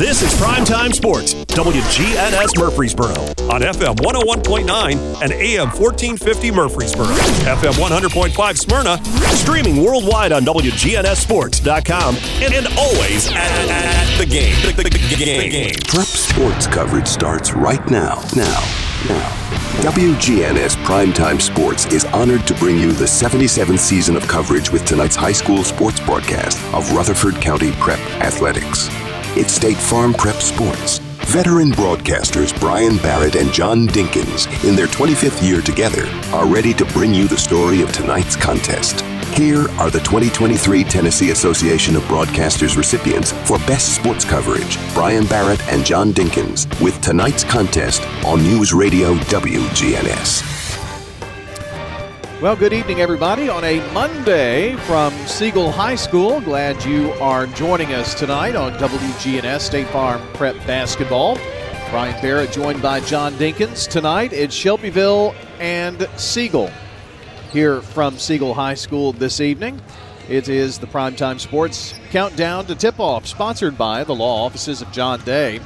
[0.00, 3.10] This is Primetime Sports, WGNS Murfreesboro,
[3.52, 8.96] on FM 101.9 and AM 1450 Murfreesboro, FM 100.5 Smyrna,
[9.34, 14.54] streaming worldwide on WGNSSports.com, and, and always at, at the game.
[14.64, 15.74] The, the, the game.
[15.86, 18.22] Prep sports coverage starts right now.
[18.34, 18.58] Now.
[19.06, 19.36] Now.
[19.82, 25.16] WGNS Primetime Sports is honored to bring you the 77th season of coverage with tonight's
[25.16, 28.88] high school sports broadcast of Rutherford County Prep Athletics.
[29.36, 30.98] It's State Farm Prep Sports.
[31.30, 36.04] Veteran broadcasters Brian Barrett and John Dinkins, in their 25th year together,
[36.34, 39.02] are ready to bring you the story of tonight's contest.
[39.38, 45.62] Here are the 2023 Tennessee Association of Broadcasters recipients for Best Sports Coverage Brian Barrett
[45.68, 50.59] and John Dinkins with tonight's contest on News Radio WGNS.
[52.40, 56.40] Well, good evening, everybody, on a Monday from Siegel High School.
[56.40, 61.36] Glad you are joining us tonight on WGNS State Farm Prep Basketball.
[61.90, 63.86] Brian Barrett joined by John Dinkins.
[63.86, 66.70] Tonight it's Shelbyville and Siegel
[67.52, 69.78] here from Siegel High School this evening.
[70.26, 74.90] It is the Primetime Sports Countdown to Tip Off, sponsored by the law offices of
[74.92, 75.60] John Day.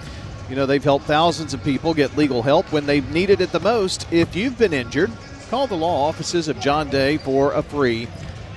[0.50, 3.60] You know, they've helped thousands of people get legal help when they've needed it the
[3.60, 4.12] most.
[4.12, 5.12] If you've been injured,
[5.54, 8.08] call the law offices of John Day for a free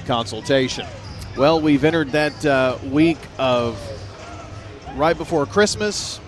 [0.08, 0.84] consultation.
[1.38, 3.80] Well, we've entered that uh, week of
[4.96, 6.20] right before Christmas,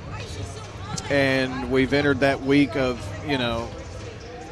[1.10, 3.68] and we've entered that week of, you know,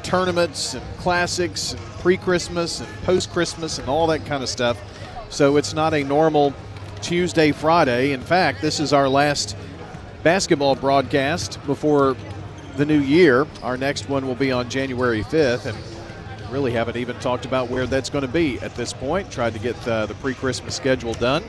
[0.02, 4.76] tournaments and classics and pre-Christmas and post-Christmas and all that kind of stuff.
[5.30, 6.52] So it's not a normal
[7.04, 8.12] Tuesday, Friday.
[8.14, 9.56] In fact, this is our last
[10.24, 12.18] basketball broadcast before
[12.76, 13.46] the new year.
[13.62, 15.78] Our next one will be on January 5th, and
[16.52, 19.32] really haven't even talked about where that's going to be at this point.
[19.32, 21.44] Tried to get uh, the pre-Christmas schedule done,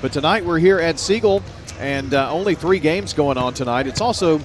[0.00, 1.42] but tonight we're here at Siegel,
[1.78, 3.86] and uh, only three games going on tonight.
[3.86, 4.40] It's also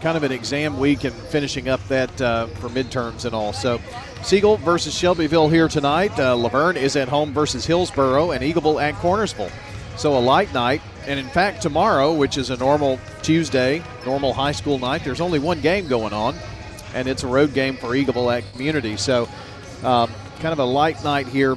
[0.00, 3.52] kind of an exam week and finishing up that uh, for midterms and all.
[3.52, 3.80] So
[4.22, 6.18] Siegel versus Shelbyville here tonight.
[6.18, 9.50] Uh, La Vergne is at home versus Hillsboro and Eagleville at Cornersville.
[9.96, 10.82] So a light night.
[11.06, 15.38] And in fact, tomorrow, which is a normal Tuesday, normal high school night, there's only
[15.38, 16.34] one game going on,
[16.96, 18.96] and it's a road game for Eagleville at Community.
[18.96, 19.28] So
[19.84, 21.56] um, kind of a light night here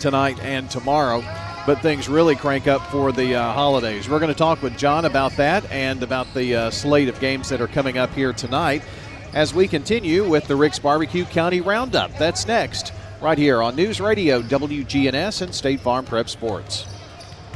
[0.00, 1.22] tonight and tomorrow
[1.68, 4.08] but things really crank up for the uh, holidays.
[4.08, 7.50] We're going to talk with John about that and about the uh, slate of games
[7.50, 8.82] that are coming up here tonight
[9.34, 12.16] as we continue with the Rick's Barbecue County Roundup.
[12.16, 16.86] That's next, right here on News Radio WGNS and State Farm Prep Sports.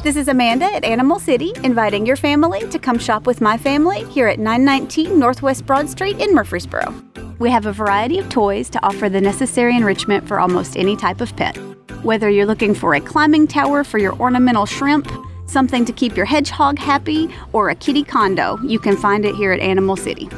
[0.03, 4.03] This is Amanda at Animal City, inviting your family to come shop with my family
[4.07, 6.93] here at 919 Northwest Broad Street in Murfreesboro.
[7.39, 11.21] We have a variety of toys to offer the necessary enrichment for almost any type
[11.21, 11.57] of pet.
[12.03, 15.09] Whether you're looking for a climbing tower for your ornamental shrimp,
[15.47, 19.53] something to keep your hedgehog happy, or a kitty condo, you can find it here
[19.53, 20.29] at Animal City.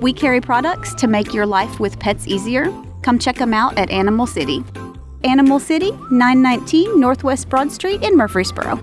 [0.00, 2.72] We carry products to make your life with pets easier.
[3.02, 4.64] Come check them out at Animal City.
[5.24, 8.82] Animal City, 919 Northwest Broad Street in Murfreesboro.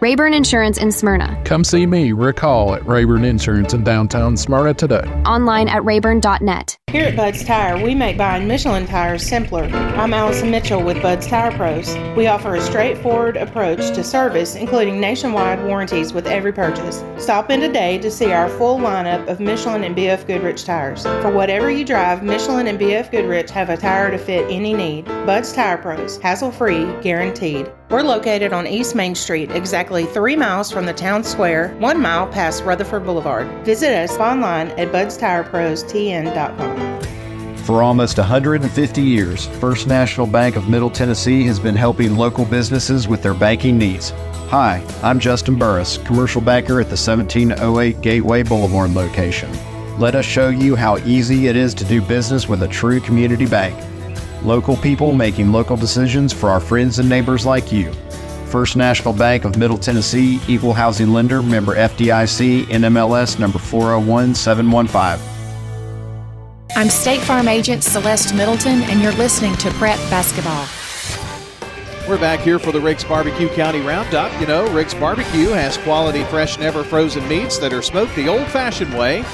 [0.00, 1.40] Rayburn Insurance in Smyrna.
[1.46, 5.04] Come see me, Rick Hall, at Rayburn Insurance in downtown Smyrna today.
[5.24, 6.76] Online at rayburn.net.
[6.92, 9.64] Here at Bud's Tire, we make buying Michelin tires simpler.
[9.64, 11.96] I'm Allison Mitchell with Bud's Tire Pros.
[12.16, 17.02] We offer a straightforward approach to service, including nationwide warranties with every purchase.
[17.18, 21.02] Stop in today to see our full lineup of Michelin and BF Goodrich tires.
[21.02, 25.06] For whatever you drive, Michelin and BF Goodrich have a tire to fit any need.
[25.26, 27.70] Bud's Tire Pros, hassle free, guaranteed.
[27.90, 32.26] We're located on East Main Street, exactly three miles from the town square, one mile
[32.26, 33.46] past Rutherford Boulevard.
[33.64, 37.02] Visit us online at budstirepros.tn.com.
[37.64, 43.08] For almost 150 years, First National Bank of Middle Tennessee has been helping local businesses
[43.08, 44.10] with their banking needs.
[44.50, 49.50] Hi, I'm Justin Burris, commercial banker at the 1708 Gateway Boulevard location.
[49.98, 53.46] Let us show you how easy it is to do business with a true community
[53.46, 53.76] bank.
[54.44, 57.90] Local people making local decisions for our friends and neighbors like you.
[58.46, 65.36] First National Bank of Middle Tennessee, Equal Housing Lender, member FDIC, NMLS number 401715.
[66.76, 70.66] I'm State Farm Agent Celeste Middleton, and you're listening to Prep Basketball.
[72.08, 74.40] We're back here for the Rick's Barbecue County Roundup.
[74.40, 78.46] You know, Rick's Barbecue has quality, fresh, never frozen meats that are smoked the old
[78.48, 79.24] fashioned way.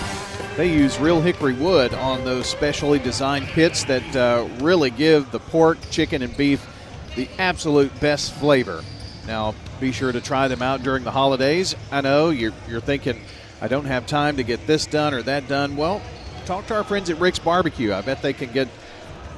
[0.57, 5.41] They use real hickory wood on those specially designed pits that uh, really give the
[5.41, 6.67] pork, chicken, and beef
[7.17, 8.83] the absolute best flavor.
[9.27, 11.77] Now, be sure to try them out during the holidays.
[11.91, 13.21] I know you're, you're thinking,
[13.61, 15.77] I don't have time to get this done or that done.
[15.77, 16.03] Well,
[16.45, 17.93] talk to our friends at Rick's Barbecue.
[17.93, 18.69] I bet they can get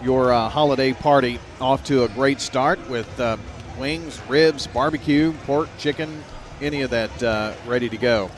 [0.02, 3.36] your uh, holiday party off to a great start with uh,
[3.78, 6.25] wings, ribs, barbecue, pork, chicken,
[6.60, 8.31] any of that uh, ready to go.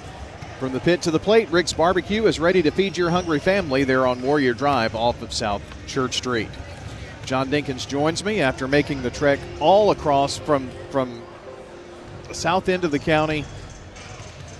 [0.59, 3.85] From the pit to the plate, Rick's Barbecue is ready to feed your hungry family
[3.85, 6.49] there on Warrior Drive off of South Church Street.
[7.27, 11.23] John Dinkins joins me after making the trek all across from from
[12.33, 13.45] south end of the county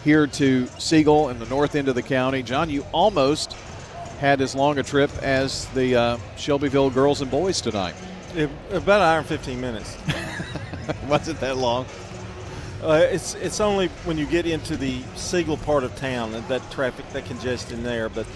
[0.05, 2.43] here to Siegel in the north end of the county.
[2.43, 3.53] John, you almost
[4.21, 7.95] had as long a trip as the uh, Shelbyville girls and boys tonight.
[8.35, 9.97] It, about an hour and 15 minutes.
[11.09, 11.87] Was it that long?
[12.83, 16.71] Uh, it's it's only when you get into the Siegel part of town that, that
[16.71, 18.09] traffic, that congestion there.
[18.09, 18.27] But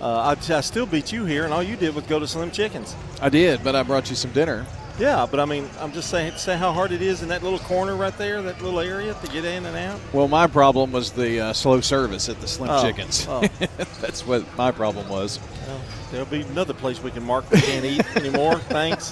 [0.00, 2.50] uh, I, I, still beat you here, and all you did was go to Slim
[2.50, 2.96] Chickens.
[3.20, 4.66] I did, but I brought you some dinner.
[5.02, 7.58] Yeah, but I mean, I'm just saying, say how hard it is in that little
[7.58, 9.98] corner right there, that little area to get in and out.
[10.12, 13.26] Well, my problem was the uh, slow service at the Slim oh, Chickens.
[13.28, 13.40] Oh.
[14.00, 15.40] That's what my problem was.
[15.66, 15.80] Well,
[16.12, 18.58] there'll be another place we can mark we can't eat anymore.
[18.68, 19.10] Thanks.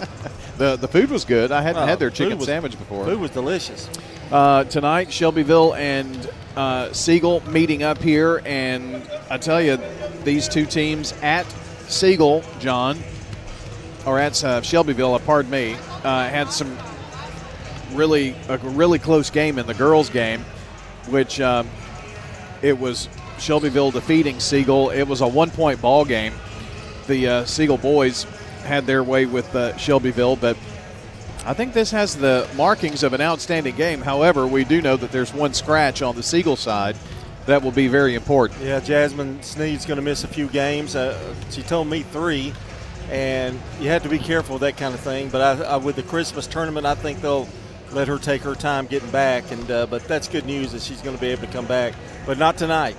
[0.59, 1.51] The the food was good.
[1.51, 3.07] I hadn't Oh, had their chicken was- sandwich before.
[3.07, 3.91] Food was delicious.
[4.31, 9.77] Uh, tonight, Shelbyville and uh, Siegel meeting up here, and I tell you,
[10.23, 11.47] these two teams at
[11.89, 12.97] Siegel, John,
[14.07, 15.75] or at uh, Shelbyville, uh, pardon me,
[16.05, 16.77] uh, had some
[17.93, 20.41] really a really close game in the girls' game,
[21.09, 21.69] which um,
[22.63, 23.09] it was
[23.39, 24.91] Shelbyville defeating Siegel.
[24.91, 26.33] It was a one-point ball game.
[27.07, 28.25] The uh, Siegel boys
[28.65, 30.57] had their way with uh, Shelbyville, but
[31.45, 34.03] I think this has the markings of an outstanding game.
[34.03, 36.97] However, we do know that there's one scratch on the Siegel side
[37.47, 38.61] that will be very important.
[38.63, 40.95] Yeah, Jasmine Sneed's going to miss a few games.
[40.95, 42.53] Uh, she told me three,
[43.11, 45.29] and you have to be careful with that kind of thing.
[45.29, 47.49] But I, I, with the Christmas tournament, I think they'll
[47.93, 49.51] let her take her time getting back.
[49.51, 51.95] And uh, but that's good news that she's going to be able to come back,
[52.27, 52.97] but not tonight.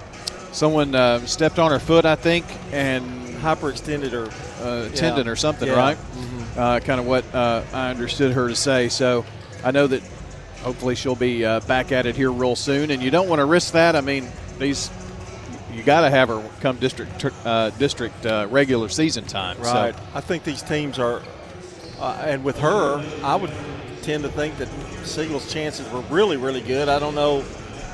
[0.51, 3.05] Someone uh, stepped on her foot, I think, and
[3.37, 4.29] hyperextended her
[4.65, 5.31] uh, tendon Yeah.
[5.31, 5.75] or something, Yeah.
[5.75, 5.97] right?
[5.97, 6.57] Mhm.
[6.57, 8.89] Uh, kind of what uh, I understood her to say.
[8.89, 9.23] So
[9.63, 10.03] I know that
[10.61, 12.91] hopefully she'll be uh, back at it here real soon.
[12.91, 13.95] And you don't want to risk that.
[13.95, 14.27] I mean,
[14.59, 14.89] these
[15.73, 19.57] you got to have her come district uh, district uh, regular season time.
[19.63, 19.95] So- Right.
[20.13, 21.21] I think these teams are,
[21.99, 23.51] uh, and with her, I would
[24.01, 24.67] tend to think that
[25.03, 26.89] Siegel's chances were really, really good.
[26.89, 27.43] I don't know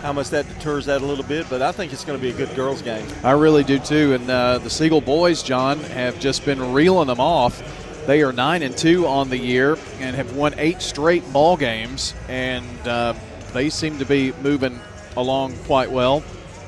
[0.02, 2.30] how much that deters that a little bit, but I think it's going to be
[2.30, 3.06] a good girls' game.
[3.24, 4.14] I really do too.
[4.14, 7.62] And uh, the Siegel boys, John, have just been reeling them off.
[8.06, 12.14] They are nine and two on the year and have won eight straight ball games,
[12.30, 13.14] and uh,
[13.54, 14.80] they seem to be moving
[15.18, 16.24] along quite well.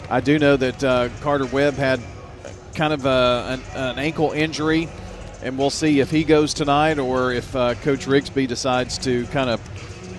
[0.09, 2.00] I do know that uh, Carter Webb had
[2.75, 4.89] kind of a, an, an ankle injury,
[5.44, 9.50] and we'll see if he goes tonight or if uh, Coach Rigsby decides to kind
[9.50, 9.61] of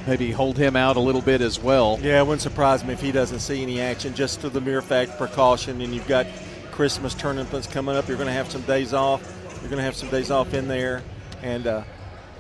[0.07, 1.99] maybe hold him out a little bit as well.
[2.03, 4.81] Yeah, it wouldn't surprise me if he doesn't see any action, just for the mere
[4.81, 5.81] fact precaution.
[5.81, 6.27] And you've got
[6.71, 8.09] Christmas tournaments coming up.
[8.09, 9.23] You're going to have some days off.
[9.61, 11.03] You're going to have some days off in there,
[11.43, 11.83] and uh,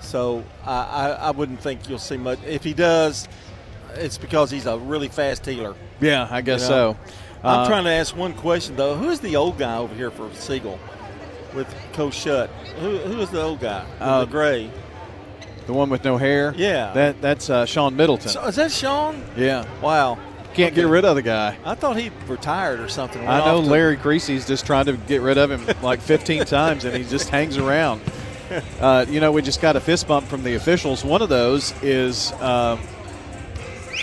[0.01, 2.39] so I, I, I wouldn't think you'll see much.
[2.47, 3.29] If he does,
[3.95, 5.75] it's because he's a really fast healer.
[6.01, 6.93] Yeah, I guess You know?
[6.95, 6.99] so.
[7.43, 8.95] I'm Uh, trying to ask one question though.
[8.95, 10.79] Who's the old guy over here for Siegel
[11.55, 12.51] with Coach Shutt?
[12.81, 13.85] Who, who is the old guy?
[13.99, 14.71] Uh, the gray.
[15.67, 16.53] The one with no hair?
[16.57, 16.93] Yeah.
[16.93, 18.29] That that's uh, Sean Middleton.
[18.31, 19.23] So, is that Sean?
[19.37, 19.65] yeah.
[19.81, 20.19] Wow.
[20.53, 21.57] Can't get rid of the guy.
[21.65, 23.27] I thought he retired or something.
[23.27, 26.97] I know Larry Creasy's just trying to get rid of him like 15 times, and
[26.97, 28.01] he just hangs around.
[28.81, 31.05] Uh, you know, we just got a fist bump from the officials.
[31.05, 32.81] One of those is um,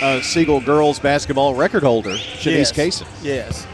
[0.01, 2.71] uh, Siegel girls basketball record holder, Shanice yes.
[2.73, 3.07] Kaysen.
[3.23, 3.67] Yes.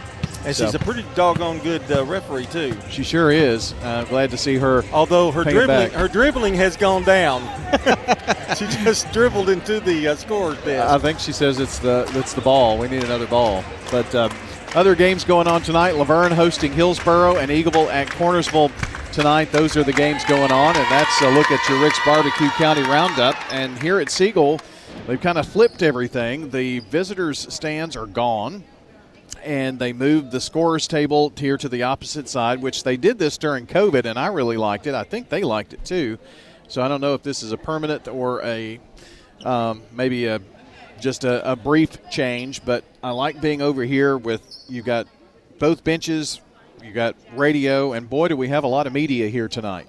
[0.46, 2.76] And So- she's a pretty doggone good uh, referee too.
[2.90, 3.74] She sure is.
[3.82, 4.84] Uh, glad to see her.
[4.92, 7.42] Although her dribbling, her dribbling has gone down.
[8.58, 10.92] she just dribbled into the uh, scorer's desk.
[10.94, 12.78] I think she says it's the it's the ball.
[12.78, 13.64] We need another ball.
[13.90, 14.32] But um,
[14.76, 15.92] other games going on tonight.
[15.96, 18.72] La Vergne hosting Hillsboro and Eagleville at Cornersville
[19.14, 19.52] tonight.
[19.52, 22.82] Those are the games going on, and that's a look at your Rick's Barbecue County
[22.82, 23.36] Roundup.
[23.54, 24.60] And here at Siegel,
[25.08, 26.50] they've kind of flipped everything.
[26.50, 28.64] The visitors' stands are gone.
[29.44, 33.38] And they moved the scorers table here to the opposite side, which they did this
[33.38, 34.94] during COVID, and I really liked it.
[34.94, 36.18] I think they liked it too.
[36.68, 38.80] So I don't know if this is a permanent or a
[39.44, 40.40] um, maybe a
[41.00, 45.08] just a, a brief change, but I like being over here with you've got
[45.60, 46.40] both benches,
[46.82, 49.88] you got radio, and boy, do we have a lot of media here tonight.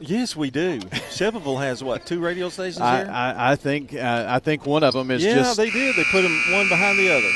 [0.00, 0.80] Yes, we do.
[1.10, 3.10] Shelbyville has what two radio stations I, here?
[3.12, 5.96] I, I think uh, I think one of them is yeah, just they did.
[5.96, 7.30] They put them one behind the other.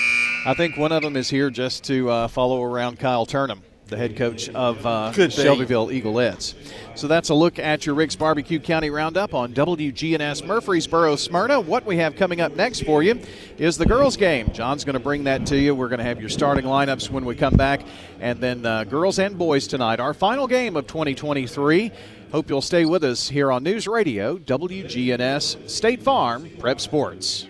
[0.46, 3.62] I think one of them is here just to uh, follow around Kyle Turnham.
[3.88, 5.12] the head coach of uh.
[5.12, 6.54] Shelbyville Eaglettes.
[6.94, 11.60] So that's a look at your Rick's Barbecue County Roundup on WGNS Murfreesboro Smyrna.
[11.60, 13.20] What we have coming up next for you
[13.56, 14.52] is the girls' game.
[14.52, 15.74] John's going to bring that to you.
[15.74, 17.82] We're going to have your starting lineups when we come back,
[18.20, 20.00] and then uh, girls and boys tonight.
[20.00, 21.92] Our final game of 2023.
[22.30, 27.46] Hope you'll stay with us here on News Radio, WGNS State Farm Prep Sports.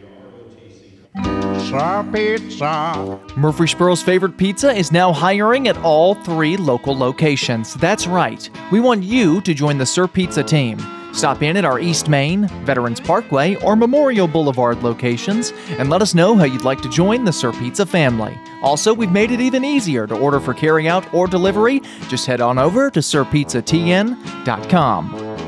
[1.17, 3.19] Sir Pizza.
[3.37, 7.75] Murfreesboro's favorite pizza is now hiring at all three local locations.
[7.75, 8.49] That's right.
[8.71, 10.79] We want you to join the Sir Pizza team.
[11.13, 16.15] Stop in at our East Main, Veterans Parkway, or Memorial Boulevard locations and let us
[16.15, 18.37] know how you'd like to join the Sir Pizza family.
[18.63, 21.81] Also, we've made it even easier to order for carryout or delivery.
[22.09, 25.39] Just head on over to sirpizzatn.com.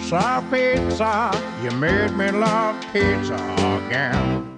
[0.00, 1.30] Sir Pizza.
[1.62, 3.34] You made me love pizza
[3.86, 4.57] again.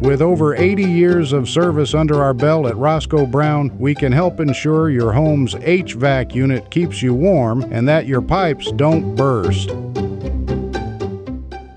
[0.00, 4.38] With over 80 years of service under our belt at Roscoe Brown, we can help
[4.38, 9.70] ensure your home's HVAC unit keeps you warm and that your pipes don't burst.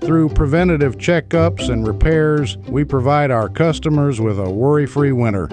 [0.02, 5.48] Through preventative checkups and repairs, we provide our customers with a worry free winter.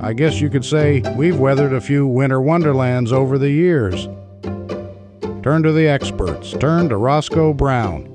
[0.00, 4.06] I guess you could say we've weathered a few winter wonderlands over the years.
[5.42, 6.52] Turn to the experts.
[6.52, 8.09] Turn to Roscoe Brown.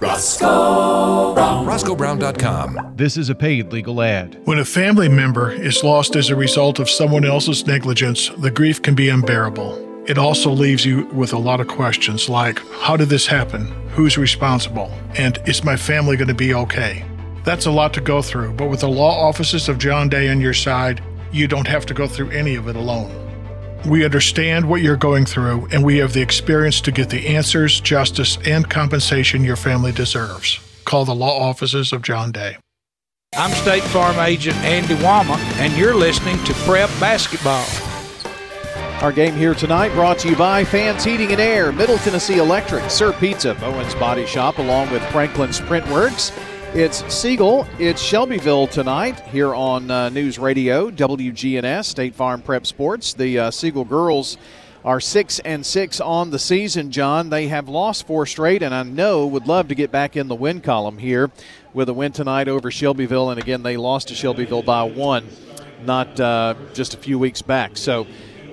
[0.00, 1.66] Roscoe Brown.
[1.66, 2.92] RoscoeBrown.com.
[2.94, 4.40] This is a paid legal ad.
[4.44, 8.80] When a family member is lost as a result of someone else's negligence, the grief
[8.80, 10.04] can be unbearable.
[10.06, 13.66] It also leaves you with a lot of questions like How did this happen?
[13.90, 14.92] Who's responsible?
[15.16, 17.04] And is my family going to be okay?
[17.42, 20.40] That's a lot to go through, but with the law offices of John Day on
[20.40, 21.02] your side,
[21.32, 23.27] you don't have to go through any of it alone.
[23.86, 27.80] We understand what you're going through, and we have the experience to get the answers,
[27.80, 30.58] justice, and compensation your family deserves.
[30.84, 32.56] Call the law offices of John Day.
[33.36, 37.64] I'm State Farm Agent Andy Wama, and you're listening to Prep Basketball.
[39.00, 42.90] Our game here tonight brought to you by Fans Heating and Air, Middle Tennessee Electric,
[42.90, 46.32] Sir Pizza, Bowen's Body Shop, along with Franklin Sprint Works.
[46.74, 47.66] It's Siegel.
[47.78, 53.14] It's Shelbyville tonight here on uh, News Radio, WGNS, State Farm Prep Sports.
[53.14, 54.36] The uh, Siegel girls
[54.84, 57.30] are six and six on the season, John.
[57.30, 60.34] They have lost four straight, and I know would love to get back in the
[60.34, 61.30] win column here
[61.72, 63.30] with a win tonight over Shelbyville.
[63.30, 65.26] And again, they lost to Shelbyville by one,
[65.84, 67.78] not uh, just a few weeks back.
[67.78, 68.06] So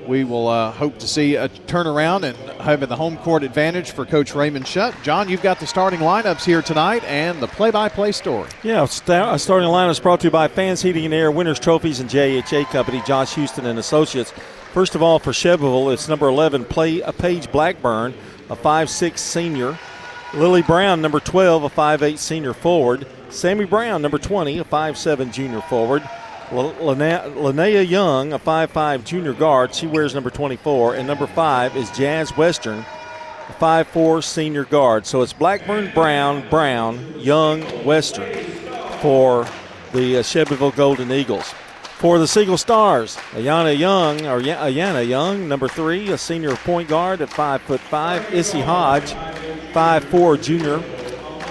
[0.08, 4.06] we will uh, hope to see a turnaround and having the home court advantage for
[4.06, 4.96] Coach Raymond Shutt.
[5.04, 8.50] John, you've got the starting lineups here tonight and the play-by-play story.
[8.64, 12.10] Yeah, st- starting lineups brought to you by Fans Heating and Air, Winners Trophies, and
[12.10, 14.32] JHA Company, Josh Houston and Associates.
[14.74, 18.14] First of all, for Shelbyville, it's number 11, play a Paige Blackburn,
[18.50, 19.78] a 5'6 senior.
[20.34, 23.08] Lily Brown, number 12, a 5'8 senior forward.
[23.30, 26.04] Sammy Brown, number 20, a 5'7 junior forward.
[26.50, 29.74] Linnea Young, a 5'5 junior guard.
[29.74, 30.96] She wears number 24.
[30.96, 32.80] And number 5 is Jazz Western,
[33.50, 35.06] a 5'4 senior guard.
[35.06, 38.32] So it's Blackburn, Brown, Brown, Young, Western
[39.02, 39.48] for
[39.94, 41.54] the uh, Shelbyville Golden Eagles.
[41.98, 47.22] For the Siegel Stars, Ayana Young, or Ayana Young, number 3, a senior point guard
[47.22, 48.32] at 5'5.
[48.32, 49.14] Issy Hodge,
[49.74, 50.84] 5'4 junior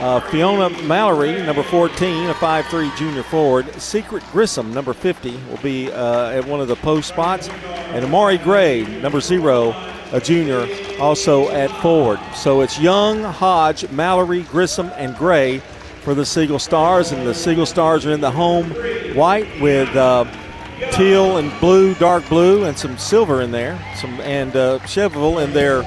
[0.04, 3.72] uh, Fiona Mallory, number 14, a 5'3 junior forward.
[3.80, 7.48] Secret Grissom, number 50, will be uh, at one of the post spots.
[7.48, 9.70] And Amari Gray, number zero,
[10.12, 10.68] a junior,
[11.00, 12.20] also at forward.
[12.34, 15.60] So it's Young, Hodge, Mallory, Grissom, and Gray
[16.02, 17.12] for the Siegel Stars.
[17.12, 18.72] And the Siegel Stars are in the home
[19.14, 20.26] white with uh,
[20.92, 23.78] teal and blue, dark blue, and some silver in there.
[23.96, 25.82] Some And uh, in their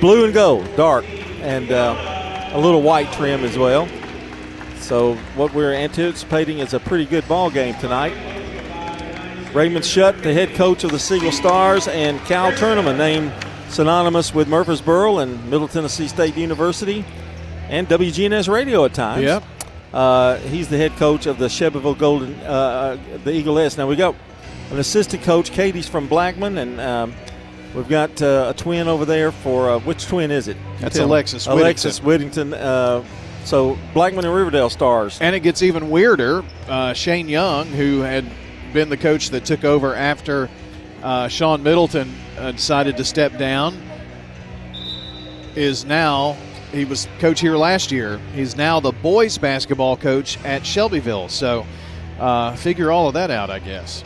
[0.00, 1.04] blue and gold, dark.
[1.40, 2.15] And uh,
[2.56, 3.86] a little white trim as well.
[4.78, 8.14] So what we're anticipating is a pretty good ball game tonight.
[9.54, 13.32] Raymond Shutt, the head coach of the Siegel Stars, and Cal Turnham, named
[13.68, 17.04] synonymous with Murfreesboro and Middle Tennessee State University
[17.68, 19.22] and WGNS Radio at times.
[19.22, 19.42] Yep.
[19.92, 23.76] Uh, he's the head coach of the Shelbyville Golden, uh, the Eaglettes.
[23.76, 24.14] Now we got
[24.70, 25.50] an assistant coach.
[25.50, 27.14] Katie's from Blackman, and um,
[27.76, 30.56] We've got uh, a twin over there for uh, which twin is it?
[30.80, 31.46] That's Alexis.
[31.46, 32.54] Alexis Whittington.
[32.54, 33.04] Uh,
[33.44, 35.18] so Blackman and Riverdale stars.
[35.20, 36.42] And it gets even weirder.
[36.66, 38.24] Uh, Shane Young, who had
[38.72, 40.48] been the coach that took over after
[41.02, 43.78] uh, Sean Middleton uh, decided to step down,
[45.54, 46.32] is now
[46.72, 48.18] he was coach here last year.
[48.34, 51.28] He's now the boys basketball coach at Shelbyville.
[51.28, 51.66] So
[52.18, 54.02] uh, figure all of that out, I guess.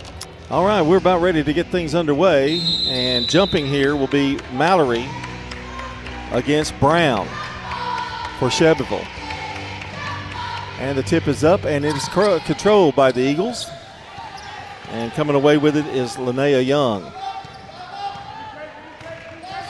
[0.50, 5.09] All right, we're about ready to get things underway, and jumping here will be Mallory
[6.33, 7.28] against Brown
[8.40, 9.07] for Shelbyville.
[10.80, 13.71] And the tip is up, and it is controlled by the Eagles.
[14.88, 17.04] And coming away with it is Linnea Young.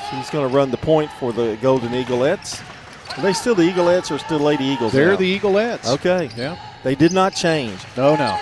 [0.08, 2.62] She's going to run the point for the Golden Eaglettes.
[3.18, 4.94] Are they still the Eaglettes or still Lady Eagles?
[4.94, 5.16] They're now?
[5.16, 5.86] the Eaglettes.
[5.96, 6.30] Okay.
[6.34, 6.58] Yeah.
[6.84, 7.78] They did not change.
[7.98, 8.40] No, no.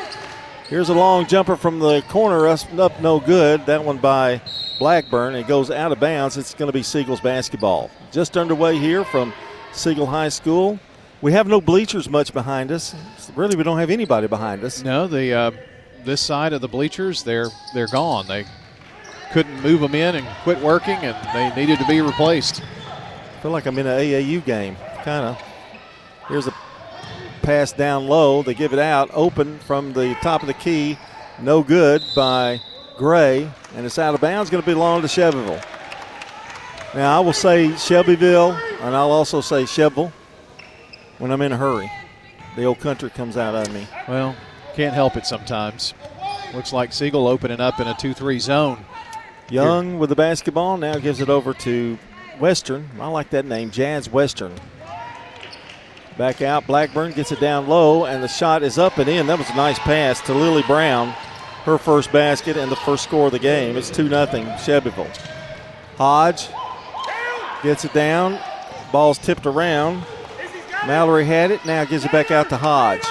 [0.69, 3.65] Here's a long jumper from the corner, up no good.
[3.65, 4.43] That one by
[4.79, 5.35] Blackburn.
[5.35, 6.37] It goes out of bounds.
[6.37, 7.91] It's going to be Siegel's basketball.
[8.13, 9.33] Just underway here from
[9.73, 10.79] Siegel High School.
[11.23, 12.95] We have no bleachers much behind us.
[13.35, 14.85] Really, we don't have anybody behind us.
[14.85, 15.51] No, the uh,
[16.05, 18.27] this side of the bleachers, they're they're gone.
[18.27, 18.45] They
[19.33, 22.61] couldn't move them in and quit working, and they needed to be replaced.
[22.61, 25.43] I feel like I'm in an AAU game, kind of.
[26.29, 26.55] Here's a
[27.49, 28.43] pass down low.
[28.43, 30.99] They give it out, open from the top of the key.
[31.41, 32.61] No good by
[32.99, 34.51] Gray, and it's out of bounds.
[34.51, 35.59] Going to belong to Shelbyville.
[36.95, 40.13] Now I will say Shelbyville, and I'll also say Shelbyville
[41.17, 41.91] when I'm in a hurry.
[42.55, 43.87] The old country comes out of me.
[44.07, 44.37] Well,
[44.75, 45.95] can't help it sometimes.
[46.53, 48.85] Looks like Siegel opening up in a 2 3 zone.
[49.49, 49.99] Young Here.
[49.99, 51.99] with the basketball now gives it over to
[52.39, 52.91] Western.
[53.01, 54.53] I like that name, Jazz Western.
[56.19, 59.29] Back out, Blackburn gets it down low, and the shot is up and in.
[59.29, 61.11] That was a nice pass to Lily Brown,
[61.63, 63.77] her first basket and the first score of the game.
[63.77, 65.07] It's 2 0 Shelbyville.
[65.97, 66.49] Hodge
[67.63, 68.41] gets it down,
[68.91, 70.03] ball's tipped around.
[70.89, 73.05] Mallory had it, now gives it back out to Hodge.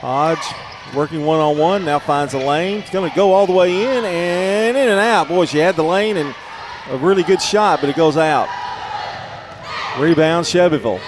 [0.00, 2.80] Hodge working one on one, now finds a lane.
[2.80, 5.28] It's going to go all the way in and in and out.
[5.28, 6.34] Boy, she had the lane and
[6.90, 8.48] a really good shot, but it goes out.
[9.98, 11.00] Rebound, Shelbyville.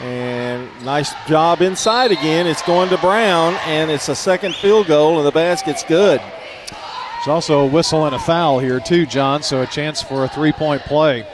[0.00, 2.46] And nice job inside again.
[2.46, 6.20] It's going to Brown, and it's a second field goal, and the basket's good.
[6.20, 10.28] There's also a whistle and a foul here, too, John, so a chance for a
[10.28, 11.26] three point play.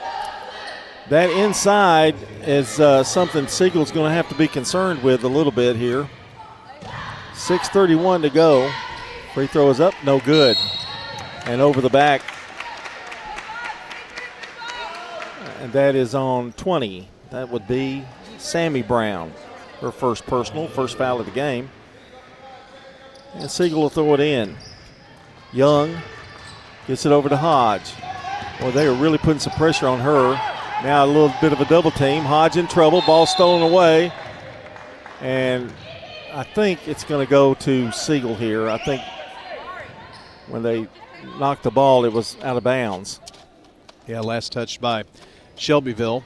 [1.09, 5.51] That inside is uh, something Siegel's going to have to be concerned with a little
[5.51, 6.09] bit here.
[7.33, 8.71] 6.31 to go.
[9.35, 10.57] Free throw is up, no good.
[11.45, 12.34] And over the back.
[15.65, 17.07] And that is on 20.
[17.31, 18.05] That would be
[18.37, 19.33] Sammy Brown.
[19.81, 21.71] Her first personal, first foul of the game.
[23.33, 24.55] And Siegel will throw it in.
[25.51, 25.97] Young
[26.85, 27.91] gets it over to Hodge.
[28.61, 30.33] Well, they are really putting some pressure on her.
[30.83, 32.21] Now a little bit of a double team.
[32.21, 33.01] Hodge in trouble.
[33.01, 34.13] Ball stolen away.
[35.19, 35.73] And
[36.31, 38.69] I think it's going to go to Siegel here.
[38.69, 39.01] I think
[40.45, 40.87] when they
[41.39, 43.19] knocked the ball, it was out of bounds.
[44.05, 45.05] Yeah, last touched by
[45.55, 46.23] Shelbyville.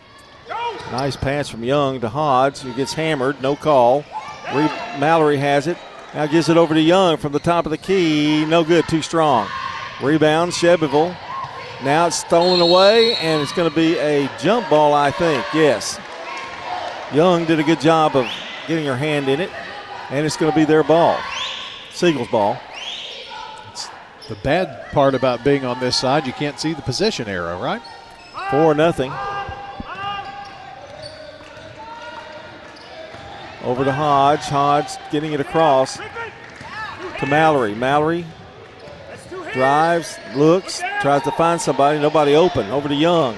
[0.92, 3.42] Nice pass from Young to Hodge, who gets hammered.
[3.42, 4.04] No call.
[4.54, 5.78] Re- Mallory has it.
[6.15, 8.44] Now gives it over to Young from the top of the key.
[8.46, 9.48] No good, too strong.
[10.02, 11.15] Rebound, Shelbyville.
[11.84, 15.46] Now it's stolen away, and it's going to be a jump ball, I think.
[15.54, 16.00] Yes.
[17.13, 18.28] Young did a good job of
[18.68, 19.52] getting her hand in it,
[20.10, 21.18] and it's going to be their ball.
[21.92, 22.60] Siegel's ball.
[23.72, 23.89] It's
[24.28, 27.82] the bad part about being on this side, you can't see the position arrow, right?
[28.49, 29.12] Four nothing.
[33.63, 34.41] Over to Hodge.
[34.41, 35.97] Hodge getting it across
[37.19, 37.75] to Mallory.
[37.75, 38.25] Mallory
[39.53, 41.99] drives, looks, tries to find somebody.
[41.99, 42.69] Nobody open.
[42.71, 43.35] Over to Young.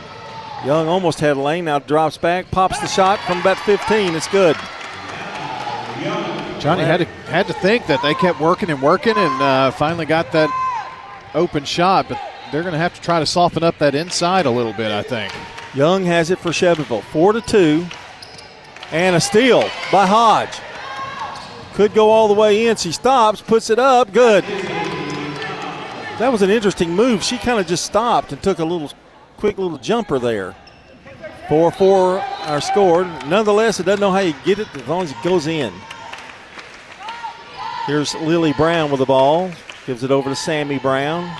[0.65, 1.65] Young almost had a lane.
[1.65, 4.15] Now drops back, pops the shot from about 15.
[4.15, 4.55] It's good.
[6.59, 10.05] Johnny had to had to think that they kept working and working and uh, finally
[10.05, 10.49] got that
[11.33, 12.21] open shot, but
[12.51, 15.03] they're going to have to try to soften up that inside a little bit, I
[15.03, 15.33] think.
[15.73, 17.01] Young has it for Shelbyville.
[17.01, 17.85] Four to two.
[18.91, 19.61] And a steal
[19.91, 20.59] by Hodge.
[21.75, 22.75] Could go all the way in.
[22.75, 24.11] She stops, puts it up.
[24.11, 24.43] Good.
[26.19, 27.23] That was an interesting move.
[27.23, 28.91] She kind of just stopped and took a little
[29.37, 30.55] quick little jumper there.
[31.47, 33.07] 4 4 are scored.
[33.27, 35.73] Nonetheless, it doesn't know how you get it as long as it goes in.
[37.87, 39.51] Here's Lily Brown with the ball.
[39.87, 41.35] Gives it over to Sammy Brown.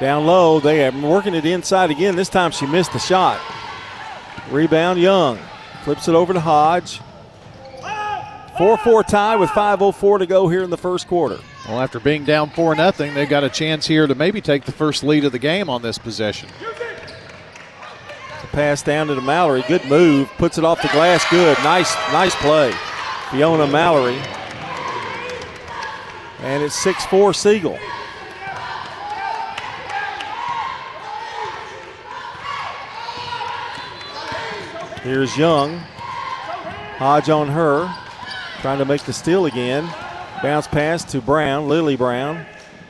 [0.00, 2.16] Down low, they are working it inside again.
[2.16, 3.40] This time she missed the shot.
[4.50, 5.38] Rebound Young.
[5.84, 7.00] Flips it over to Hodge.
[8.58, 11.38] 4 4 tie with 5.04 to go here in the first quarter.
[11.68, 14.72] Well, after being down 4 0, they've got a chance here to maybe take the
[14.72, 16.48] first lead of the game on this possession.
[18.52, 19.64] pass down to the Mallory.
[19.66, 20.28] Good move.
[20.38, 21.28] Puts it off the glass.
[21.30, 21.58] Good.
[21.64, 22.72] Nice, nice play.
[23.30, 24.18] Fiona Mallory.
[26.40, 27.78] And it's 6 4 Siegel.
[35.04, 35.76] Here's Young.
[36.96, 37.94] Hodge on her.
[38.62, 39.84] Trying to make the steal again.
[40.42, 42.46] Bounce pass to Brown, Lily Brown,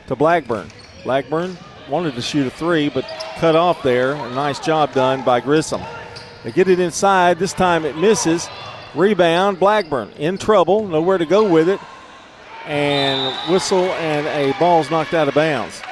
[0.06, 0.68] to Blackburn.
[1.02, 3.04] Blackburn wanted to shoot a three, but
[3.38, 4.12] cut off there.
[4.12, 5.82] A nice job done by Grissom.
[6.44, 7.40] They get it inside.
[7.40, 8.48] This time it misses.
[8.94, 11.80] Rebound, Blackburn in trouble, nowhere to go with it.
[12.64, 15.82] And whistle and a ball's knocked out of bounds.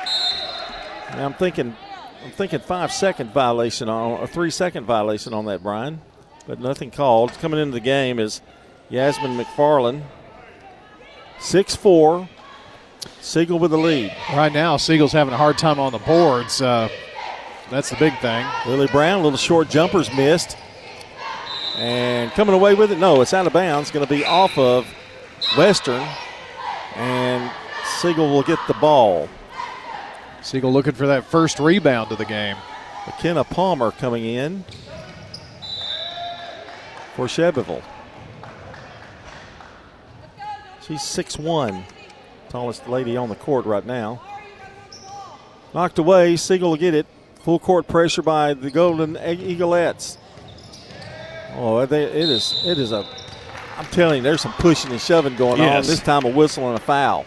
[1.10, 1.76] I'm thinking
[2.24, 6.00] I'm thinking five second violation on a three second violation on that, Brian.
[6.46, 7.32] But nothing called.
[7.34, 8.40] Coming into the game is
[8.88, 10.02] Yasmin McFarland.
[11.38, 12.28] 6 4.
[13.20, 14.14] Siegel with the lead.
[14.32, 16.60] Right now, Siegel's having a hard time on the boards.
[16.60, 16.88] Uh,
[17.70, 18.46] that's the big thing.
[18.66, 20.56] Lily Brown, little short jumpers missed.
[21.76, 23.90] And coming away with it, no, it's out of bounds.
[23.90, 24.86] Going to be off of
[25.56, 26.06] Western.
[26.96, 27.50] And
[27.84, 29.28] Siegel will get the ball.
[30.42, 32.56] Siegel looking for that first rebound of the game.
[33.06, 34.64] McKenna Palmer coming in
[37.14, 37.82] for Shelbyville.
[40.86, 41.84] She's 6'1,
[42.48, 44.20] tallest lady on the court right now.
[45.74, 46.36] Knocked away.
[46.36, 47.06] Siegel will get it.
[47.44, 50.16] Full court pressure by the Golden Eaglettes.
[51.54, 53.04] Oh, they, it is it is a.
[53.76, 55.84] I'm telling you, there's some pushing and shoving going Yes.
[55.86, 55.90] on.
[55.90, 57.24] This time a whistle and a foul.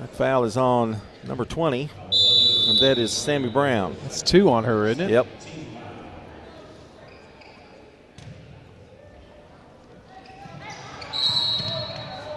[0.00, 1.88] That foul is on number 20,
[2.68, 3.96] and that is Sammy Brown.
[4.02, 5.10] That's two on her, isn't it?
[5.10, 5.26] Yep.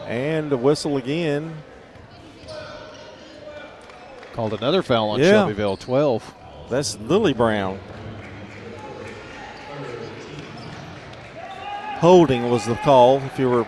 [0.08, 1.54] And the whistle again.
[4.34, 5.32] Called another foul on Yeah.
[5.32, 6.34] Shelbyville, 12.
[6.70, 7.80] That's Lily Brown.
[12.00, 13.18] Holding was the call.
[13.24, 13.68] If you were a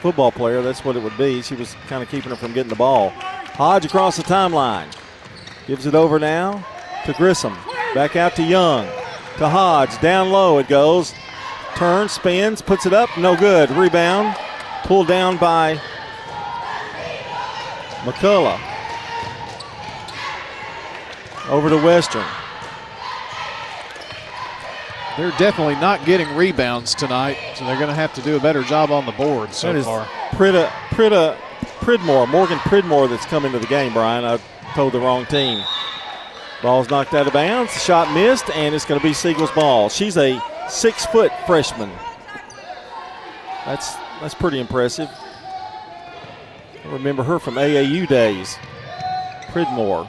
[0.00, 1.42] football player, that's what it would be.
[1.42, 3.10] She was kind of keeping her from getting the ball.
[3.10, 4.86] Hodge across the timeline.
[5.66, 6.64] Gives it over now
[7.06, 7.56] to Grissom.
[7.94, 8.86] Back out to Young.
[9.38, 10.00] To Hodge.
[10.00, 11.12] Down low it goes.
[11.74, 13.10] Turns, spins, puts it up.
[13.18, 13.70] No good.
[13.70, 14.36] Rebound.
[14.86, 15.80] Pulled down by
[18.04, 18.60] McCullough.
[21.48, 22.24] Over to Western.
[25.16, 28.62] They're definitely not getting rebounds tonight, so they're going to have to do a better
[28.62, 30.04] job on the board so that is far.
[30.30, 31.36] Prida, Prida,
[31.80, 34.24] Pridmore, Morgan Pridmore that's come into the game, Brian.
[34.24, 34.38] I
[34.74, 35.64] told the wrong team.
[36.62, 37.72] Ball's knocked out of bounds.
[37.82, 39.88] Shot missed, and it's going to be Siegel's ball.
[39.88, 41.90] She's a six foot freshman.
[43.64, 45.08] That's that's pretty impressive.
[46.84, 48.56] I remember her from AAU days.
[49.48, 50.04] Pridmore.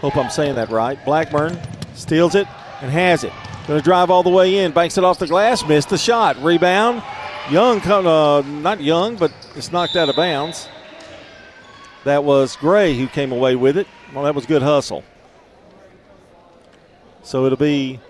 [0.00, 1.02] Hope I'm saying that right.
[1.04, 1.58] Blackburn
[1.94, 2.46] steals it
[2.82, 3.32] and has it.
[3.66, 4.72] Going to drive all the way in.
[4.72, 5.66] Banks it off the glass.
[5.66, 6.42] Missed the shot.
[6.42, 7.02] Rebound.
[7.50, 10.68] Young, uh, not Young, but it's knocked out of bounds.
[12.04, 13.86] That was Gray who came away with it.
[14.14, 15.02] Well, that was good hustle.
[17.22, 18.00] So it'll be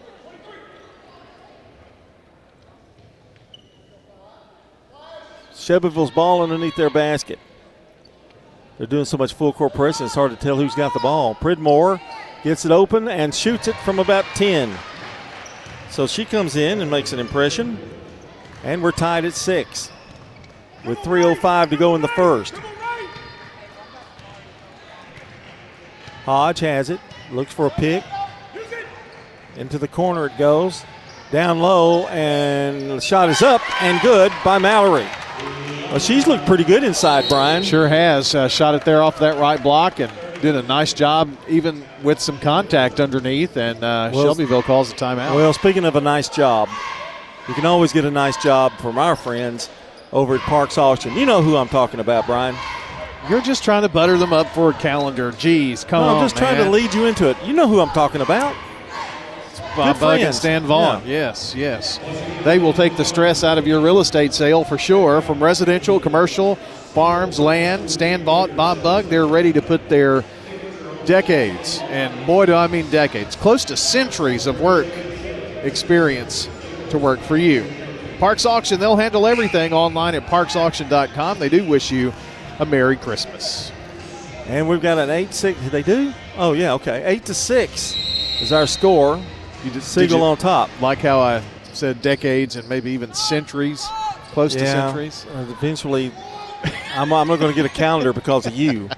[5.69, 7.39] Shelbyville's ball underneath their basket.
[8.79, 11.35] They're doing so much full court pressing, it's hard to tell who's got the ball.
[11.35, 12.01] Pridmore
[12.43, 14.75] gets it open and shoots it from about 10.
[15.91, 17.79] So she comes in and makes an impression.
[18.65, 19.91] And we're tied at six
[20.87, 22.55] with 3.05 to go in the first.
[26.25, 27.01] Hodge has it,
[27.31, 28.05] looks for a pick.
[29.57, 30.83] Into the corner it goes.
[31.31, 35.07] Down low, and the shot is up and good by Mallory.
[35.91, 37.63] Well, she's looked pretty good inside, Brian.
[37.63, 38.35] Sure has.
[38.35, 42.21] Uh, shot it there off that right block and did a nice job, even with
[42.21, 43.57] some contact underneath.
[43.57, 45.35] And uh, Well, Shelbyville calls a timeout.
[45.35, 46.69] Well, speaking of a nice job,
[47.49, 49.71] you can always get a nice job from our friends
[50.13, 51.15] over at Parks Auction.
[51.17, 52.55] You know who I'm talking about, Brian.
[53.31, 55.33] You're just trying to butter them up for a calendar.
[55.33, 56.17] Jeez, come No, on.
[56.19, 57.37] I'm just trying to lead you into it.
[57.45, 58.55] You know who I'm talking about.
[59.79, 60.35] Bob Bug and.
[60.35, 61.03] Stan Vaughn.
[61.07, 61.99] Yes, yes.
[62.45, 65.23] They will take the stress out of your real estate sale for sure.
[65.23, 70.25] From residential, commercial, farms, land, Stan Vaughn, Bob Bug, they're ready to put their
[71.05, 74.87] decades, and boy, do I mean decades, close to centuries of work
[75.63, 76.49] experience
[76.91, 77.65] to work for you.
[78.19, 81.39] Parks Auction, they'll handle everything online at parksauction.com.
[81.39, 82.13] They do wish you
[82.59, 83.73] a Merry Christmas.
[84.47, 85.59] And we've got an eight six.
[85.71, 86.13] They do?
[86.37, 87.05] Oh yeah, okay.
[87.05, 87.95] Eight to six
[88.41, 89.23] is our score.
[89.65, 90.71] You just Siegel on top.
[90.81, 91.43] Like how I
[91.73, 93.87] said decades and maybe even centuries,
[94.33, 95.27] close to centuries.
[95.35, 96.13] uh, eventually,
[96.95, 98.89] I'm, I'm not going to get a calendar because of you.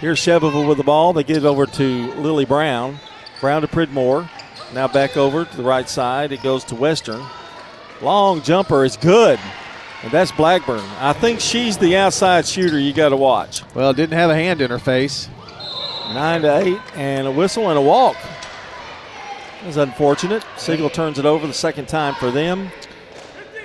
[0.00, 1.12] Here's Chevrolet with the ball.
[1.12, 2.98] They get it over to Lily Brown.
[3.40, 4.28] Brown to Pridmore.
[4.74, 6.32] Now back over to the right side.
[6.32, 7.24] It goes to Western.
[8.02, 9.38] Long jumper is good.
[10.02, 10.84] And that's Blackburn.
[10.98, 13.62] I think she's the outside shooter you got to watch.
[13.74, 15.28] Well, didn't have a hand in her face.
[16.12, 18.16] Nine to eight, and a whistle and a walk.
[19.66, 20.44] That's unfortunate.
[20.56, 22.70] Siegel turns it over the second time for them.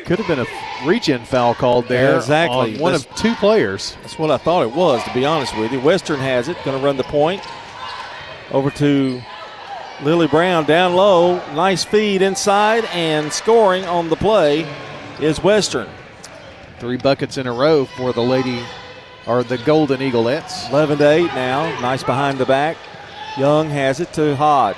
[0.06, 0.48] Could have been a
[0.88, 2.14] reach-in foul called there.
[2.14, 2.78] Yeah, exactly.
[2.80, 3.96] one That's- of two players.
[4.02, 5.80] That's what I thought it was, to be honest with you.
[5.80, 7.44] Western has it, going to run the point.
[8.52, 9.22] Over to
[10.02, 11.36] Lily Brown down low.
[11.54, 14.66] Nice feed inside, and scoring on the play
[15.20, 15.88] is Western.
[16.80, 18.64] Three buckets in a row for the lady,
[19.28, 20.68] or the Golden Eaglettes.
[20.72, 21.80] 11 to 8 now.
[21.80, 22.76] Nice behind the back.
[23.38, 24.78] Young has it to Hodge.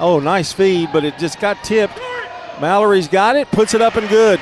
[0.00, 1.98] Oh, nice feed, but it just got tipped.
[2.60, 4.40] Mallory's got it, puts it up and good.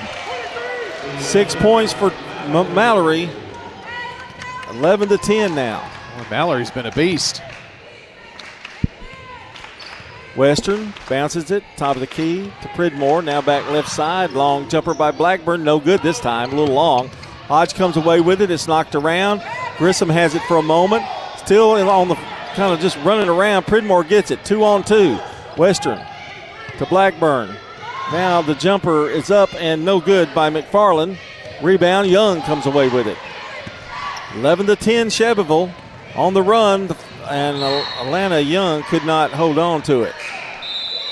[1.18, 3.30] Six points for M- Mallory.
[4.70, 5.80] 11 to 10 now.
[6.16, 7.40] Well, Mallory's been a beast.
[10.34, 13.22] Western bounces it, top of the key to Pridmore.
[13.22, 14.32] Now back left side.
[14.32, 15.64] Long jumper by Blackburn.
[15.64, 17.08] No good this time, a little long.
[17.48, 18.50] Hodge comes away with it.
[18.50, 19.42] It's knocked around.
[19.78, 21.04] Grissom has it for a moment.
[21.38, 22.16] Still on the
[22.54, 23.66] kind of just running around.
[23.66, 24.44] Pridmore gets it.
[24.44, 25.18] Two on two.
[25.56, 26.00] Western
[26.78, 27.56] to Blackburn.
[28.12, 31.18] Now the jumper is up and no good by McFarland.
[31.62, 32.08] Rebound.
[32.08, 33.16] Young comes away with it.
[34.34, 35.72] 11 to 10, Chebyville
[36.14, 36.94] on the run,
[37.28, 40.14] and Atlanta Young could not hold on to it.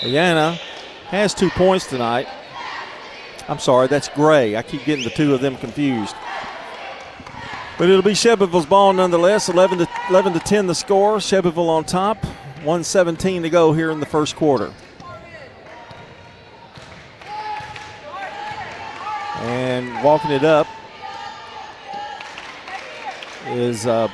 [0.03, 0.53] Atlanta
[1.09, 2.29] has two points tonight.
[3.49, 4.57] I'm sorry, that's Gray.
[4.57, 6.15] I keep getting the two of them confused.
[7.77, 9.49] But it'll be Chebyville's ball nonetheless.
[9.49, 11.17] 11 to 11 to 10 the score.
[11.17, 12.19] Chebyville on top.
[12.64, 14.72] 117 to go here in the first quarter.
[19.40, 20.66] And walking it up
[23.48, 24.09] is uh,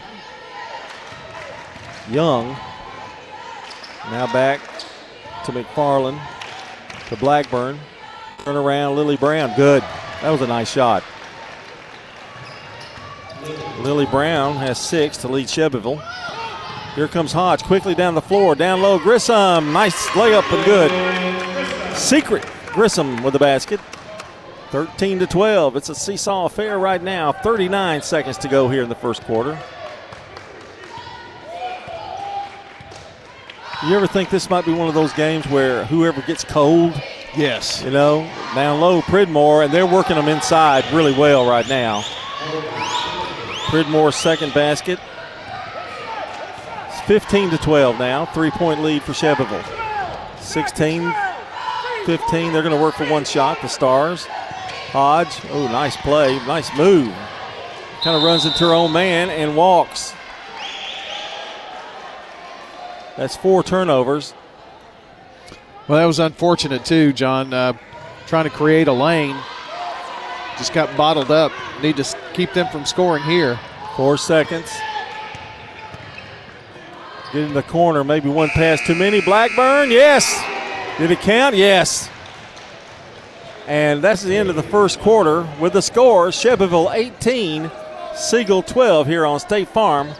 [2.10, 2.56] Young.
[4.10, 4.60] Now back
[5.44, 6.20] to McFarland,
[7.08, 7.78] to Blackburn.
[8.38, 9.54] Turn around, Lily Brown.
[9.54, 9.82] Good.
[10.22, 11.04] That was a nice shot.
[13.78, 16.02] Lily Brown has six to lead Chebyville.
[16.94, 18.54] Here comes Hodge quickly down the floor.
[18.54, 19.72] Down low, Grissom.
[19.72, 21.96] Nice layup and good.
[21.96, 23.78] Secret Grissom with the basket.
[24.70, 25.76] 13 to 12.
[25.76, 27.32] It's a seesaw affair right now.
[27.32, 29.58] 39 seconds to go here in the first quarter.
[33.86, 37.00] You ever think this might be one of those games where whoever gets cold?
[37.36, 37.82] Yes.
[37.82, 42.02] You know, down low, Pridmore, and they're working them inside really well right now.
[43.70, 44.98] Pridmore's second basket.
[47.10, 48.24] It's 15 to 12 now.
[48.24, 49.64] Three point lead for Chebyville.
[50.38, 51.12] 16
[52.06, 52.52] 15.
[52.52, 54.26] They're going to work for one shot, the Stars.
[54.92, 57.12] Hodge, oh, nice play, nice move.
[58.02, 60.14] Kind of runs into her own man and walks.
[63.16, 64.32] That's four turnovers.
[65.88, 67.52] Well, that was unfortunate too, John.
[67.52, 67.72] Uh,
[68.28, 69.36] trying to create a lane,
[70.58, 71.50] just got bottled up.
[71.82, 73.58] Need to keep them from scoring here.
[73.96, 74.70] Four seconds.
[77.32, 79.20] Get in the corner, maybe one pass too many.
[79.20, 80.42] Blackburn, yes.
[80.98, 81.54] Did it count?
[81.54, 82.10] Yes.
[83.68, 87.70] And that's the end of the first quarter with the score Chebyville 18,
[88.16, 90.10] Siegel 12 here on State Farm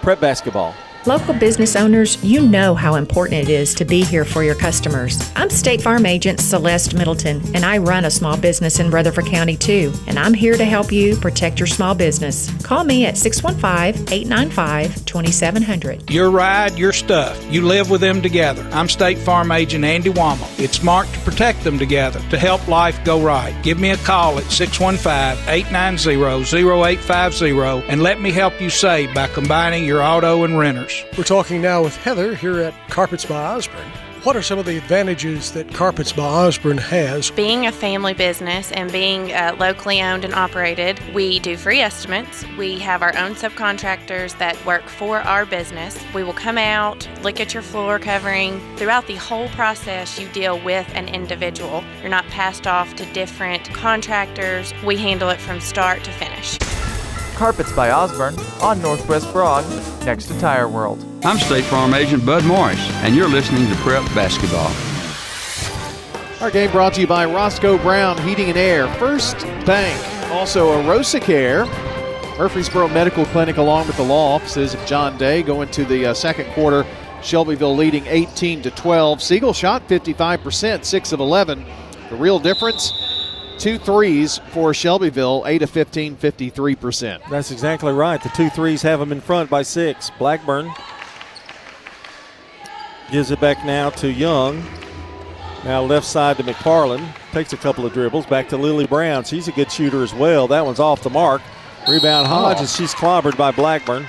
[0.00, 0.74] Prep Basketball.
[1.08, 5.32] Local business owners, you know how important it is to be here for your customers.
[5.34, 9.56] I'm State Farm Agent Celeste Middleton, and I run a small business in Rutherford County
[9.56, 9.90] too.
[10.06, 12.52] And I'm here to help you protect your small business.
[12.62, 16.10] Call me at 615 895 2700.
[16.10, 17.42] Your ride, your stuff.
[17.50, 18.68] You live with them together.
[18.70, 20.46] I'm State Farm Agent Andy Wommel.
[20.60, 23.56] It's smart to protect them together to help life go right.
[23.62, 26.22] Give me a call at 615 890
[26.60, 30.97] 0850 and let me help you save by combining your auto and renters.
[31.16, 33.90] We're talking now with Heather here at Carpets by Osborne.
[34.24, 37.30] What are some of the advantages that Carpets by Osborne has?
[37.30, 42.44] Being a family business and being uh, locally owned and operated, we do free estimates.
[42.58, 45.96] We have our own subcontractors that work for our business.
[46.12, 48.60] We will come out, look at your floor covering.
[48.76, 51.84] Throughout the whole process, you deal with an individual.
[52.00, 54.74] You're not passed off to different contractors.
[54.84, 56.58] We handle it from start to finish.
[57.38, 59.64] Carpets by Osborne on Northwest Broad,
[60.04, 61.04] next to Tire World.
[61.24, 64.72] I'm State Farm Agent Bud Morris, and you're listening to Prep Basketball.
[66.42, 71.22] Our game brought to you by Roscoe Brown Heating and Air, First Bank, also Arosa
[71.22, 71.64] Care,
[72.38, 75.44] Murfreesboro Medical Clinic, along with the law offices of John Day.
[75.44, 76.84] going to the uh, second quarter.
[77.22, 79.22] Shelbyville leading 18 to 12.
[79.22, 81.64] Siegel shot 55%, 6 of 11.
[82.10, 82.92] The real difference
[83.58, 87.28] two threes for Shelbyville, 8 of 15, 53%.
[87.28, 88.22] That's exactly right.
[88.22, 90.10] The two threes have them in front by six.
[90.18, 90.70] Blackburn
[93.10, 94.64] gives it back now to Young.
[95.64, 97.06] Now left side to McFarland.
[97.32, 98.26] Takes a couple of dribbles.
[98.26, 99.24] Back to Lily Brown.
[99.24, 100.46] She's a good shooter as well.
[100.46, 101.42] That one's off the mark.
[101.88, 102.30] Rebound oh.
[102.30, 104.06] Hodge, and she's clobbered by Blackburn.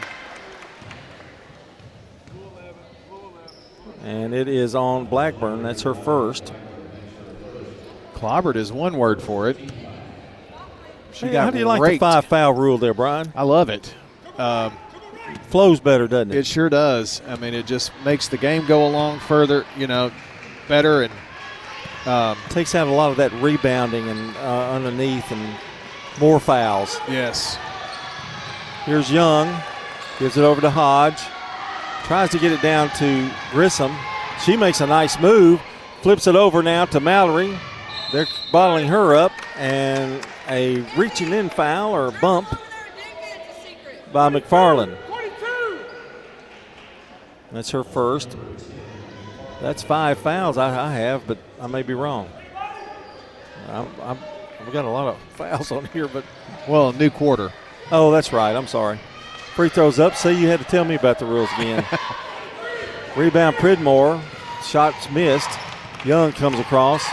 [4.03, 5.63] And it is on Blackburn.
[5.63, 6.53] That's her first.
[8.19, 9.57] Clobbered is one word for it.
[11.13, 13.31] She Hey, got how do you like the five foul rule there, Brian?
[13.35, 13.93] I love it.
[14.37, 14.73] Um,
[15.49, 16.37] Flows better, doesn't it?
[16.39, 17.21] It sure does.
[17.27, 20.11] I mean, it just makes the game go along further, you know,
[20.67, 21.13] better and
[22.05, 25.55] um, takes out a lot of that rebounding and uh, underneath and
[26.19, 26.99] more fouls.
[27.07, 27.57] Yes.
[28.85, 29.61] Here's Young,
[30.19, 31.21] gives it over to Hodge,
[32.05, 33.95] tries to get it down to Grissom.
[34.43, 35.61] She makes a nice move,
[36.01, 37.57] flips it over now to Mallory.
[38.11, 42.47] They're bottling her up, and a reaching in foul or a bump
[44.11, 44.97] by McFarland.
[47.51, 48.35] That's her first.
[49.61, 52.29] That's five fouls I, I have, but I may be wrong.
[53.67, 54.17] I'm, I'm,
[54.59, 56.23] I've got a lot of fouls on here, but
[56.67, 57.51] well, new quarter.
[57.91, 58.55] Oh, that's right.
[58.55, 58.99] I'm sorry.
[59.55, 60.15] Free throws up.
[60.15, 61.85] See, you had to tell me about the rules again.
[63.17, 64.21] Rebound Pridmore.
[64.63, 65.49] Shots missed.
[66.05, 67.03] Young comes across.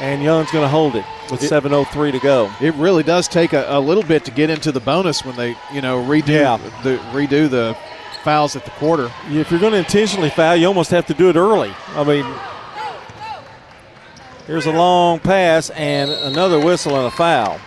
[0.00, 2.50] And Young's going to hold it with 7.03 to go.
[2.60, 5.54] It really does take a, a little bit to get into the bonus when they,
[5.72, 6.56] you know, redo Yeah.
[6.82, 7.76] the redo the
[8.24, 9.10] fouls at the quarter.
[9.28, 11.72] If you're going to intentionally foul, you almost have to do it early.
[11.88, 12.24] I mean,
[14.46, 17.60] here's a long pass and another whistle and a foul.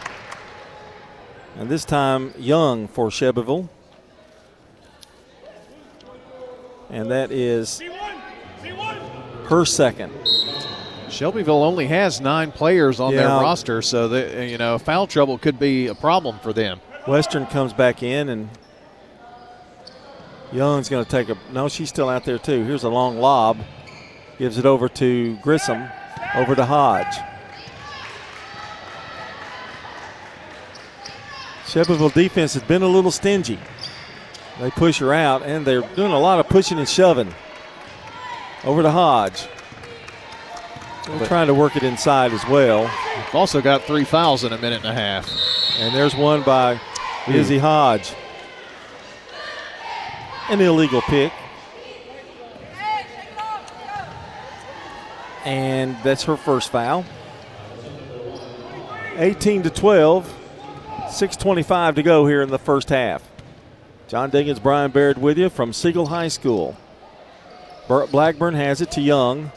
[1.58, 3.70] And this time, Young for Shelbyville.
[6.90, 7.80] And that is
[9.50, 10.12] her second.
[11.14, 15.60] Shelbyville only has nine players on their roster, so that you know foul trouble could
[15.60, 16.82] be a problem for them.
[17.08, 18.50] Western comes back in, and
[20.52, 21.38] Young's going to take a.
[21.52, 22.64] No, she's still out there too.
[22.64, 23.58] Here's a long lob.
[24.38, 25.88] Gives it over to Grissom,
[26.36, 27.16] over to Hodge.
[31.68, 33.60] Shelbyville defense has been a little stingy.
[34.60, 37.34] They push her out, and they're doing a lot of pushing and shoving.
[38.64, 39.48] Over to Hodge.
[41.08, 42.84] They're trying to work it inside as well.
[43.18, 45.30] We've also got three fouls in a minute and a half.
[45.80, 46.80] And there's one by
[47.28, 48.14] Izzy Hodge.
[50.50, 51.34] An illegal pick.
[55.46, 57.04] And that's her first foul.
[59.18, 60.40] 18 to 12.
[61.08, 63.30] 6.25 to go here in the first half.
[64.08, 66.78] John Diggins, Brian Baird with you from Siegel High School.
[67.88, 69.52] Burt Blackburn has it to Young.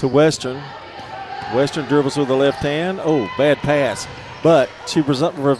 [0.00, 0.62] To Western.
[1.52, 3.00] Western dribbles with the left hand.
[3.02, 4.08] Oh, bad pass.
[4.42, 5.58] But she res- re-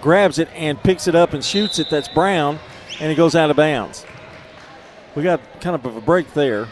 [0.00, 1.90] grabs it and picks it up and shoots it.
[1.90, 2.58] That's Brown,
[2.98, 4.06] and it goes out of bounds.
[5.14, 6.66] We got kind of a break there.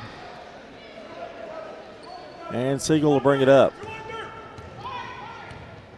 [2.51, 3.75] And Siegel will bring it up.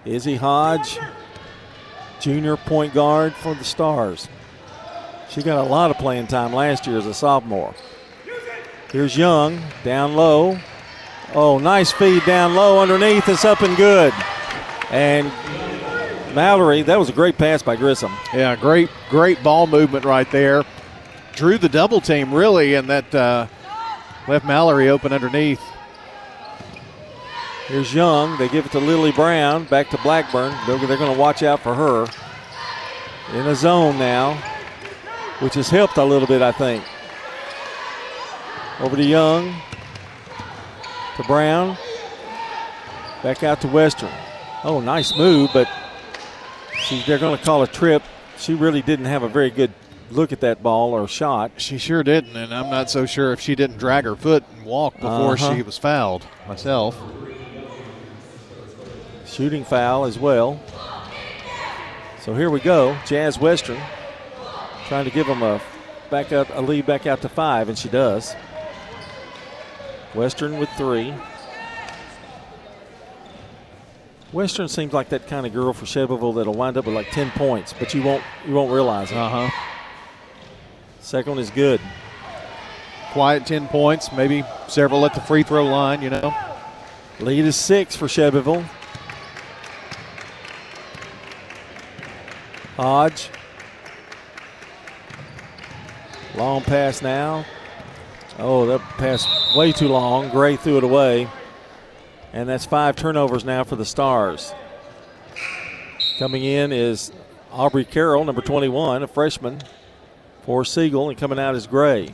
[0.04, 0.98] Izzy Hodge,
[2.18, 4.28] junior point guard for the Stars.
[5.30, 7.72] She got a lot of playing time last year as a sophomore.
[8.90, 10.58] Here's Young, down low.
[11.36, 13.28] Oh, nice feed down low underneath.
[13.28, 14.12] It's up and good.
[14.90, 15.26] And
[16.32, 18.12] Mallory, that was a great pass by Grissom.
[18.32, 20.62] Yeah, great, great ball movement right there.
[21.32, 23.48] Drew the double team really, and that uh,
[24.28, 25.60] left Mallory open underneath.
[27.66, 28.38] Here's Young.
[28.38, 29.64] They give it to Lily Brown.
[29.64, 30.54] Back to Blackburn.
[30.66, 32.06] They're, they're going to watch out for her.
[33.36, 34.34] In a zone now,
[35.40, 36.84] which has helped a little bit, I think.
[38.78, 39.52] Over to Young.
[41.16, 41.76] To Brown.
[43.22, 44.10] Back out to Western.
[44.64, 45.68] Oh, nice move, but
[46.78, 48.02] she, they're going to call a trip.
[48.38, 49.72] She really didn't have a very good
[50.10, 51.52] look at that ball or shot.
[51.56, 54.64] She sure didn't, and I'm not so sure if she didn't drag her foot and
[54.66, 55.54] walk before Uh-huh.
[55.54, 57.00] she was fouled myself.
[59.26, 60.60] Shooting foul as well.
[62.20, 62.96] So here we go.
[63.06, 63.80] Jazz Western
[64.88, 65.60] trying to give them a
[66.10, 68.34] back up a lead back out to five, and she does.
[70.14, 71.12] Western with three.
[74.32, 77.30] Western seems like that kind of girl for Shelbyville that'll wind up with like ten
[77.32, 79.16] points, but you won't you won't realize it.
[79.16, 79.50] Uh huh.
[81.00, 81.80] Second one is good.
[83.12, 86.34] Quiet 10 points, maybe several at the free throw line, you know.
[87.20, 88.64] Lead is six for Shelbyville.
[92.76, 93.30] Hodge.
[96.34, 97.44] Long pass now
[98.38, 100.30] Oh, that pass way too long.
[100.30, 101.28] Gray threw it away.
[102.32, 104.52] And that's five turnovers now for the Stars.
[106.18, 107.12] Coming in is
[107.52, 109.60] Aubrey Carroll, number 21, a freshman
[110.42, 112.10] for Siegel, and coming out is Gray.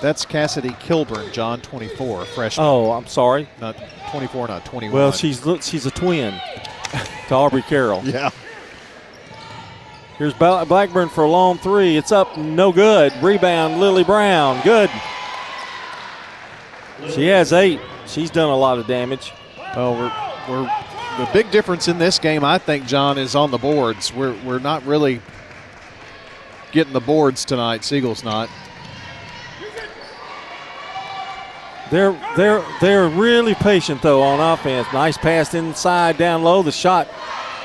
[0.00, 2.66] That's Cassidy Kilburn, John, 24, freshman.
[2.66, 3.48] Oh, I'm sorry.
[3.60, 3.76] Not
[4.10, 4.94] 24, not 21.
[4.94, 6.34] Well, she's she's a twin
[7.28, 8.02] to Aubrey Carroll.
[8.04, 8.30] Yeah.
[10.20, 11.96] Here's Blackburn for a long three.
[11.96, 13.10] It's up, no good.
[13.22, 14.60] Rebound, Lily Brown.
[14.62, 14.90] Good.
[17.08, 17.80] She has eight.
[18.06, 19.32] She's done a lot of damage.
[19.74, 19.92] Oh,
[20.46, 20.70] we're, we're
[21.16, 24.12] the big difference in this game, I think, John, is on the boards.
[24.12, 25.22] We're we're not really
[26.70, 27.82] getting the boards tonight.
[27.82, 28.50] Siegel's not.
[31.90, 34.86] They're they're they're really patient though on offense.
[34.92, 36.62] Nice pass inside, down low.
[36.62, 37.08] The shot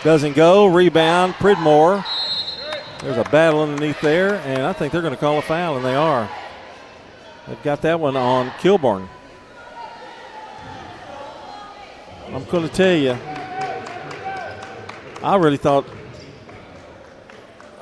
[0.06, 0.68] doesn't go.
[0.68, 2.06] Rebound, Pridmore.
[3.02, 5.86] There's a battle underneath there, and I think they're going to call a foul, and
[5.86, 6.30] they are.
[7.48, 9.08] They've got that one on Kilburn.
[12.28, 13.18] I'm going to tell you,
[15.24, 15.86] I really thought,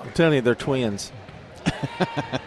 [0.02, 1.12] I'm telling you, they're twins.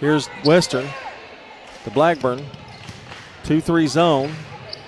[0.00, 0.86] Here's Western
[1.84, 2.44] the Blackburn.
[3.44, 4.32] 2 3 zone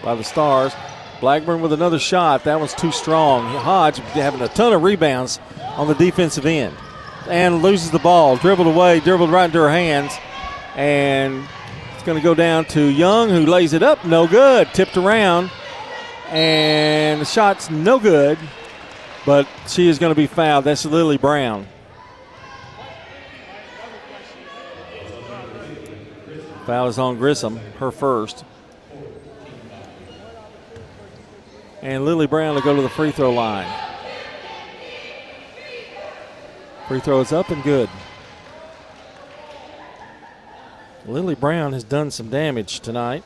[0.05, 0.72] by the Stars.
[1.21, 2.45] Blackburn with another shot.
[2.45, 3.45] That one's too strong.
[3.47, 5.39] Hodge having a ton of rebounds
[5.77, 6.75] on the defensive end.
[7.29, 8.37] And loses the ball.
[8.37, 10.12] Dribbled away, dribbled right into her hands.
[10.75, 11.45] And
[11.95, 14.05] it's going to go down to Young, who lays it up.
[14.05, 14.68] No good.
[14.73, 15.51] Tipped around.
[16.29, 18.39] And the shot's no good.
[19.27, 20.64] But she is going to be fouled.
[20.64, 21.66] That's Lily Brown.
[26.64, 28.45] Foul is on Grissom, her first.
[31.83, 33.70] And Lily Brown will go to the free throw line.
[36.89, 37.89] Free throw is up and good.
[41.07, 43.24] Lily Brown has done some damage tonight.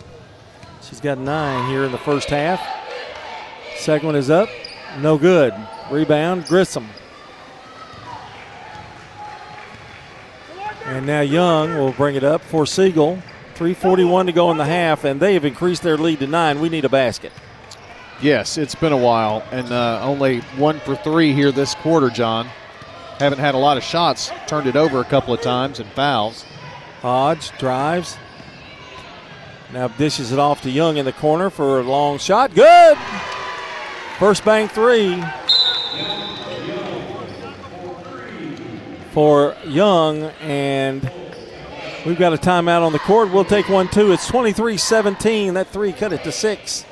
[0.83, 2.61] She's got nine here in the first half.
[3.77, 4.49] Second one is up.
[5.01, 5.53] No good.
[5.91, 6.89] Rebound, Grissom.
[10.85, 13.17] And now Young will bring it up for Siegel.
[13.55, 16.61] 341 to go in the half, and they have increased their lead to nine.
[16.61, 17.33] We need a basket.
[18.25, 22.47] Yes, it's been a while, and uh, only one for three here this quarter, John.
[23.19, 26.47] Haven't had a lot of shots, turned it over a couple of times and fouls.
[27.03, 28.17] Hodge drives.
[29.75, 32.55] Now dishes it off to Young in the corner for a long shot.
[32.55, 32.97] Good!
[34.19, 35.23] First bank three
[39.11, 41.13] for Young, and
[42.07, 43.31] we've got a timeout on the court.
[43.31, 44.13] We'll take one too.
[44.13, 45.53] It's 23 17.
[45.53, 46.87] That three cut it to six.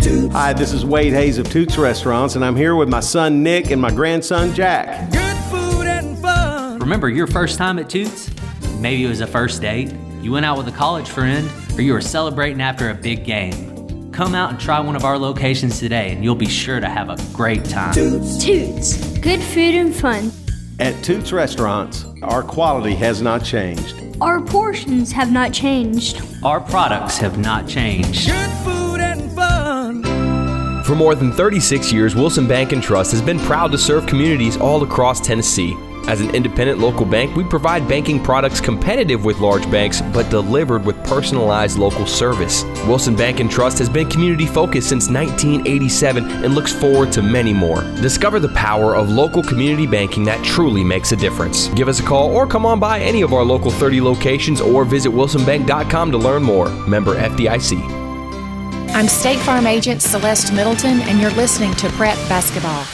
[0.00, 3.70] Hi, this is Wade Hayes of Toots Restaurants, and I'm here with my son Nick
[3.70, 5.10] and my grandson Jack.
[5.10, 6.78] Good food and fun.
[6.78, 8.30] Remember your first time at Toots?
[8.78, 9.92] Maybe it was a first date,
[10.22, 14.10] you went out with a college friend, or you were celebrating after a big game.
[14.12, 17.10] Come out and try one of our locations today, and you'll be sure to have
[17.10, 17.92] a great time.
[17.92, 18.42] Toots.
[18.42, 19.18] Toots.
[19.18, 20.30] Good food and fun.
[20.78, 23.96] At Toots Restaurants, our quality has not changed.
[24.20, 26.22] Our portions have not changed.
[26.44, 28.30] Our products have not changed.
[30.88, 34.56] For more than 36 years, Wilson Bank and Trust has been proud to serve communities
[34.56, 35.76] all across Tennessee.
[36.06, 40.86] As an independent local bank, we provide banking products competitive with large banks, but delivered
[40.86, 42.64] with personalized local service.
[42.86, 47.52] Wilson Bank and Trust has been community focused since 1987 and looks forward to many
[47.52, 47.82] more.
[48.00, 51.68] Discover the power of local community banking that truly makes a difference.
[51.74, 54.86] Give us a call or come on by any of our local 30 locations or
[54.86, 56.70] visit wilsonbank.com to learn more.
[56.86, 57.97] Member FDIC.
[58.98, 62.84] I'm State Farm Agent Celeste Middleton, and you're listening to Prep Basketball.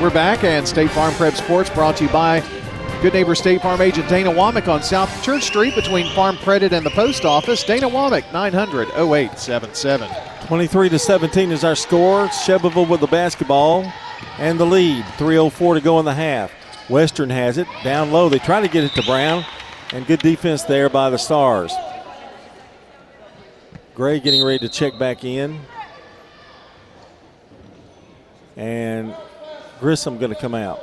[0.00, 2.42] We're back, and State Farm Prep Sports brought to you by
[3.02, 6.86] Good Neighbor State Farm Agent Dana Womack on South Church Street between Farm Credit and
[6.86, 7.62] the Post Office.
[7.64, 10.08] Dana Womack, 900 0877.
[10.46, 12.30] 23 to 17 is our score.
[12.30, 13.92] Shelbyville with the basketball
[14.38, 15.04] and the lead.
[15.18, 16.50] 3.04 to go in the half.
[16.88, 18.30] Western has it down low.
[18.30, 19.44] They try to get it to Brown,
[19.92, 21.74] and good defense there by the Stars.
[23.98, 25.58] Gray getting ready to check back in.
[28.56, 29.12] And
[29.80, 30.80] Grissom going to come out.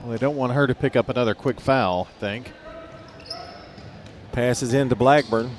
[0.00, 2.52] Well, they don't want her to pick up another quick foul, I think.
[4.32, 5.50] Passes into Blackburn.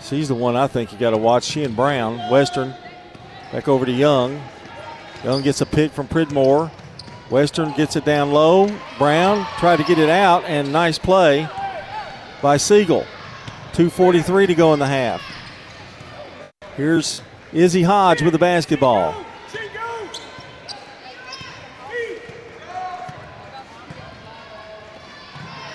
[0.00, 1.44] She's the one I think you got to watch.
[1.44, 2.30] She and Brown.
[2.30, 2.74] Western
[3.52, 4.42] back over to Young.
[5.22, 6.70] Young gets a pick from Pridmore.
[7.28, 8.74] Western gets it down low.
[8.96, 11.46] Brown tried to get it out, and nice play
[12.42, 13.06] by Siegel.
[13.72, 15.22] 2.43 to go in the half.
[16.76, 17.22] Here's
[17.52, 19.14] Izzy Hodge with the basketball.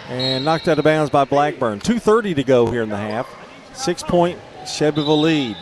[0.10, 1.80] And knocked out of bounds by Blackburn.
[1.80, 3.28] 2.30 to go here in the half.
[3.74, 5.58] Six point Shelbyville lead.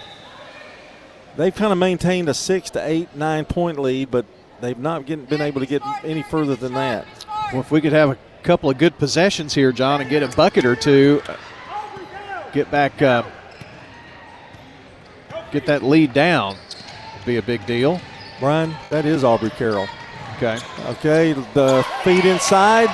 [1.38, 4.26] They've kind of maintained a six to eight, nine point lead, but
[4.62, 7.06] they've not get, been able to get any further than that.
[7.52, 10.28] Well, if we could have a couple of good possessions here, John, and get a
[10.28, 11.22] bucket or two,
[12.54, 13.24] get back, uh,
[15.52, 16.56] get that lead down,
[17.26, 18.00] be a big deal.
[18.40, 19.88] Brian, that is Aubrey Carroll.
[20.38, 20.60] Okay.
[20.86, 22.90] Okay, the feed inside,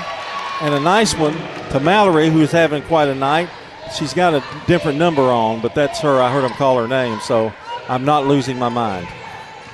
[0.62, 1.34] and a nice one
[1.72, 3.50] to Mallory, who's having quite a night.
[3.94, 6.22] She's got a different number on, but that's her.
[6.22, 7.52] I heard him call her name, so
[7.90, 9.06] I'm not losing my mind.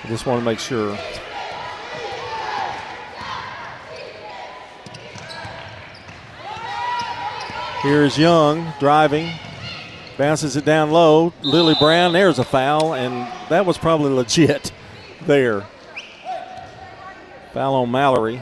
[0.04, 0.98] I just want to make sure.
[7.82, 9.32] Here's Young driving,
[10.18, 11.32] bounces it down low.
[11.44, 14.72] Lily Brown, there's a foul, and that was probably legit
[15.28, 15.64] there.
[17.54, 18.42] Foul on Mallory.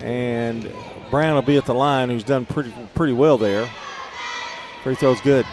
[0.00, 0.72] And
[1.10, 3.70] Brown will be at the line, who's done pretty pretty well there.
[4.82, 5.46] Free throw's good.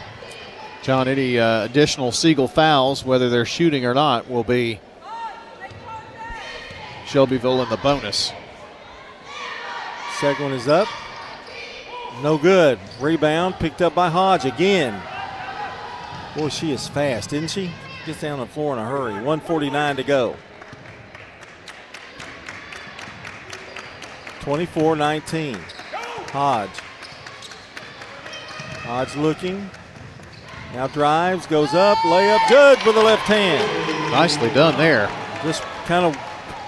[0.88, 4.80] John, any uh, additional Siegel fouls, whether they're shooting or not, will be
[7.06, 8.32] Shelbyville in the bonus.
[10.22, 10.88] Second one is up.
[12.24, 12.80] No good.
[13.02, 14.98] Rebound picked up by Hodge again.
[16.38, 17.70] Boy, she is fast, isn't she?
[18.06, 19.12] Gets down the floor in a hurry.
[19.16, 20.38] 149 to go.
[24.40, 25.58] 24 19.
[26.32, 26.70] Hodge.
[28.86, 29.70] Hodge looking.
[30.74, 34.12] Now drives, goes up, layup, good with the left hand.
[34.12, 35.08] Nicely done there.
[35.44, 36.18] Just kind of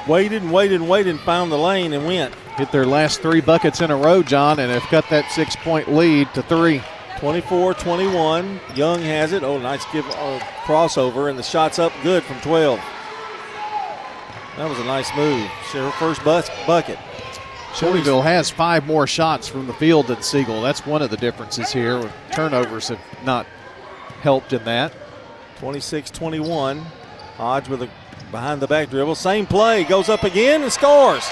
[0.08, 2.34] waited and waited and waited and found the lane and went.
[2.58, 5.91] Hit their last three buckets in a row, John, and have cut that six point
[5.91, 6.82] lead to three.
[7.20, 8.60] 24 21.
[8.76, 9.43] Young has it.
[9.43, 12.80] Oh, nice give uh, crossover, and the shot's up good from 12.
[14.56, 15.45] That was a nice move.
[15.72, 16.97] Her first bus- bucket.
[17.76, 20.62] Shelbyville has five more shots from the field than Siegel.
[20.62, 22.12] That's one of the differences here.
[22.32, 23.45] Turnovers have not
[24.22, 24.94] helped in that.
[25.60, 26.80] 26 21.
[27.38, 27.90] Hodge with a
[28.32, 29.16] behind the back dribble.
[29.16, 29.84] Same play.
[29.84, 31.30] Goes up again and scores.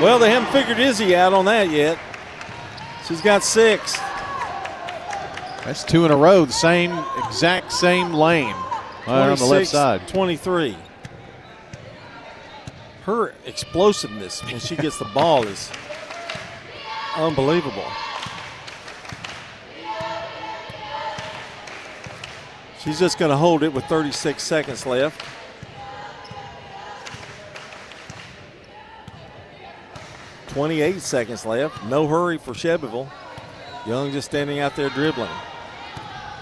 [0.00, 1.98] Well, they haven't figured Izzy out on that yet.
[3.06, 3.96] She's got six.
[5.64, 6.92] That's two in a row, the same
[7.26, 8.54] exact same lane.
[9.06, 10.06] Right on the left side.
[10.08, 10.76] 23.
[13.04, 15.70] Her explosiveness when she gets the ball is
[17.16, 17.86] unbelievable.
[22.80, 25.24] She's just going to hold it with 36 seconds left.
[30.48, 31.84] Twenty-eight seconds left.
[31.84, 33.08] No hurry for Shelbyville.
[33.86, 35.30] Young just standing out there dribbling.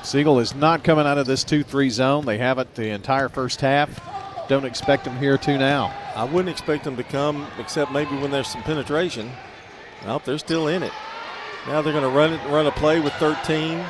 [0.03, 2.25] Siegel is not coming out of this 2-3 zone.
[2.25, 4.01] They haven't the entire first half.
[4.49, 5.93] Don't expect them here to now.
[6.15, 9.31] I wouldn't expect them to come except maybe when there's some penetration.
[10.05, 10.93] Nope, they're still in it.
[11.67, 13.85] Now they're going to run it, run a play with 13.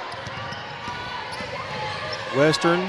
[2.36, 2.86] Western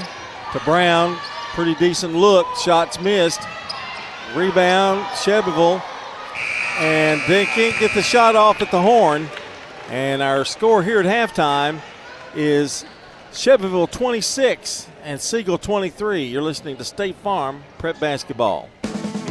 [0.52, 1.16] to Brown.
[1.54, 2.46] Pretty decent look.
[2.56, 3.40] Shots missed.
[4.34, 5.82] Rebound, Shelbyville.
[6.78, 9.28] And they can't get the shot off at the horn.
[9.88, 11.80] And our score here at halftime
[12.34, 12.84] is
[13.32, 16.24] Shelbyville 26 and Siegel 23.
[16.24, 18.68] You're listening to State Farm Prep Basketball.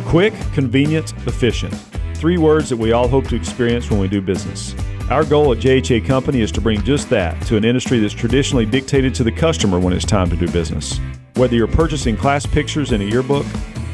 [0.05, 1.73] Quick, convenient, efficient.
[2.15, 4.73] Three words that we all hope to experience when we do business.
[5.09, 8.65] Our goal at JHA Company is to bring just that to an industry that's traditionally
[8.65, 10.99] dictated to the customer when it's time to do business.
[11.35, 13.45] Whether you're purchasing class pictures in a yearbook,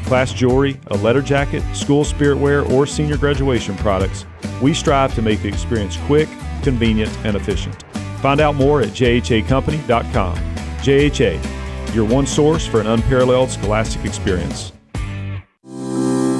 [0.06, 4.26] class jewelry, a letter jacket, school spirit wear, or senior graduation products,
[4.60, 6.28] we strive to make the experience quick,
[6.64, 7.80] convenient, and efficient.
[8.20, 10.36] Find out more at jhacompany.com.
[10.78, 14.72] JHA, your one source for an unparalleled scholastic experience.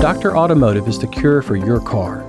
[0.00, 0.36] Dr.
[0.36, 2.28] Automotive is the cure for your car.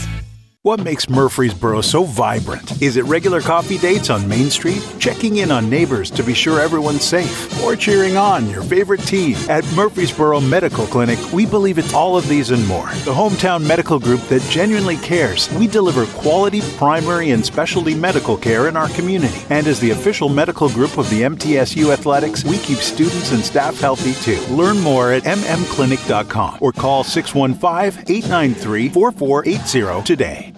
[0.63, 2.83] What makes Murfreesboro so vibrant?
[2.83, 4.79] Is it regular coffee dates on Main Street?
[4.99, 7.63] Checking in on neighbors to be sure everyone's safe?
[7.63, 9.35] Or cheering on your favorite team?
[9.49, 12.85] At Murfreesboro Medical Clinic, we believe it's all of these and more.
[13.05, 15.51] The hometown medical group that genuinely cares.
[15.55, 19.41] We deliver quality primary and specialty medical care in our community.
[19.49, 23.79] And as the official medical group of the MTSU Athletics, we keep students and staff
[23.79, 24.39] healthy too.
[24.53, 30.51] Learn more at mmclinic.com or call 615 893 4480 today.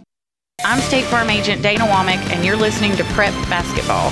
[0.66, 4.12] I'm State Farm Agent Dana Womack, and you're listening to Prep Basketball.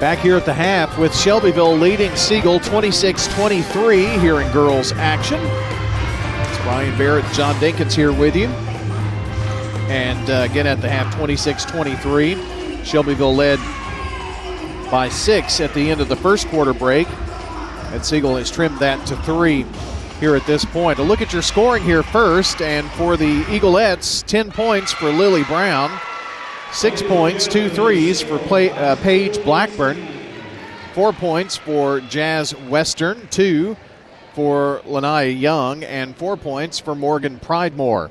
[0.00, 5.38] Back here at the half with Shelbyville leading Siegel 26 23 here in girls action.
[5.38, 8.48] It's Brian Barrett, John Dinkins here with you.
[9.88, 12.84] And uh, again at the half 26 23.
[12.84, 13.60] Shelbyville led
[14.90, 17.06] by six at the end of the first quarter break.
[17.92, 19.64] And Siegel has trimmed that to three
[20.20, 20.98] here at this point.
[20.98, 25.44] A look at your scoring here first, and for the Eaglettes, 10 points for Lily
[25.44, 25.90] Brown,
[26.72, 29.96] six points, two threes for play, uh, Paige Blackburn,
[30.94, 33.76] four points for Jazz Western, two
[34.34, 38.10] for Lanaya Young, and four points for Morgan Pridemore.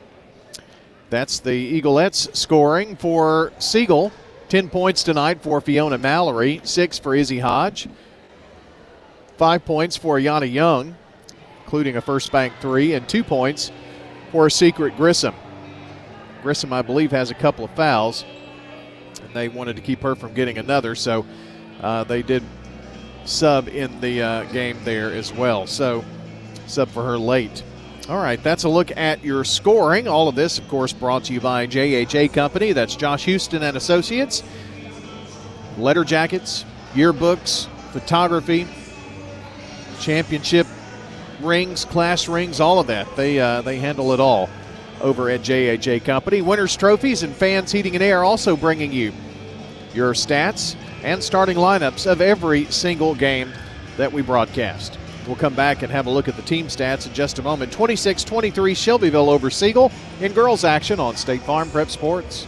[1.09, 4.11] That's the Eaglettes scoring for Siegel.
[4.49, 7.87] 10 points tonight for Fiona Mallory, six for Izzy Hodge,
[9.37, 10.95] five points for Yana Young,
[11.74, 13.71] including a first bank three, and two points
[14.32, 15.34] for Secret Grissom.
[16.43, 18.26] Grissom, I believe, has a couple of fouls,
[19.24, 21.26] and they wanted to keep her from getting another, so
[21.82, 22.43] uh, they did
[23.26, 25.65] sub in the uh, game there as well.
[25.65, 26.05] So,
[26.67, 27.63] sub for her late.
[28.07, 30.07] All right, that's a look at your scoring.
[30.07, 32.74] All of this, of course, brought to you by JHA Company.
[32.74, 34.43] That's Josh Houston and Associates.
[35.80, 38.67] Letter jackets, yearbooks, photography,
[39.99, 40.67] championship
[41.43, 43.15] rings, class rings, all of that.
[43.15, 44.49] They uh, they handle it all
[45.01, 46.41] over at JHA Company.
[46.41, 49.13] Winners trophies and fans heating and air also bringing you
[49.93, 53.51] your stats and starting lineups of every single game
[53.97, 54.97] that we broadcast.
[55.27, 57.71] We'll come back and have a look at the team stats in just a moment.
[57.71, 62.47] 26 23 Shelbyville over Siegel in girls action on State Farm Prep Sports.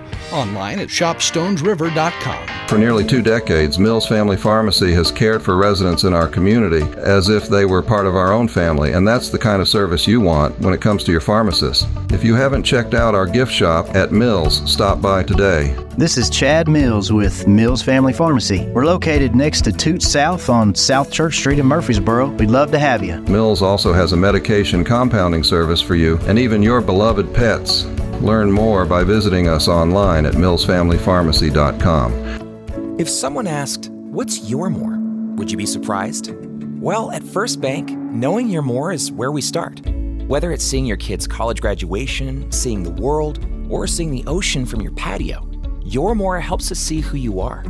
[0.31, 2.67] Online at shopstonesriver.com.
[2.67, 7.27] For nearly two decades, Mills Family Pharmacy has cared for residents in our community as
[7.27, 10.21] if they were part of our own family, and that's the kind of service you
[10.21, 11.85] want when it comes to your pharmacist.
[12.11, 15.75] If you haven't checked out our gift shop at Mills, stop by today.
[15.97, 18.65] This is Chad Mills with Mills Family Pharmacy.
[18.69, 22.29] We're located next to Toots South on South Church Street in Murfreesboro.
[22.29, 23.19] We'd love to have you.
[23.23, 27.85] Mills also has a medication compounding service for you and even your beloved pets.
[28.21, 32.99] Learn more by visiting us online at millsfamilypharmacy.com.
[32.99, 34.99] If someone asked, What's your more?
[35.37, 36.35] Would you be surprised?
[36.79, 39.81] Well, at First Bank, knowing your more is where we start.
[40.27, 44.81] Whether it's seeing your kid's college graduation, seeing the world, or seeing the ocean from
[44.81, 45.49] your patio,
[45.83, 47.65] your more helps us see who you are.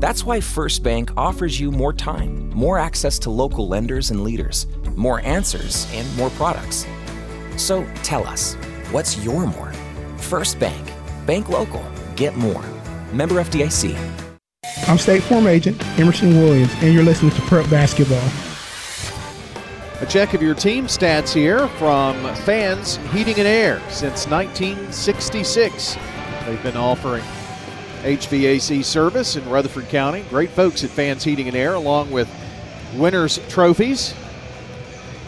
[0.00, 4.66] That's why First Bank offers you more time, more access to local lenders and leaders,
[4.96, 6.86] more answers, and more products.
[7.56, 8.56] So tell us,
[8.90, 9.72] what's your more?
[10.18, 10.92] First Bank.
[11.26, 11.84] Bank local.
[12.14, 12.64] Get more.
[13.12, 13.96] Member FDIC.
[14.88, 18.22] I'm State Farm Agent Emerson Williams, and you're listening to Prep Basketball.
[20.00, 25.96] A check of your team stats here from Fans Heating and Air since 1966.
[26.44, 27.24] They've been offering
[28.02, 30.22] HVAC service in Rutherford County.
[30.28, 32.28] Great folks at Fans Heating and Air, along with
[32.94, 34.14] Winners Trophies.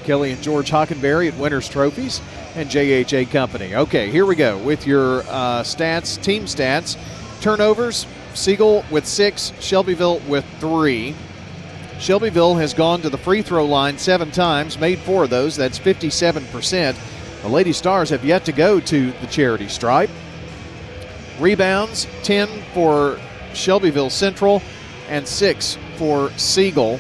[0.04, 2.20] Kelly and George Hockenberry at Winners Trophies
[2.58, 3.76] and JHA Company.
[3.76, 6.96] Okay, here we go with your uh, stats, team stats.
[7.40, 8.04] Turnovers,
[8.34, 11.14] Siegel with six, Shelbyville with three.
[12.00, 15.54] Shelbyville has gone to the free throw line seven times, made four of those.
[15.54, 17.42] That's 57%.
[17.42, 20.10] The Lady Stars have yet to go to the charity stripe.
[21.38, 23.20] Rebounds 10 for
[23.54, 24.62] Shelbyville Central
[25.08, 26.98] and 6 for Siegel.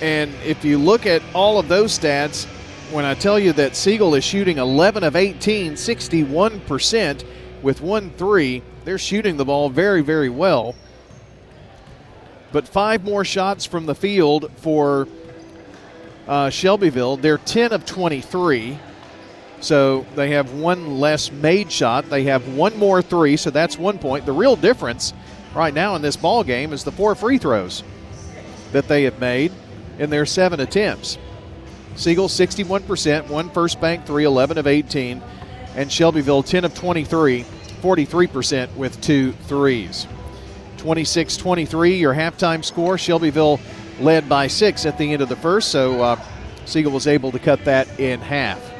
[0.00, 2.46] And if you look at all of those stats,
[2.92, 7.24] when I tell you that Siegel is shooting 11 of 18, 61%
[7.62, 10.74] with 1 3, they're shooting the ball very, very well.
[12.52, 15.08] But five more shots from the field for
[16.28, 17.16] uh, Shelbyville.
[17.16, 18.78] They're 10 of 23.
[19.60, 22.10] So they have one less made shot.
[22.10, 24.26] They have one more three, so that's one point.
[24.26, 25.14] The real difference
[25.54, 27.84] right now in this ball game is the four free throws
[28.72, 29.52] that they have made
[29.98, 31.16] in their seven attempts.
[31.96, 35.22] Siegel 61%, one first bank three, 11 of 18,
[35.76, 37.44] and Shelbyville 10 of 23,
[37.80, 40.06] 43% with two threes.
[40.78, 42.98] 26 23, your halftime score.
[42.98, 43.60] Shelbyville
[44.00, 46.20] led by six at the end of the first, so uh,
[46.64, 48.72] Siegel was able to cut that in half.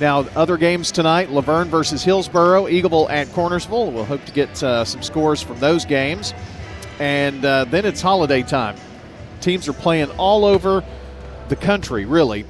[0.00, 3.92] Now, other games tonight La Vergne versus Hillsboro, Eagleville at Cornersville.
[3.92, 6.32] We'll hope to get uh, some scores from those games.
[6.98, 8.76] And uh, then it's holiday time.
[9.40, 10.84] Teams are playing all over
[11.48, 12.44] the country, really,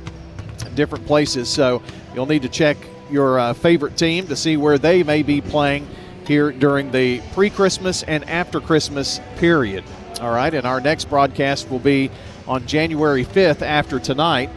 [0.74, 1.48] different places.
[1.48, 1.82] So
[2.14, 2.76] you'll need to check
[3.10, 5.86] your uh, favorite team to see where they may be playing
[6.26, 9.84] here during the pre Christmas and after Christmas period.
[10.20, 12.10] All right, and our next broadcast will be
[12.46, 14.50] on January 5th after tonight.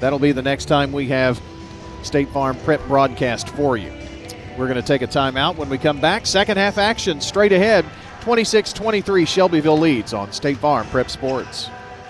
[0.00, 1.40] That'll be the next time we have
[2.02, 3.92] State Farm Prep broadcast for you.
[4.58, 6.26] We're going to take a timeout when we come back.
[6.26, 7.84] Second half action straight ahead.
[8.20, 11.70] 26 23 Shelbyville leads on State Farm Prep Sports.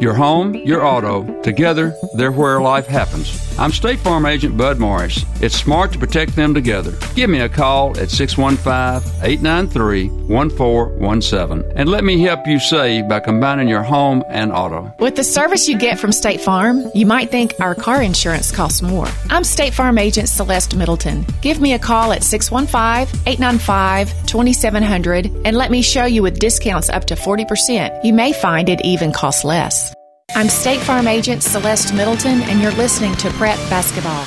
[0.00, 3.50] Your home, your auto, together, they're where life happens.
[3.58, 5.26] I'm State Farm Agent Bud Morris.
[5.42, 6.94] It's smart to protect them together.
[7.14, 13.20] Give me a call at 615 893 1417 and let me help you save by
[13.20, 14.90] combining your home and auto.
[14.98, 18.80] With the service you get from State Farm, you might think our car insurance costs
[18.80, 19.08] more.
[19.28, 21.26] I'm State Farm Agent Celeste Middleton.
[21.42, 26.88] Give me a call at 615 895 2700 and let me show you with discounts
[26.88, 28.04] up to 40%.
[28.04, 29.89] You may find it even costs less.
[30.34, 34.26] I'm State Farm Agent Celeste Middleton, and you're listening to Prep Basketball.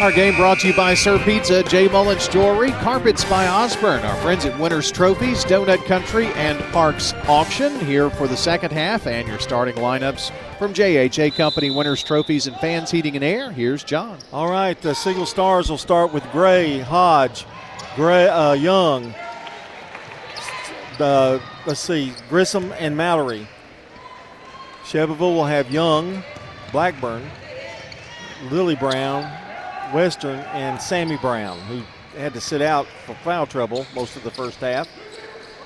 [0.00, 1.88] Our game brought to you by Sir Pizza, J.
[1.88, 7.78] Mullins Jewelry, Carpets by Osborne, our friends at Winners Trophies, Donut Country, and Parks Auction
[7.80, 12.56] here for the second half and your starting lineups from JHA Company, Winners Trophies, and
[12.56, 13.52] Fans Heating and Air.
[13.52, 14.18] Here's John.
[14.32, 17.46] All right, the Siegel Stars will start with Gray, Hodge,
[17.94, 19.14] Gray, uh, Young,
[20.98, 23.46] the, let's see, Grissom, and Mallory.
[24.84, 26.22] Shelbyville will have Young,
[26.70, 27.22] Blackburn,
[28.50, 29.24] Lily Brown,
[29.92, 31.82] Western, and Sammy Brown, who
[32.18, 34.88] had to sit out for foul trouble most of the first half.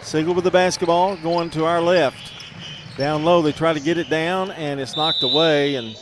[0.02, 2.32] Siegel with the basketball going to our left.
[2.96, 5.74] Down low, they try to get it down, and it's knocked away.
[5.74, 5.96] And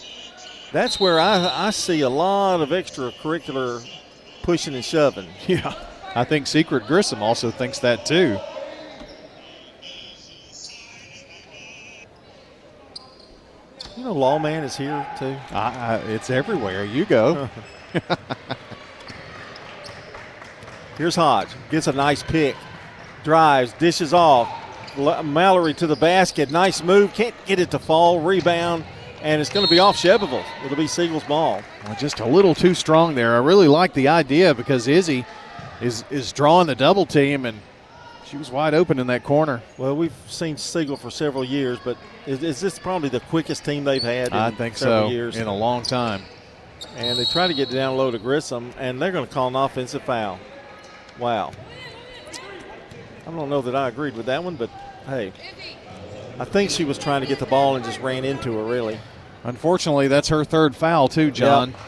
[0.72, 3.88] that's where I, I see a lot of extracurricular
[4.42, 5.28] pushing and shoving.
[5.46, 5.74] Yeah.
[6.16, 8.38] I think Secret Grissom also thinks that too.
[13.96, 15.36] You know, Lawman is here too.
[15.52, 16.84] I, I, it's everywhere.
[16.84, 17.48] You go.
[20.98, 21.48] Here's Hodge.
[21.70, 22.56] Gets a nice pick.
[23.22, 24.48] Drives, dishes off.
[24.96, 26.50] Mallory to the basket.
[26.50, 27.14] Nice move.
[27.14, 28.20] Can't get it to fall.
[28.20, 28.84] Rebound.
[29.22, 30.44] And it's going to be off Shelbyville.
[30.64, 31.62] It'll be Siegel's ball.
[31.84, 33.34] Well, just a little too strong there.
[33.34, 35.24] I really like the idea because Izzy
[35.80, 37.60] is is drawing the double team and
[38.26, 39.62] she was wide open in that corner.
[39.78, 41.96] Well, we've seen Siegel for several years, but
[42.26, 44.32] is, is this probably the quickest team they've had?
[44.32, 45.08] I think so.
[45.08, 46.22] Years in a long time.
[46.96, 49.56] And they try to get down low to Grissom, and they're going to call an
[49.56, 50.38] offensive foul.
[51.18, 51.52] Wow.
[53.26, 54.68] I don't know that I agreed with that one, but
[55.06, 55.32] hey,
[56.38, 58.98] I think she was trying to get the ball and just ran into her, really.
[59.44, 61.70] Unfortunately, that's her third foul, too, John.
[61.70, 61.80] Yep.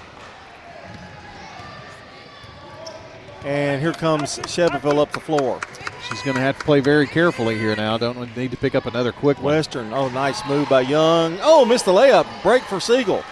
[3.45, 5.61] And here comes Shelbyville up the floor.
[6.09, 7.99] She's going to have to play very carefully here now.
[7.99, 9.55] Don't need to pick up another quick one.
[9.55, 9.93] Western.
[9.93, 11.39] Oh, nice move by Young.
[11.43, 12.27] Oh, missed the layup.
[12.43, 13.25] Break for Siegel.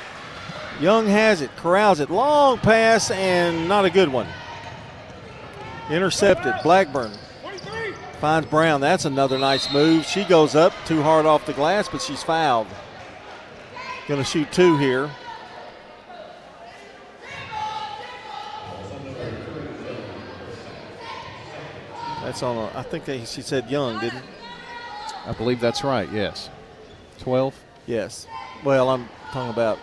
[0.81, 2.11] Young has it, corrals it.
[2.11, 4.27] Long pass and not a good one.
[5.89, 6.55] Intercepted.
[6.65, 7.13] Blackburn
[8.21, 8.81] finds Brown.
[8.81, 10.05] That's another nice move.
[10.05, 12.67] She goes up too hard off the glass, but she's fouled.
[14.09, 15.11] Going to shoot two here.
[22.25, 22.57] That's on.
[22.57, 24.25] A, I think they, she said Young, didn't?
[25.27, 26.11] I believe that's right.
[26.13, 26.51] Yes.
[27.19, 27.55] Twelve.
[27.87, 28.27] Yes.
[28.65, 29.79] Well, I'm talking about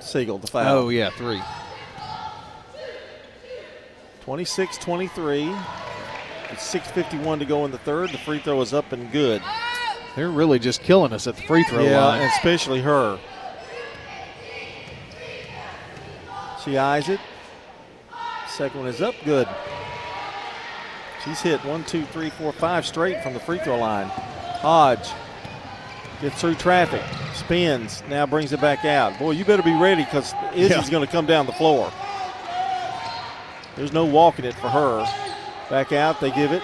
[0.00, 0.78] Siegel, the foul.
[0.78, 1.40] Oh yeah, three.
[4.22, 5.52] 26 23.
[6.50, 8.10] It's 6.51 to go in the third.
[8.10, 9.42] The free throw is up and good.
[10.14, 12.20] They're really just killing us at the free throw yeah, line.
[12.20, 13.18] and especially her.
[16.62, 17.18] She eyes it.
[18.48, 19.48] Second one is up good.
[21.24, 24.08] She's hit one, two, three, four, five straight from the free throw line.
[24.08, 25.08] Hodge
[26.20, 27.02] gets through traffic,
[27.34, 29.18] spins, now brings it back out.
[29.18, 30.90] Boy, you better be ready because Izzy's yeah.
[30.90, 31.92] going to come down the floor.
[33.76, 35.06] There's no walking it for her.
[35.70, 36.62] Back out, they give it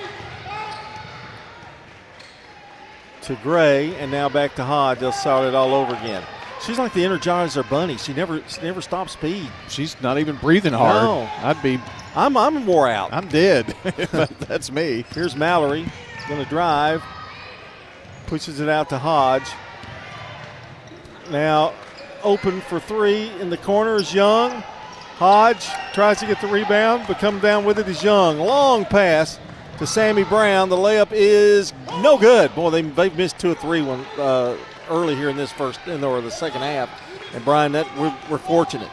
[3.23, 4.99] to Gray, and now back to Hodge.
[4.99, 6.23] They'll start it all over again.
[6.65, 7.97] She's like the Energizer Bunny.
[7.97, 9.49] She never, she never stops speed.
[9.69, 11.03] She's not even breathing hard.
[11.03, 11.31] No.
[11.47, 11.79] I'd be.
[12.19, 13.13] I'm, I'm wore out.
[13.13, 13.77] I'm dead.
[14.49, 15.05] That's me.
[15.15, 15.87] Here's Mallory,
[16.29, 17.01] going to drive,
[18.27, 19.49] pushes it out to Hodge.
[21.31, 21.75] Now
[22.25, 24.51] open for three in the corner is Young.
[24.51, 28.41] Hodge tries to get the rebound, but coming down with it is Young.
[28.41, 29.39] Long pass
[29.79, 30.71] to Sammy Brown.
[30.71, 32.53] The layup is no good.
[32.57, 34.57] Boy, they they missed two or three one uh,
[34.91, 36.91] early here in this first in the, or the second half.
[37.33, 38.91] And Brian, that we're, we're fortunate.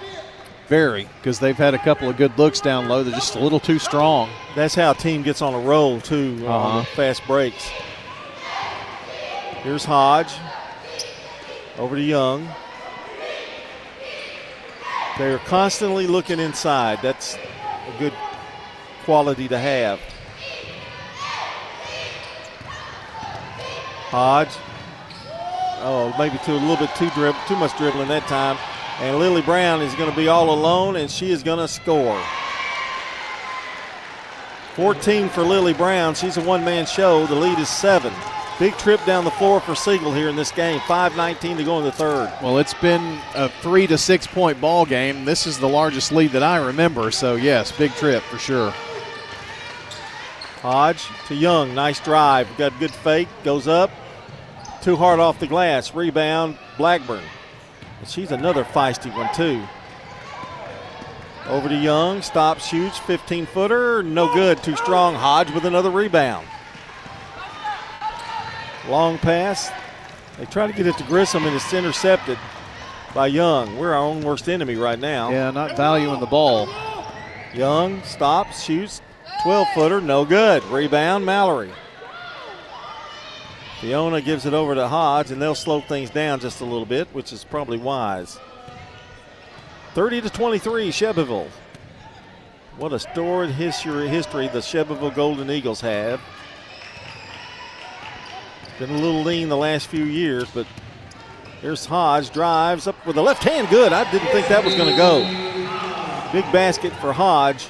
[0.67, 3.03] Very, because they've had a couple of good looks down low.
[3.03, 4.29] They're just a little too strong.
[4.55, 6.77] That's how a team gets on a roll too uh, uh-huh.
[6.79, 7.69] on fast breaks.
[9.61, 10.33] Here's Hodge
[11.77, 12.47] over to Young.
[15.17, 16.99] They're constantly looking inside.
[17.01, 18.13] That's a good
[19.03, 19.99] quality to have.
[24.09, 24.49] Hodge.
[25.87, 28.57] Oh, maybe too a little bit too drib, too much dribbling that time.
[28.99, 32.21] And Lily Brown is going to be all alone, and she is going to score.
[34.75, 36.15] 14 for Lily Brown.
[36.15, 37.25] She's a one-man show.
[37.25, 38.13] The lead is seven.
[38.57, 40.79] Big trip down the floor for Siegel here in this game.
[40.81, 42.31] 5:19 to go in the third.
[42.41, 45.25] Well, it's been a three to six point ball game.
[45.25, 47.11] This is the largest lead that I remember.
[47.11, 48.73] So yes, big trip for sure.
[50.61, 52.47] Hodge to Young, nice drive.
[52.57, 53.91] Got good fake, goes up,
[54.81, 55.93] too hard off the glass.
[55.93, 57.23] Rebound, Blackburn.
[58.05, 59.63] And she's another feisty one too.
[61.47, 65.15] Over to Young, stops, shoots, 15 footer, no good, too strong.
[65.15, 66.45] Hodge with another rebound.
[68.87, 69.71] Long pass.
[70.37, 72.37] They try to get it to Grissom, and it's intercepted
[73.15, 73.75] by Young.
[73.75, 75.31] We're our own worst enemy right now.
[75.31, 76.69] Yeah, not valuing the ball.
[77.55, 79.01] Young stops, shoots,
[79.41, 80.63] 12 footer, no good.
[80.65, 81.71] Rebound, Mallory.
[83.81, 87.07] Fiona gives it over to Hodge, and they'll slow things down just a little bit,
[87.13, 88.39] which is probably wise.
[89.93, 91.49] 30 to 23, Shelbyville.
[92.77, 96.21] What a storied history, history the Shelbyville Golden Eagles have.
[98.79, 100.67] Been a little lean the last few years, but
[101.61, 103.69] here's Hodge, drives up with the left hand.
[103.69, 103.93] Good.
[103.93, 105.21] I didn't think that was going to go.
[106.33, 107.67] Big basket for Hodge.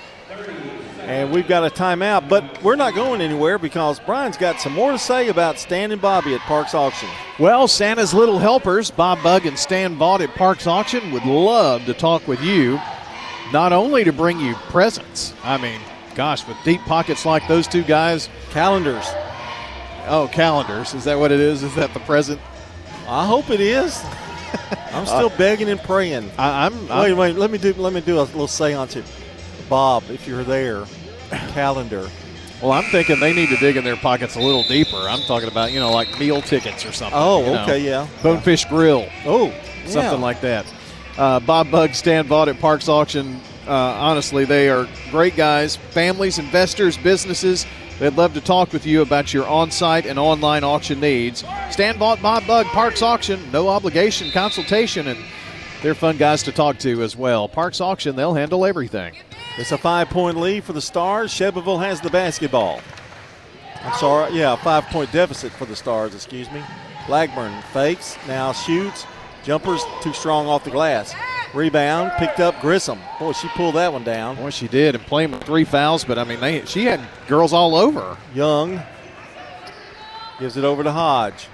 [1.06, 4.92] And we've got a timeout, but we're not going anywhere because Brian's got some more
[4.92, 7.08] to say about Stan and Bobby at Parks Auction.
[7.38, 11.94] Well, Santa's Little Helpers, Bob Bug and Stan Vaught at Parks Auction would love to
[11.94, 12.80] talk with you,
[13.54, 15.34] not only to bring you presents.
[15.44, 15.80] I mean,
[16.16, 18.28] gosh, with deep pockets like those two guys.
[18.50, 19.06] Calendars.
[20.08, 20.94] Oh, calendars.
[20.96, 21.62] Is that what it is?
[21.62, 22.42] Is that the present?
[23.08, 24.04] I hope it is.
[24.92, 26.32] I'm still Uh, begging and praying.
[26.40, 27.36] I, I'm, Wait, wait.
[27.36, 27.74] Let me do.
[27.74, 29.04] Let me do a little seance here.
[29.70, 30.86] Bob, if you're there,
[31.50, 32.08] calendar.
[32.62, 34.96] Well, I'm thinking they need to dig in their pockets a little deeper.
[34.96, 37.20] I'm talking about, you know, like meal tickets or something.
[37.20, 37.64] Oh, you know.
[37.64, 38.08] okay, yeah.
[38.24, 39.08] Bonefish Grill.
[39.26, 39.52] Oh,
[39.86, 40.26] something yeah.
[40.26, 40.66] like that.
[41.18, 43.40] Uh, Bob Bug, Stan Vaught at Parks Auction.
[43.68, 45.76] Uh, honestly, they are great guys.
[45.76, 47.66] Families, investors, businesses.
[48.00, 51.46] They'd love to talk with you about your on-site and online auction needs.
[51.70, 53.40] Stan Vaught, Bob Bug, Parks Auction.
[53.52, 55.20] No obligation consultation, and
[55.82, 57.48] they're fun guys to talk to as well.
[57.48, 59.16] Parks Auction, they'll handle everything.
[59.58, 61.32] It's a five-point lead for the Stars.
[61.32, 62.82] Shelbyville has the basketball.
[63.82, 64.34] I'm sorry.
[64.34, 66.14] Yeah, five-point deficit for the Stars.
[66.14, 66.62] Excuse me.
[67.08, 69.06] Blackburn fakes now shoots.
[69.44, 71.16] Jumpers too strong off the glass.
[71.54, 73.00] Rebound picked up Grissom.
[73.18, 74.36] Boy, she pulled that one down.
[74.36, 76.04] Boy, she did, and playing with three fouls.
[76.04, 78.18] But I mean, they, she had girls all over.
[78.34, 78.82] Young
[80.38, 81.48] gives it over to Hodge.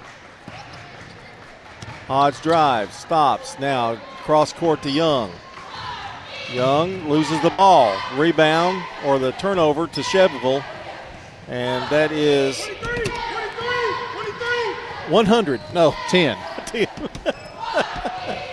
[2.08, 3.58] Hodge drives, stops.
[3.60, 5.30] Now cross court to Young.
[6.52, 7.96] Young loses the ball.
[8.16, 10.62] Rebound or the turnover to Shelbyville.
[11.48, 12.66] And that is
[15.08, 15.60] 100.
[15.74, 16.36] No, 10.
[16.66, 16.88] 10.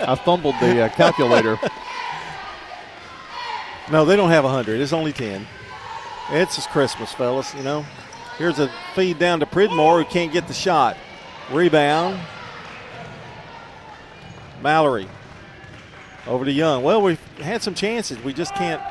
[0.01, 1.59] I fumbled the uh, calculator.
[3.91, 4.79] No, they don't have 100.
[4.79, 5.47] It's only 10.
[6.29, 7.83] It's just Christmas, fellas, you know.
[8.37, 10.95] Here's a feed down to Pridmore who can't get the shot.
[11.51, 12.19] Rebound.
[14.61, 15.07] Mallory.
[16.29, 16.83] Over to Young.
[16.83, 18.23] Well, we've had some chances.
[18.23, 18.81] We just can't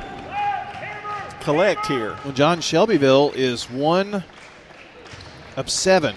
[1.41, 2.17] collect here.
[2.25, 4.25] Well, John Shelbyville is one
[5.57, 6.17] of seven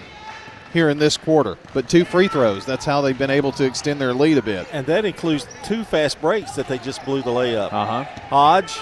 [0.73, 2.65] here in this quarter, but two free throws.
[2.65, 4.67] That's how they've been able to extend their lead a bit.
[4.71, 7.71] And that includes two fast breaks that they just blew the layup.
[7.71, 8.03] Uh huh.
[8.29, 8.77] Hodge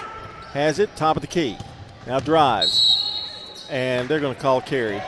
[0.54, 1.58] has it, top of the key.
[2.08, 2.96] Now drives.
[3.70, 5.02] And they're going to call carry.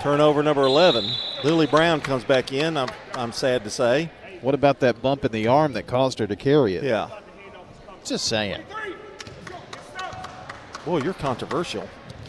[0.00, 1.10] Turnover number 11.
[1.42, 4.12] Lily Brown comes back in, I'm, I'm sad to say.
[4.40, 6.84] What about that bump in the arm that caused her to carry it?
[6.84, 7.10] Yeah.
[8.04, 8.62] Just saying.
[10.84, 11.88] Boy, you're controversial.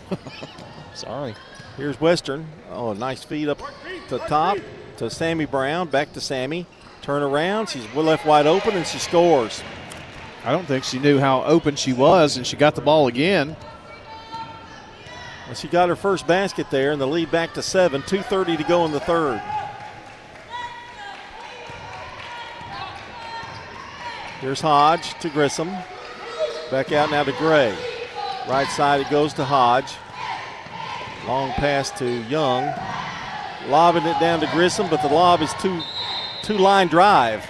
[0.93, 1.35] Sorry.
[1.77, 2.47] Here's Western.
[2.71, 3.61] Oh, nice feed up
[4.09, 4.57] to top
[4.97, 5.87] to Sammy Brown.
[5.87, 6.65] Back to Sammy.
[7.01, 7.69] Turn around.
[7.69, 9.63] She's left wide open and she scores.
[10.43, 13.55] I don't think she knew how open she was, and she got the ball again.
[15.45, 18.01] Well, she got her first basket there, and the lead back to seven.
[18.03, 19.41] 2.30 to go in the third.
[24.41, 25.69] Here's Hodge to Grissom.
[26.71, 27.75] Back out now to Gray.
[28.47, 29.93] Right side it goes to Hodge.
[31.27, 32.73] Long pass to Young.
[33.67, 35.81] Lobbing it down to Grissom, but the lob is two
[36.41, 37.45] two line drive.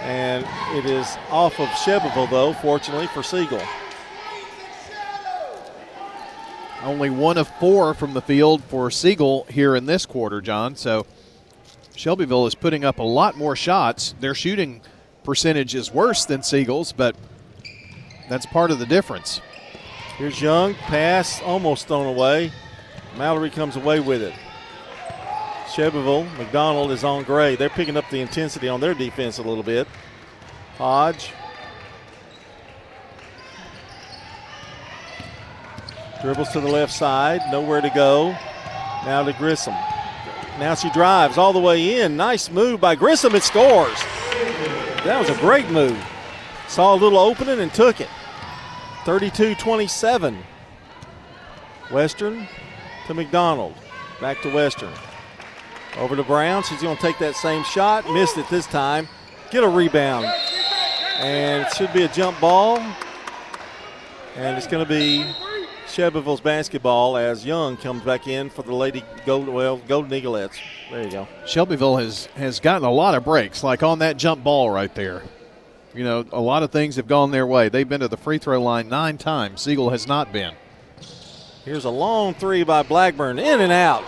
[0.00, 3.62] And it is off of Shelbyville, though, fortunately for Siegel.
[6.82, 10.76] Only one of four from the field for Siegel here in this quarter, John.
[10.76, 11.06] So
[11.96, 14.14] Shelbyville is putting up a lot more shots.
[14.20, 14.82] They're shooting
[15.28, 17.14] percentage is worse than Siegel's, but
[18.30, 19.42] that's part of the difference.
[20.16, 22.50] Here's Young, pass almost thrown away.
[23.18, 24.32] Mallory comes away with it.
[25.70, 27.56] Shelbyville, McDonald is on Gray.
[27.56, 29.86] They're picking up the intensity on their defense a little bit.
[30.78, 31.34] Hodge.
[36.22, 38.30] Dribbles to the left side, nowhere to go.
[39.04, 39.74] Now to Grissom.
[40.58, 42.16] Now she drives all the way in.
[42.16, 43.34] Nice move by Grissom.
[43.34, 44.02] It scores.
[45.08, 45.98] That was a great move.
[46.66, 48.10] Saw a little opening and took it.
[49.06, 50.36] 32 27.
[51.90, 52.46] Western
[53.06, 53.72] to McDonald.
[54.20, 54.92] Back to Western.
[55.96, 56.62] Over to Brown.
[56.62, 58.06] She's going to take that same shot.
[58.10, 59.08] Missed it this time.
[59.50, 60.26] Get a rebound.
[61.16, 62.78] And it should be a jump ball.
[64.36, 65.24] And it's going to be
[65.98, 70.56] Shelbyville's basketball as Young comes back in for the Lady Gold, well, Golden Eaglettes.
[70.92, 71.28] There you go.
[71.44, 75.24] Shelbyville has, has gotten a lot of breaks, like on that jump ball right there.
[75.96, 77.68] You know, a lot of things have gone their way.
[77.68, 79.62] They've been to the free throw line nine times.
[79.62, 80.54] Siegel has not been.
[81.64, 84.04] Here's a long three by Blackburn, in and out.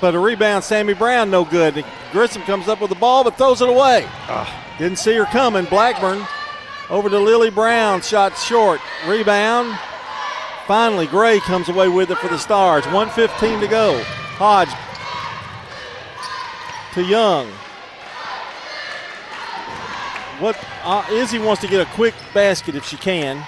[0.00, 1.84] But a rebound, Sammy Brown, no good.
[2.12, 4.04] Grissom comes up with the ball, but throws it away.
[4.28, 4.76] Ah.
[4.78, 5.64] Didn't see her coming.
[5.64, 6.24] Blackburn
[6.88, 8.80] over to Lily Brown, shot short.
[9.08, 9.76] Rebound.
[10.66, 12.84] Finally, Gray comes away with it for the Stars.
[12.86, 14.02] 115 to go.
[14.36, 14.68] Hodge
[16.94, 17.46] to Young.
[20.40, 23.46] What uh, Izzy wants to get a quick basket if she can.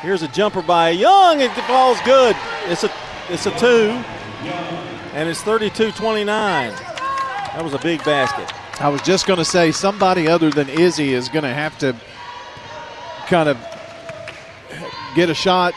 [0.00, 1.40] Here's a jumper by Young.
[1.40, 2.34] It falls good.
[2.66, 2.90] It's a
[3.28, 3.90] it's a two,
[5.12, 6.26] and it's 32-29.
[6.26, 8.52] That was a big basket.
[8.80, 11.94] I was just going to say somebody other than Izzy is going to have to
[13.28, 13.58] kind of
[15.14, 15.74] get a shot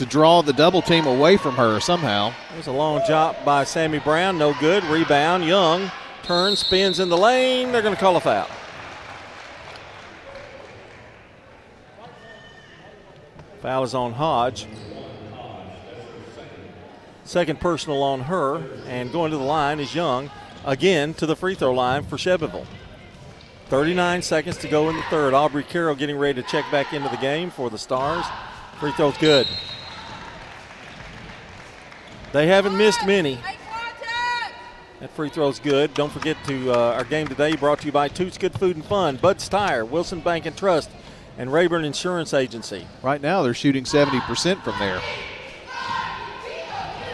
[0.00, 2.32] to draw the double team away from her somehow.
[2.54, 4.38] There's a long drop by Sammy Brown.
[4.38, 4.82] No good.
[4.84, 5.44] Rebound.
[5.44, 5.92] Young
[6.22, 7.70] turns, spins in the lane.
[7.70, 8.48] They're going to call a foul.
[13.60, 14.66] Foul is on Hodge.
[17.24, 18.56] Second personal on her.
[18.86, 20.30] And going to the line is Young.
[20.64, 22.66] Again to the free throw line for Shelbyville.
[23.66, 25.34] 39 seconds to go in the third.
[25.34, 28.24] Aubrey Carroll getting ready to check back into the game for the Stars.
[28.78, 29.46] Free throw's good.
[32.32, 33.38] They haven't missed many.
[35.00, 35.94] That free throw's good.
[35.94, 38.84] Don't forget to uh, our game today brought to you by Toots Good Food and
[38.84, 40.90] Fun, Bud's Tire, Wilson Bank and Trust,
[41.38, 42.86] and Rayburn Insurance Agency.
[43.02, 45.00] Right now they're shooting 70% from there.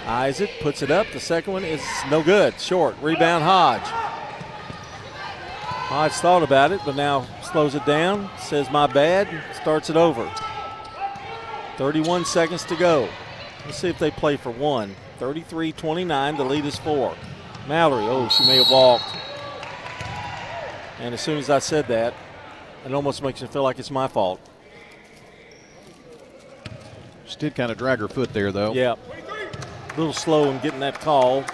[0.07, 1.07] Isaac puts it up.
[1.13, 2.61] The second one is no good.
[2.61, 2.97] Short.
[3.01, 3.83] Rebound Hodge.
[5.89, 8.29] Hodge thought about it, but now slows it down.
[8.39, 9.29] Says my bad.
[9.55, 10.31] Starts it over.
[11.77, 13.09] 31 seconds to go.
[13.65, 14.95] Let's see if they play for one.
[15.19, 16.37] 33 29.
[16.37, 17.15] The lead is four.
[17.67, 19.05] Mallory, oh, she may have walked.
[21.01, 22.15] And as soon as I said that,
[22.85, 24.41] it almost makes me feel like it's my fault.
[27.27, 28.73] She did kind of drag her foot there, though.
[28.73, 28.95] Yeah.
[28.95, 31.45] A little slow in getting that call.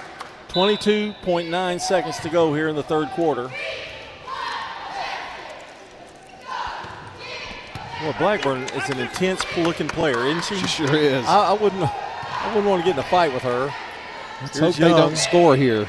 [0.49, 3.51] 22.9 seconds to go here in the third quarter.
[8.03, 10.57] Well, Blackburn is an intense looking player, isn't she?
[10.57, 11.25] She sure is.
[11.25, 11.89] I, I wouldn't
[12.43, 13.73] I wouldn't want to get in a fight with her.
[14.41, 14.91] Let's Here's hope Young.
[14.91, 15.89] they don't score here.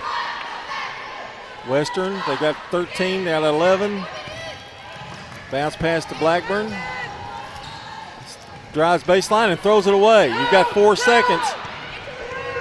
[1.68, 4.04] Western, they got 13, they got 11.
[5.52, 6.74] Bounce pass to Blackburn.
[8.74, 10.30] Drives baseline and throws it away.
[10.30, 11.44] You've got four seconds.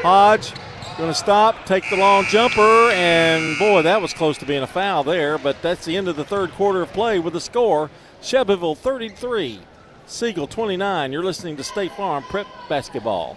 [0.02, 0.52] Hodge
[0.98, 4.66] going to stop, take the long jumper, and boy, that was close to being a
[4.66, 7.90] foul there, but that's the end of the third quarter of play with the score
[8.20, 9.60] Shelbyville 33,
[10.06, 11.12] Siegel 29.
[11.12, 13.36] You're listening to State Farm Prep Basketball.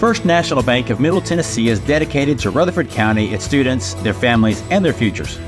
[0.00, 4.62] First National Bank of Middle Tennessee is dedicated to Rutherford County, its students, their families,
[4.70, 5.38] and their futures.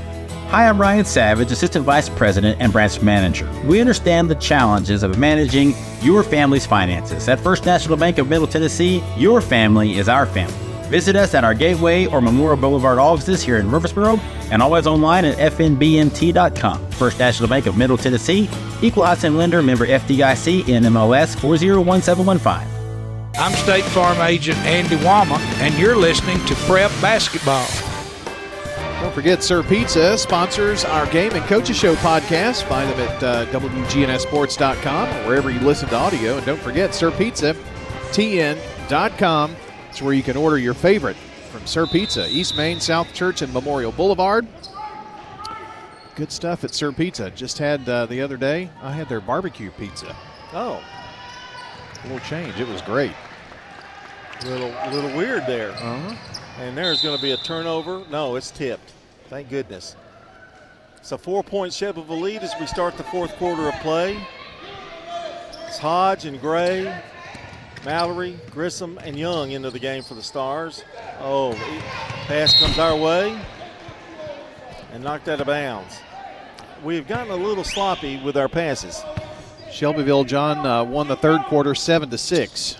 [0.49, 3.49] Hi, I'm Ryan Savage, Assistant Vice President and Branch Manager.
[3.65, 5.73] We understand the challenges of managing
[6.03, 7.27] your family's finances.
[7.27, 10.53] At First National Bank of Middle Tennessee, your family is our family.
[10.87, 14.19] Visit us at our Gateway or Memorial Boulevard offices here in Murfreesboro
[14.51, 16.91] and always online at fnbmt.com.
[16.91, 18.47] First National Bank of Middle Tennessee,
[18.83, 22.72] Equal Housing Lender, member FDIC, NMLS 401715.
[23.35, 27.65] I'm State Farm Agent Andy Wama, and you're listening to Prep Basketball.
[29.01, 32.63] Don't forget, Sir Pizza sponsors our Game and Coaches Show podcast.
[32.63, 36.37] Find them at uh, WGNSports.com or wherever you listen to audio.
[36.37, 37.53] And don't forget, Sir Pizza,
[38.11, 39.55] TN.com.
[39.89, 41.17] It's where you can order your favorite
[41.51, 44.47] from Sir Pizza, East Main, South Church, and Memorial Boulevard.
[46.15, 47.29] Good stuff at Sir Pizza.
[47.31, 50.15] Just had uh, the other day, I had their barbecue pizza.
[50.53, 50.81] Oh.
[51.95, 52.59] A little change.
[52.59, 53.13] It was great.
[54.43, 55.71] A little, little weird there.
[55.71, 56.15] Uh-huh.
[56.59, 58.03] And there's going to be a turnover.
[58.11, 58.91] No, it's tipped.
[59.29, 59.95] Thank goodness.
[60.97, 64.17] It's a four-point Shelbyville lead as we start the fourth quarter of play.
[65.67, 66.93] It's Hodge and Gray,
[67.85, 70.83] Mallory, Grissom, and Young into the game for the Stars.
[71.19, 71.53] Oh,
[72.27, 73.39] pass comes our way
[74.91, 75.99] and knocked out of bounds.
[76.83, 79.03] We've gotten a little sloppy with our passes.
[79.71, 82.77] Shelbyville, John, uh, won the third quarter seven to six.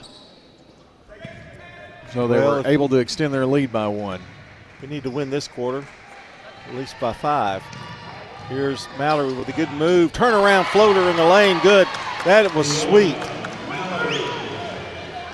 [2.13, 4.21] So they well, were able to extend their lead by one.
[4.81, 5.83] We need to win this quarter,
[6.67, 7.63] at least by five.
[8.49, 10.13] Here's Mallory with a good move.
[10.13, 11.59] Turnaround floater in the lane.
[11.63, 11.87] Good.
[12.25, 13.17] That was sweet.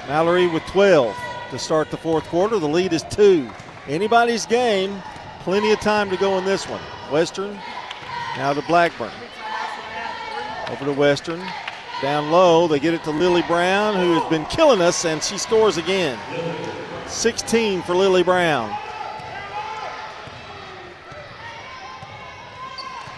[0.07, 1.15] Mallory with 12
[1.51, 2.59] to start the fourth quarter.
[2.59, 3.49] The lead is two.
[3.87, 5.01] Anybody's game.
[5.41, 6.81] Plenty of time to go in this one.
[7.11, 7.59] Western
[8.37, 9.11] now to Blackburn.
[10.69, 11.41] Over to Western.
[12.01, 15.37] Down low, they get it to Lily Brown, who has been killing us, and she
[15.37, 16.17] scores again.
[17.07, 18.73] 16 for Lily Brown.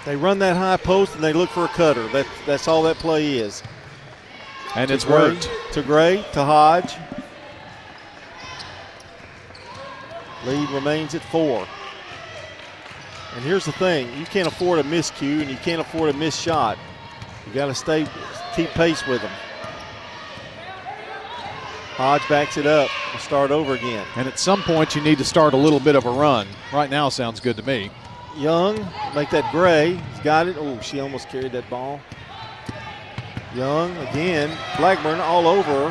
[0.06, 2.08] They run that high post and they look for a cutter.
[2.08, 3.62] That, that's all that play is.
[4.76, 5.50] And to it's Gray, worked.
[5.74, 6.96] To Gray, to Hodge.
[10.46, 11.68] Lead remains at four.
[13.36, 16.42] And here's the thing you can't afford a miscue and you can't afford a missed
[16.42, 16.80] shot.
[17.46, 18.08] You got to stay,
[18.56, 19.32] keep pace with them.
[21.96, 22.90] Hodge backs it up.
[23.12, 24.06] We'll start over again.
[24.16, 26.48] And at some point, you need to start a little bit of a run.
[26.74, 27.92] Right now, sounds good to me.
[28.38, 28.76] Young,
[29.14, 29.96] make that gray.
[29.96, 30.56] He's got it.
[30.58, 32.00] Oh, she almost carried that ball.
[33.54, 34.58] Young again.
[34.78, 35.90] Blackburn all over.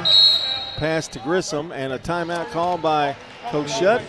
[0.78, 3.14] Pass to Grissom and a timeout call by
[3.50, 4.02] Coach Shutt.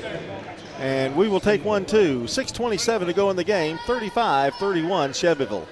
[0.80, 2.22] And we will take one too.
[2.22, 3.78] 6.27 to go in the game.
[3.86, 5.68] 35 31 Shelbyville.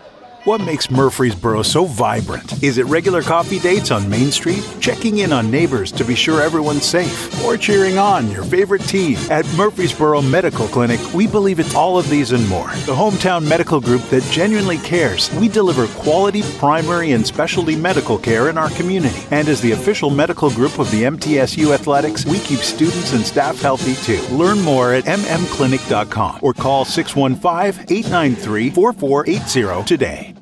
[0.49, 2.63] What makes Murfreesboro so vibrant?
[2.63, 4.67] Is it regular coffee dates on Main Street?
[4.79, 7.43] Checking in on neighbors to be sure everyone's safe?
[7.43, 9.19] Or cheering on your favorite team?
[9.29, 12.65] At Murfreesboro Medical Clinic, we believe it's all of these and more.
[12.87, 15.31] The hometown medical group that genuinely cares.
[15.35, 19.21] We deliver quality primary and specialty medical care in our community.
[19.29, 23.61] And as the official medical group of the MTSU Athletics, we keep students and staff
[23.61, 24.23] healthy too.
[24.33, 30.38] Learn more at mmclinic.com or call 615 893 4480 today.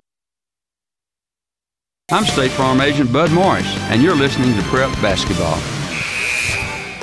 [2.10, 5.58] I'm State Farm Agent Bud Morris, and you're listening to Prep Basketball.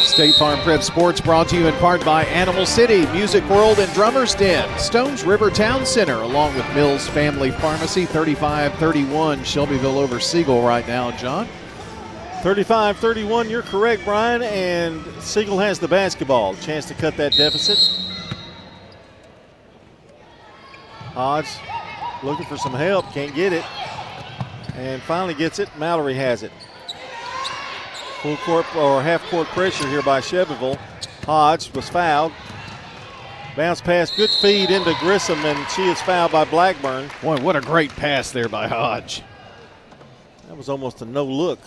[0.03, 3.93] State Farm Prep Sports brought to you in part by Animal City, Music World, and
[3.93, 10.63] Drummer's Den, Stones River Town Center, along with Mills Family Pharmacy, 35-31, Shelbyville over Siegel
[10.63, 11.47] right now, John.
[12.43, 14.41] 35 31, you're correct, Brian.
[14.41, 16.55] And Siegel has the basketball.
[16.55, 17.77] Chance to cut that deficit.
[21.13, 21.59] Hodge
[22.23, 23.65] looking for some help, can't get it.
[24.77, 25.69] And finally gets it.
[25.79, 26.53] Mallory has it.
[28.23, 30.79] Full court or half court pressure here by Shelbyville.
[31.25, 32.33] Hodge was fouled.
[33.57, 37.09] Bounce pass, good feed into Grissom, and she is fouled by Blackburn.
[37.23, 39.23] Boy, what a great pass there by Hodge.
[40.49, 41.61] That was almost a no look.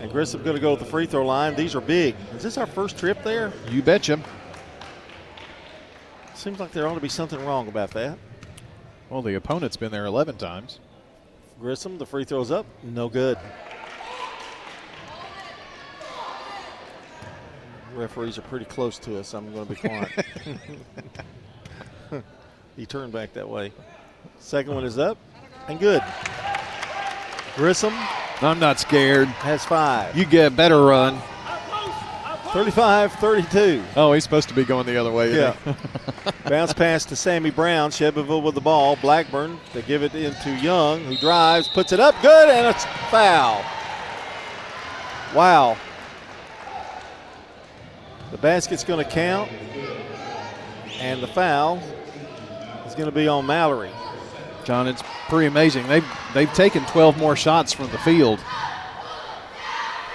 [0.00, 1.54] And Grissom going to go to the free throw line.
[1.54, 2.14] These are big.
[2.34, 3.52] Is this our first trip there?
[3.68, 4.20] You betcha.
[6.34, 8.16] Seems like there ought to be something wrong about that.
[9.10, 10.80] Well, the opponent's been there 11 times.
[11.60, 12.66] Grissom, the free throw's up.
[12.82, 13.38] No good.
[17.94, 19.34] Referees are pretty close to us.
[19.34, 20.26] I'm going to be quiet.
[22.76, 23.72] he turned back that way.
[24.38, 25.16] Second one is up
[25.68, 26.02] and good.
[27.56, 27.94] Grissom.
[28.40, 29.26] I'm not scared.
[29.28, 30.16] Has five.
[30.16, 31.18] You get a better run.
[32.52, 33.82] 35 32.
[33.96, 35.34] Oh, he's supposed to be going the other way.
[35.34, 35.56] Yeah.
[36.48, 37.90] Bounce pass to Sammy Brown.
[37.90, 38.96] Shelbyville with the ball.
[38.96, 42.14] Blackburn to give it into Young, who drives, puts it up.
[42.22, 43.62] Good, and it's foul.
[45.34, 45.76] Wow.
[48.30, 49.50] The basket's going to count,
[51.00, 51.82] and the foul
[52.86, 53.90] is going to be on Mallory.
[54.64, 55.86] John, it's pretty amazing.
[55.86, 58.38] They've they've taken 12 more shots from the field.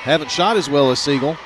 [0.03, 1.37] Haven't shot as well as Siegel.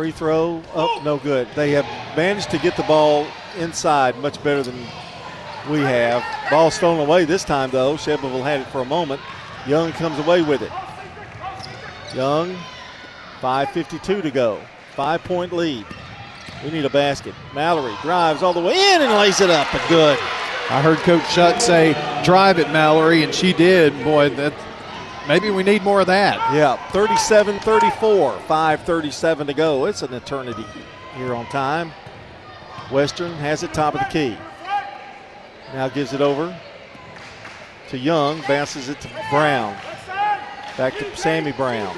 [0.00, 1.46] Free throw up, no good.
[1.54, 1.84] They have
[2.16, 3.26] managed to get the ball
[3.58, 4.78] inside much better than
[5.68, 6.24] we have.
[6.50, 7.98] Ball stolen away this time, though.
[7.98, 9.20] Shelbyville had it for a moment.
[9.66, 10.72] Young comes away with it.
[12.16, 12.56] Young,
[13.42, 14.62] 5.52 to go.
[14.96, 15.84] Five point lead.
[16.64, 17.34] We need a basket.
[17.54, 20.18] Mallory drives all the way in and lays it up, and good.
[20.70, 21.92] I heard Coach Shutt say,
[22.24, 23.92] drive it, Mallory, and she did.
[24.02, 24.54] Boy, that
[25.28, 26.36] maybe we need more of that.
[26.54, 29.86] Yeah, 37 34, 5.37 to go.
[29.86, 30.64] It's an eternity
[31.16, 31.92] here on time.
[32.90, 34.36] Western has it top of the key.
[35.72, 36.56] Now gives it over
[37.90, 39.76] to Young, bounces it to Brown.
[40.76, 41.96] Back to Sammy Brown.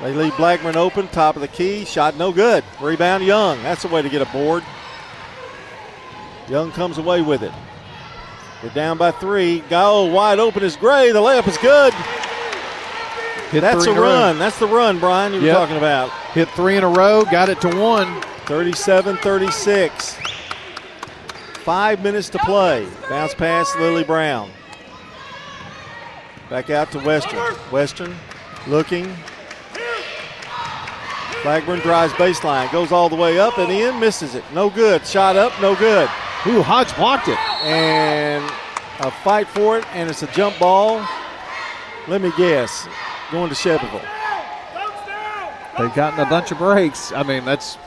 [0.00, 1.84] They leave Blackburn open, top of the key.
[1.84, 2.62] Shot no good.
[2.80, 3.62] Rebound Young.
[3.62, 4.62] That's the way to get a board.
[6.48, 7.52] Young comes away with it.
[8.64, 9.60] They're down by three.
[9.68, 11.12] Go wide open is Gray.
[11.12, 11.92] The layup is good.
[13.50, 14.00] Hit That's a run.
[14.00, 14.38] row.
[14.38, 15.56] That's the run, Brian, you were Yep.
[15.56, 16.10] talking about.
[16.32, 18.22] Hit three in a row, got it to one.
[18.46, 20.16] 37 36.
[21.62, 22.86] Five minutes to play.
[23.10, 24.50] Bounce pass, Lily Brown.
[26.48, 27.38] Back out to Western.
[27.70, 28.14] Western
[28.66, 29.14] looking.
[31.42, 34.42] Blackburn drives baseline, goes all the way up and in, misses it.
[34.54, 35.06] No good.
[35.06, 36.08] Shot up, no good.
[36.46, 37.38] Ooh, Hodge blocked it.
[37.64, 38.44] And
[39.00, 41.06] a fight for it, and it's a jump ball.
[42.06, 42.86] Let me guess.
[43.32, 44.02] Going to Shelbyville.
[45.78, 47.12] They've gotten a bunch of breaks.
[47.12, 47.78] I mean, that's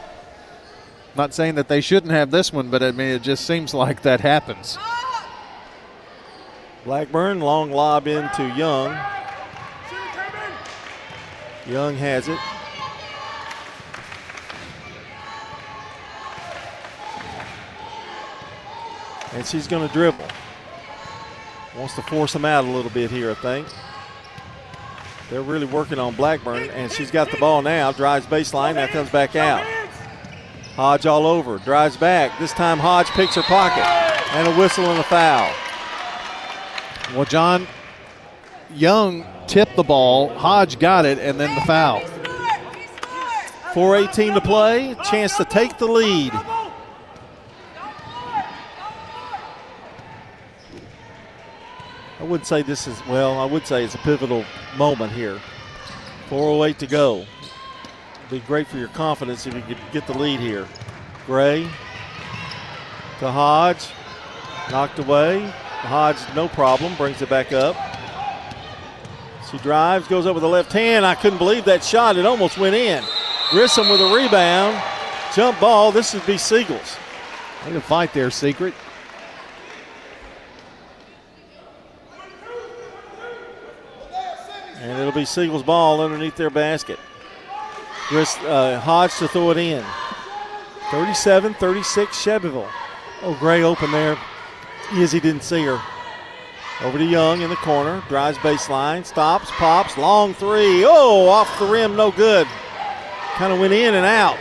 [1.15, 4.01] not saying that they shouldn't have this one, but I mean, it just seems like
[4.01, 4.77] that happens.
[6.84, 8.97] Blackburn, long lob into Young.
[11.67, 12.39] Young has it.
[19.33, 20.25] And she's going to dribble.
[21.77, 23.67] Wants to force him out a little bit here, I think.
[25.29, 27.91] They're really working on Blackburn, and she's got the ball now.
[27.91, 29.65] Drives baseline, now comes back out.
[30.75, 32.37] Hodge all over, drives back.
[32.39, 33.83] This time Hodge picks her pocket,
[34.33, 35.53] and a whistle and a foul.
[37.15, 37.67] Well, John,
[38.73, 40.29] Young tipped the ball.
[40.29, 42.01] Hodge got it, and then the foul.
[43.73, 44.95] 4.18 to play.
[45.09, 46.33] Chance to take the lead.
[52.19, 54.44] I wouldn't say this is, well, I would say it's a pivotal
[54.76, 55.39] moment here.
[56.30, 57.26] 4.08 to go.
[58.30, 60.68] Be great for your confidence if you could get the lead here.
[61.26, 61.64] Gray
[63.19, 63.88] to Hodge.
[64.72, 65.45] Knocked away.
[65.48, 67.76] Hodge, no problem, brings it back up.
[69.49, 71.06] She drives, goes up with the left hand.
[71.06, 72.18] I couldn't believe that shot.
[72.18, 73.03] It almost went in.
[73.49, 74.81] Grissom with a rebound.
[75.34, 75.91] Jump ball.
[75.91, 76.98] This would be Siegels.
[77.65, 78.73] Look at fight there, Secret.
[84.79, 86.99] And it'll be Siegel's ball underneath their basket.
[88.09, 89.83] Gris, uh, Hodge to throw it in.
[90.91, 92.69] 37 36 Shelbyville.
[93.23, 94.17] Oh, Gray open there.
[94.95, 95.81] Izzy didn't see her.
[96.81, 98.03] Over to Young in the corner.
[98.07, 99.05] Drives baseline.
[99.05, 99.49] Stops.
[99.51, 99.97] Pops.
[99.97, 100.85] Long three.
[100.85, 101.95] Oh, off the rim.
[101.95, 102.47] No good.
[103.35, 104.37] Kind of went in and out.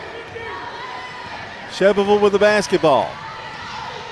[1.72, 3.06] Shelbyville with the basketball.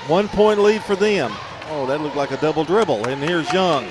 [0.06, 1.32] One point lead for them.
[1.68, 3.08] Oh, that looked like a double dribble.
[3.08, 3.90] And here's Young.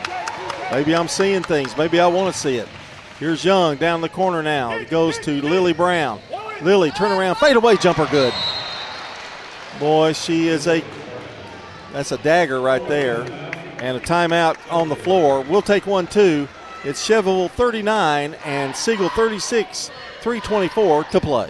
[0.74, 1.78] Maybe I'm seeing things.
[1.78, 2.68] Maybe I want to see it.
[3.20, 4.76] Here's Young down the corner now.
[4.76, 6.20] It goes to Lily Brown.
[6.64, 8.34] Lily, turn around, fade away, jumper good.
[9.80, 10.84] Boy, she is a
[11.92, 13.22] that's a dagger right there.
[13.84, 15.42] And a timeout on the floor.
[15.42, 16.48] We'll take one too.
[16.84, 19.92] It's Shelbyville 39 and Siegel 36,
[20.22, 21.50] 324 to play.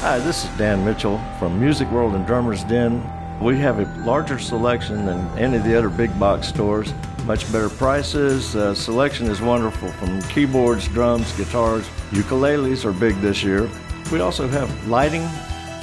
[0.00, 3.02] Hi, this is Dan Mitchell from Music World and Drummers Den.
[3.40, 6.92] We have a larger selection than any of the other big box stores.
[7.24, 8.54] Much better prices.
[8.54, 11.86] Uh, selection is wonderful from keyboards, drums, guitars.
[12.10, 13.68] Ukuleles are big this year.
[14.12, 15.22] We also have lighting.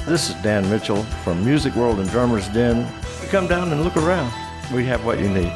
[0.06, 2.86] This is Dan Mitchell from Music World and Drummers Den.
[3.28, 4.32] Come down and look around.
[4.72, 5.52] We have what you need.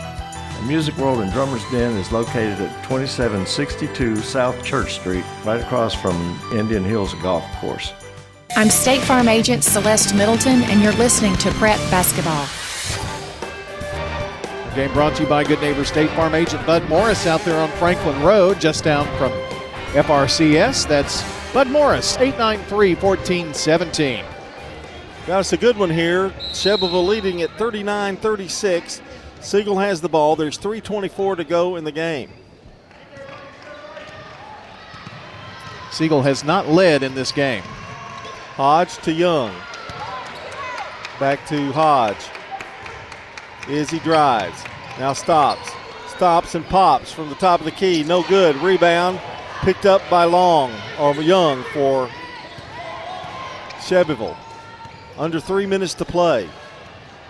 [0.61, 5.95] The Music World and Drummers Den is located at 2762 South Church Street, right across
[5.95, 7.93] from Indian Hills Golf Course.
[8.57, 12.47] I'm State Farm Agent Celeste Middleton, and you're listening to Prep Basketball.
[14.71, 17.59] The game brought to you by Good Neighbor State Farm Agent Bud Morris out there
[17.59, 19.31] on Franklin Road, just down from
[19.93, 20.87] FRCS.
[20.87, 21.23] That's
[21.53, 24.25] Bud Morris, 893 1417.
[25.27, 26.33] Got us a good one here.
[26.53, 29.01] Shelbyville leading at 39 36.
[29.41, 30.37] Siegel has the ball.
[30.37, 32.31] There's 3.24 to go in the game.
[35.93, 37.63] Siegel has not led in this game.
[38.57, 39.55] Hodge to Young.
[41.19, 42.25] Back to Hodge.
[43.69, 44.65] Izzy drives.
[44.99, 45.71] Now stops.
[46.09, 48.03] Stops and pops from the top of the key.
[48.03, 48.57] No good.
[48.57, 49.21] Rebound
[49.63, 52.11] picked up by Long or Young for
[53.83, 54.37] Shelbyville.
[55.19, 56.49] Under three minutes to play.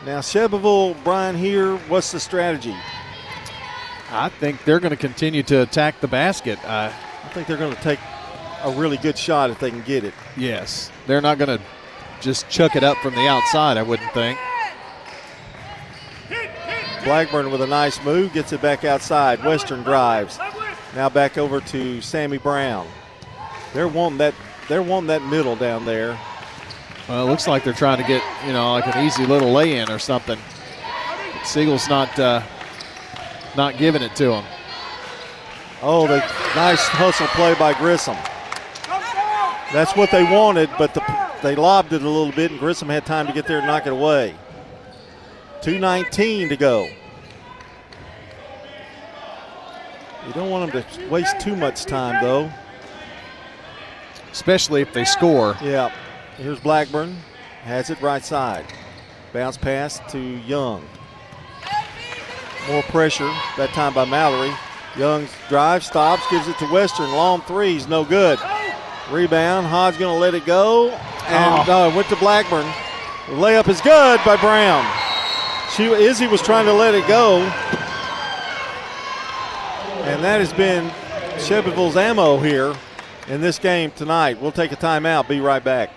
[0.07, 2.75] Now Shelbyville, Brian here, what's the strategy?
[4.11, 6.59] I think they're going to continue to attack the basket.
[6.65, 6.91] Uh,
[7.25, 8.01] I think they're going to take
[8.63, 10.15] a really good shot if they can get it.
[10.37, 10.91] Yes.
[11.07, 11.65] They're not going to
[12.21, 14.39] just chuck it up from the outside, I wouldn't think.
[17.05, 19.43] Blackburn with a nice move gets it back outside.
[19.43, 20.39] Western drives.
[20.95, 22.87] Now back over to Sammy Brown.
[23.73, 24.35] They're wanting that
[24.69, 26.19] they're wanting that middle down there.
[27.09, 29.91] Well, it looks like they're trying to get, you know, like an easy little lay-in
[29.91, 30.39] or something.
[31.45, 32.43] Siegel's not uh,
[33.57, 34.45] not giving it to him.
[35.83, 36.19] Oh, the
[36.55, 38.17] nice hustle play by Grissom.
[39.73, 41.03] That's what they wanted, but the,
[41.43, 43.87] they lobbed it a little bit, and Grissom had time to get there and knock
[43.87, 44.35] it away.
[45.63, 46.89] 2.19 to go.
[50.27, 52.51] You don't want them to waste too much time, though.
[54.33, 55.57] Especially if they score.
[55.63, 55.93] Yeah.
[56.37, 57.17] Here's Blackburn.
[57.63, 58.65] Has it right side.
[59.33, 60.85] Bounce pass to Young.
[62.69, 64.53] More pressure, that time by Mallory.
[64.97, 67.11] Young drive, stops, gives it to Western.
[67.13, 68.39] Long threes, no good.
[69.11, 69.67] Rebound.
[69.67, 70.91] Hodge going to let it go.
[70.91, 71.89] And oh.
[71.89, 72.67] uh, went to Blackburn.
[73.29, 74.85] The layup is good by Brown.
[75.77, 77.41] She, Izzy was trying to let it go.
[80.05, 80.91] And that has been
[81.39, 82.75] Shelbyville's ammo here
[83.29, 84.41] in this game tonight.
[84.41, 85.29] We'll take a timeout.
[85.29, 85.91] Be right back.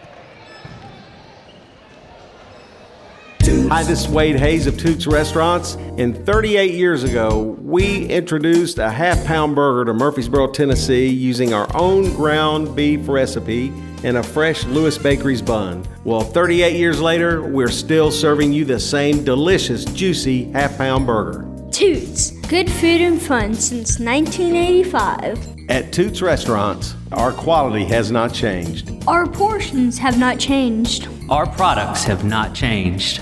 [3.74, 5.78] Hi, this is Wade Hayes of Toots Restaurants.
[5.98, 11.68] And 38 years ago, we introduced a half pound burger to Murfreesboro, Tennessee using our
[11.76, 13.74] own ground beef recipe
[14.04, 15.84] and a fresh Lewis Bakery's bun.
[16.04, 21.50] Well, 38 years later, we're still serving you the same delicious, juicy half pound burger.
[21.72, 25.72] Toots, good food and fun since 1985.
[25.72, 28.92] At Toots Restaurants, our quality has not changed.
[29.08, 31.08] Our portions have not changed.
[31.28, 33.22] Our products have not changed.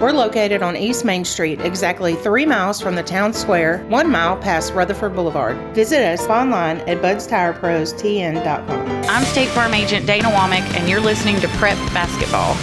[0.00, 4.34] We're located on East Main Street, exactly three miles from the town square, one mile
[4.34, 5.58] past Rutherford Boulevard.
[5.74, 8.88] Visit us online at budstireprostn.com.
[9.10, 12.56] I'm State Farm Agent Dana Womack, and you're listening to Prep Basketball.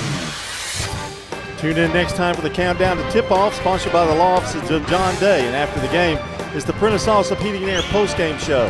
[1.59, 4.72] Tune in next time for the countdown to tip off, sponsored by the law offices
[4.72, 5.45] of John Day.
[5.45, 6.18] And after the game
[6.55, 8.68] is the Prentice Allsup Heating and Air post-game show.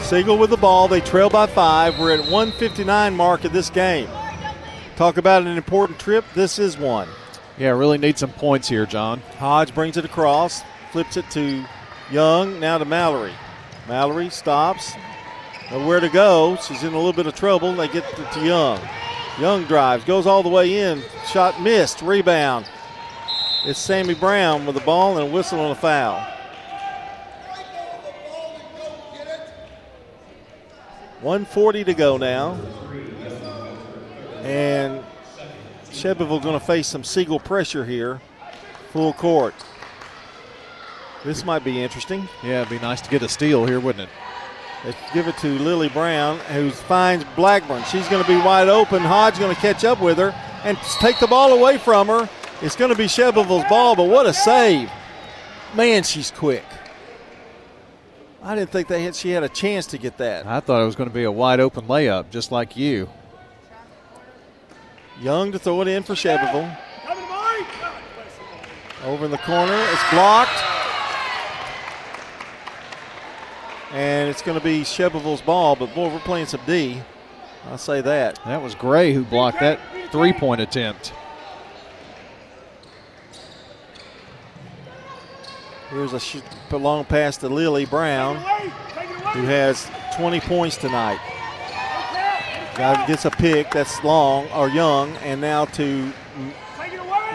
[0.00, 0.88] Siegel with the ball.
[0.88, 2.00] They trail by five.
[2.00, 4.08] We're at 159 mark of this game.
[5.02, 6.24] Talk about an important trip.
[6.32, 7.08] This is one.
[7.58, 9.18] Yeah, really need some points here, John.
[9.36, 10.62] Hodge brings it across,
[10.92, 11.64] flips it to
[12.12, 13.32] Young, now to Mallory.
[13.88, 14.92] Mallory stops,
[15.72, 16.56] nowhere to go.
[16.62, 17.74] She's in a little bit of trouble.
[17.74, 18.78] They get to Young.
[19.40, 21.02] Young drives, goes all the way in.
[21.26, 22.00] Shot missed.
[22.00, 22.70] Rebound.
[23.64, 26.24] It's Sammy Brown with the ball and a whistle on a foul.
[31.22, 32.56] One forty to go now,
[34.42, 35.02] and
[35.90, 38.20] Shelbyville going to face some Siegel pressure here,
[38.90, 39.54] full court.
[41.24, 42.28] This might be interesting.
[42.42, 44.14] Yeah, it'd be nice to get a steal here, wouldn't it?
[44.84, 47.84] They give it to Lily Brown, who finds Blackburn.
[47.84, 49.00] She's going to be wide open.
[49.00, 50.30] Hodge going to catch up with her
[50.64, 52.28] and take the ball away from her.
[52.60, 54.90] It's going to be Shelbyville's ball, but what a save.
[55.74, 56.64] Man, she's quick.
[58.42, 60.46] I didn't think they had, she had a chance to get that.
[60.46, 63.08] I thought it was going to be a wide open layup, just like you.
[65.22, 66.76] Young to throw it in for Shelbyville.
[69.04, 70.50] Over in the corner, it's blocked.
[73.92, 77.00] And it's going to be Shelbyville's ball, but boy, we're playing some D.
[77.66, 78.40] I'll say that.
[78.44, 79.78] That was Gray who blocked that
[80.10, 81.12] three point attempt.
[85.90, 86.40] Here's a sh-
[86.72, 88.36] long pass to Lily Brown,
[89.34, 91.20] who has 20 points tonight.
[92.76, 96.10] Guy gets a pick that's long or young, and now to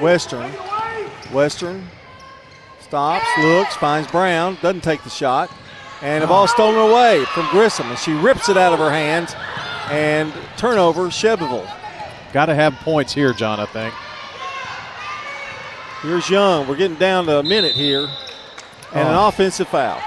[0.01, 0.49] Western.
[1.31, 1.87] Western
[2.79, 5.51] stops, looks, finds Brown, doesn't take the shot,
[6.01, 9.35] and the ball stolen away from Grissom, and she rips it out of her hands.
[9.89, 11.67] And turnover, Shelbyville.
[12.33, 13.59] Got to have points here, John.
[13.59, 13.93] I think.
[16.01, 16.67] Here's Young.
[16.67, 18.07] We're getting down to a minute here,
[18.93, 19.11] and oh.
[19.11, 20.01] an offensive foul.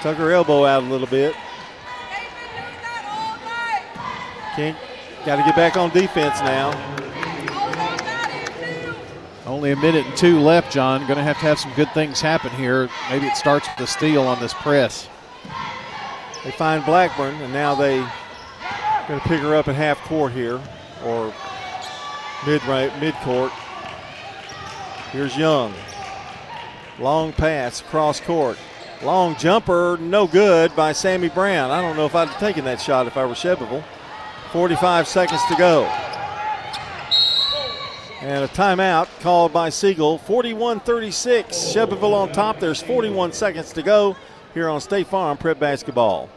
[0.00, 1.34] Stuck her elbow out a little bit.
[4.58, 4.74] King
[5.24, 6.72] got to get back on defense now.
[9.46, 11.02] Only a minute and two left, John.
[11.02, 12.88] Going to have to have some good things happen here.
[13.08, 15.08] Maybe it starts with a steal on this press.
[16.42, 17.98] They find Blackburn, and now they
[19.06, 20.60] going to pick her up at half court here,
[21.04, 21.32] or
[22.44, 23.52] mid right mid court.
[25.12, 25.72] Here's Young.
[26.98, 28.58] Long pass across court.
[29.04, 31.70] Long jumper, no good by Sammy Brown.
[31.70, 33.84] I don't know if I'd have taken that shot if I were Shelbyville.
[34.52, 35.84] 45 seconds to go.
[38.20, 40.18] And a timeout called by Siegel.
[40.18, 41.70] 41 36.
[41.70, 42.58] Shelbyville on top.
[42.58, 44.16] There's 41 seconds to go
[44.54, 46.28] here on State Farm Prep Basketball.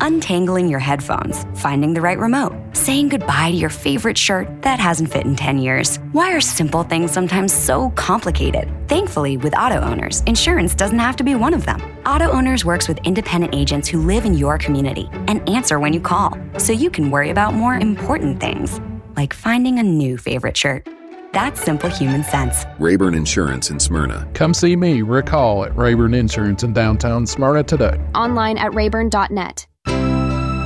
[0.00, 5.10] Untangling your headphones, finding the right remote, saying goodbye to your favorite shirt that hasn't
[5.10, 5.96] fit in 10 years.
[6.12, 8.68] Why are simple things sometimes so complicated?
[8.88, 11.80] Thankfully, with auto owners, insurance doesn't have to be one of them.
[12.04, 16.00] Auto Owners works with independent agents who live in your community and answer when you
[16.00, 18.80] call, so you can worry about more important things,
[19.16, 20.88] like finding a new favorite shirt.
[21.32, 22.66] That's simple human sense.
[22.78, 24.28] Rayburn Insurance in Smyrna.
[24.34, 27.98] Come see me, Rick Hall, at Rayburn Insurance in downtown Smyrna today.
[28.14, 29.66] Online at rayburn.net.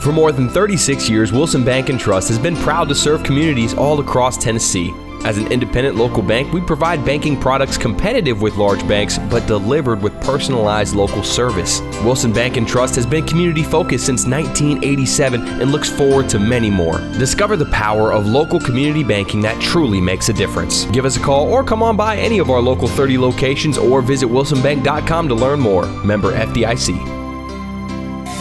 [0.07, 3.75] For more than 36 years, Wilson Bank and Trust has been proud to serve communities
[3.75, 4.95] all across Tennessee.
[5.25, 10.01] As an independent local bank, we provide banking products competitive with large banks, but delivered
[10.01, 11.81] with personalized local service.
[12.05, 16.71] Wilson Bank and Trust has been community focused since 1987 and looks forward to many
[16.71, 17.01] more.
[17.19, 20.85] Discover the power of local community banking that truly makes a difference.
[20.93, 24.03] Give us a call or come on by any of our local 30 locations or
[24.03, 25.85] visit wilsonbank.com to learn more.
[26.05, 27.26] Member FDIC.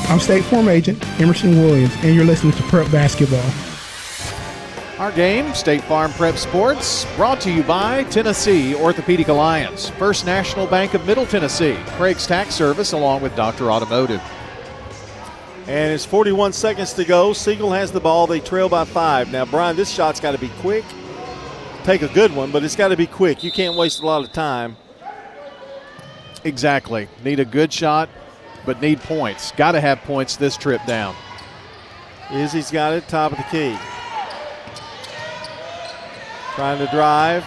[0.08, 3.44] I'm State Farm Agent Emerson Williams, and you're listening to Prep Basketball.
[5.00, 10.68] Our game, State Farm Prep Sports, brought to you by Tennessee Orthopedic Alliance, First National
[10.68, 13.72] Bank of Middle Tennessee, Craig's Tax Service, along with Dr.
[13.72, 14.22] Automotive.
[15.68, 17.34] And it's 41 seconds to go.
[17.34, 18.28] Siegel has the ball.
[18.28, 19.32] They trail by five.
[19.32, 20.86] Now, Brian, this shot's got to be quick.
[21.84, 23.44] Take a good one, but it's got to be quick.
[23.44, 24.78] You can't waste a lot of time.
[26.44, 27.08] Exactly.
[27.24, 28.08] Need a good shot,
[28.66, 29.52] but need points.
[29.52, 31.16] Got to have points this trip down.
[32.34, 33.78] Izzy's got it, top of the key.
[36.56, 37.46] Trying to drive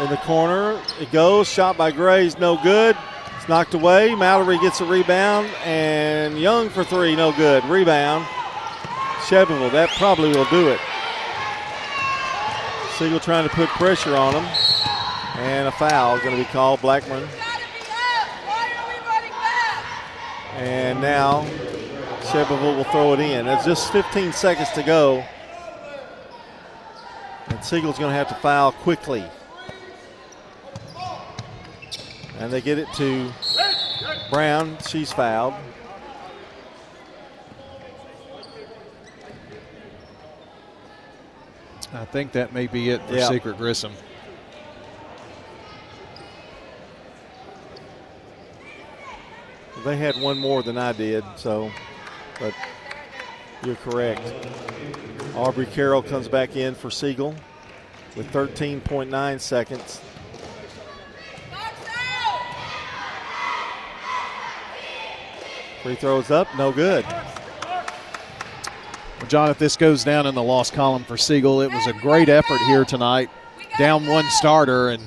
[0.00, 0.80] in the corner.
[1.00, 1.48] It goes.
[1.48, 2.96] Shot by Gray's no good.
[3.36, 4.14] It's knocked away.
[4.14, 7.64] Mallory gets a rebound, and Young for three, no good.
[7.64, 8.24] Rebound.
[9.26, 10.80] Shelbyville, that probably will do it.
[12.96, 14.44] Siegel trying to put pressure on him,
[15.38, 16.80] and a foul is going to be called.
[16.80, 17.26] Blackman.
[20.56, 21.44] And now
[22.30, 23.46] Shelbyville will throw it in.
[23.46, 25.24] It's just 15 seconds to go.
[27.48, 29.24] And Siegel's going to have to foul quickly.
[32.38, 33.30] And they get it to
[34.30, 34.78] Brown.
[34.88, 35.54] She's fouled.
[41.94, 43.28] I think that may be it for Yeah.
[43.28, 43.92] Secret Grissom.
[49.84, 51.70] They had one more than I did, so,
[52.38, 52.54] but
[53.64, 54.22] you're correct.
[55.34, 57.34] Aubrey Carroll comes back in for Siegel
[58.16, 60.00] with 13.9 seconds.
[65.82, 67.04] Free throws up, no good.
[67.04, 71.92] Well, John, if this goes down in the loss column for Siegel, it was a
[71.94, 73.30] great effort here tonight.
[73.78, 75.02] Down one starter, and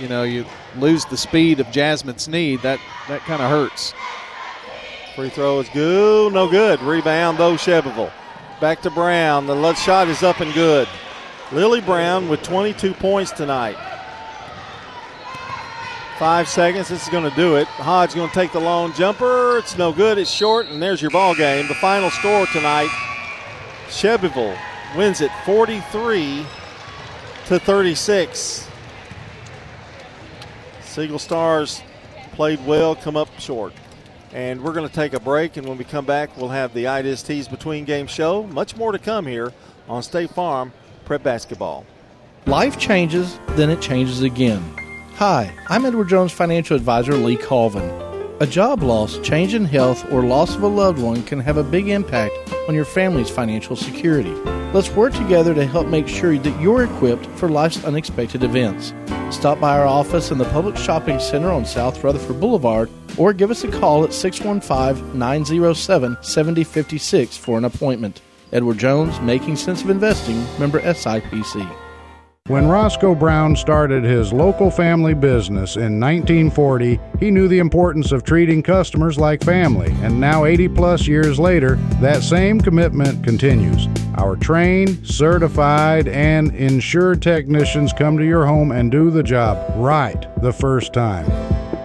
[0.00, 0.44] you know you
[0.76, 2.60] lose the speed of Jasmine Sneed.
[2.62, 3.94] That that kind of hurts.
[5.14, 6.80] Free throw is good, no good.
[6.80, 8.12] Rebound though, Shelbyville.
[8.60, 9.46] Back to Brown.
[9.46, 10.88] The shot is up and good.
[11.50, 13.76] Lily Brown with 22 points tonight.
[16.18, 16.88] Five seconds.
[16.88, 17.66] This is going to do it.
[17.66, 19.58] Hodge going to take the long jumper.
[19.58, 20.16] It's no good.
[20.16, 21.66] It's short, and there's your ball game.
[21.66, 22.88] The final score tonight:
[23.90, 24.56] Shelbyville
[24.96, 26.46] wins it 43
[27.46, 28.68] to 36.
[30.92, 31.82] Siegel Stars
[32.32, 33.72] played well, come up short.
[34.34, 36.86] And we're going to take a break, and when we come back, we'll have the
[36.86, 38.42] Itis Tees Between Game Show.
[38.48, 39.54] Much more to come here
[39.88, 40.70] on State Farm
[41.06, 41.86] Prep Basketball.
[42.44, 44.62] Life changes, then it changes again.
[45.14, 48.11] Hi, I'm Edward Jones financial advisor Lee Colvin.
[48.42, 51.62] A job loss, change in health, or loss of a loved one can have a
[51.62, 52.34] big impact
[52.68, 54.32] on your family's financial security.
[54.74, 58.94] Let's work together to help make sure that you're equipped for life's unexpected events.
[59.30, 63.52] Stop by our office in the Publix Shopping Center on South Rutherford Boulevard or give
[63.52, 68.22] us a call at 615 907 7056 for an appointment.
[68.52, 71.81] Edward Jones, Making Sense of Investing, member SIPC.
[72.48, 78.24] When Roscoe Brown started his local family business in 1940, he knew the importance of
[78.24, 83.86] treating customers like family, and now 80 plus years later, that same commitment continues.
[84.16, 90.26] Our trained, certified, and insured technicians come to your home and do the job right
[90.42, 91.30] the first time.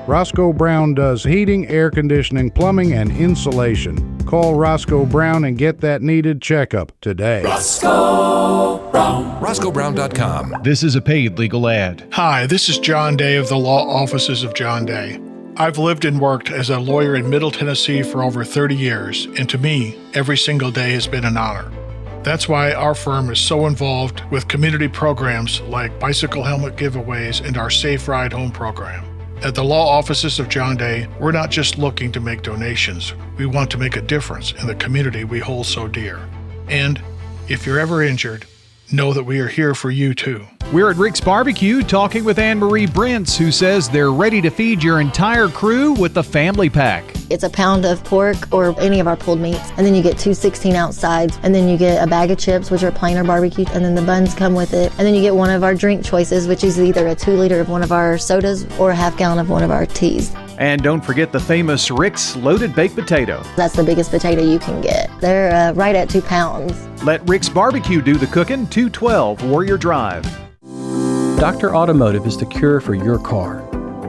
[0.07, 4.17] Roscoe Brown does heating, air conditioning, plumbing, and insulation.
[4.25, 7.43] Call Roscoe Brown and get that needed checkup today.
[7.43, 9.39] Roscoe Brown.
[9.41, 10.55] RoscoeBrown.com.
[10.63, 12.07] This is a paid legal ad.
[12.13, 15.21] Hi, this is John Day of the Law Offices of John Day.
[15.55, 19.47] I've lived and worked as a lawyer in Middle Tennessee for over 30 years, and
[19.51, 21.71] to me, every single day has been an honor.
[22.23, 27.55] That's why our firm is so involved with community programs like bicycle helmet giveaways and
[27.55, 29.05] our Safe Ride Home program.
[29.43, 33.45] At the law offices of John Day, we're not just looking to make donations, we
[33.45, 36.27] want to make a difference in the community we hold so dear.
[36.67, 36.99] And
[37.47, 38.47] if you're ever injured,
[38.91, 40.45] know that we are here for you too.
[40.73, 44.83] We're at Rick's Barbecue talking with Anne Marie Brents, who says they're ready to feed
[44.83, 47.05] your entire crew with the family pack.
[47.29, 50.17] It's a pound of pork or any of our pulled meats, and then you get
[50.17, 53.17] two 16 ounce sides, and then you get a bag of chips, which are plain
[53.17, 55.63] or barbecue, and then the buns come with it, and then you get one of
[55.63, 58.91] our drink choices, which is either a two liter of one of our sodas or
[58.91, 60.33] a half gallon of one of our teas.
[60.57, 63.43] And don't forget the famous Rick's Loaded Baked Potato.
[63.55, 65.09] That's the biggest potato you can get.
[65.21, 66.87] They're uh, right at two pounds.
[67.03, 70.23] Let Rick's Barbecue do the cooking, 212 Warrior Drive.
[71.39, 71.75] Dr.
[71.75, 73.61] Automotive is the cure for your car.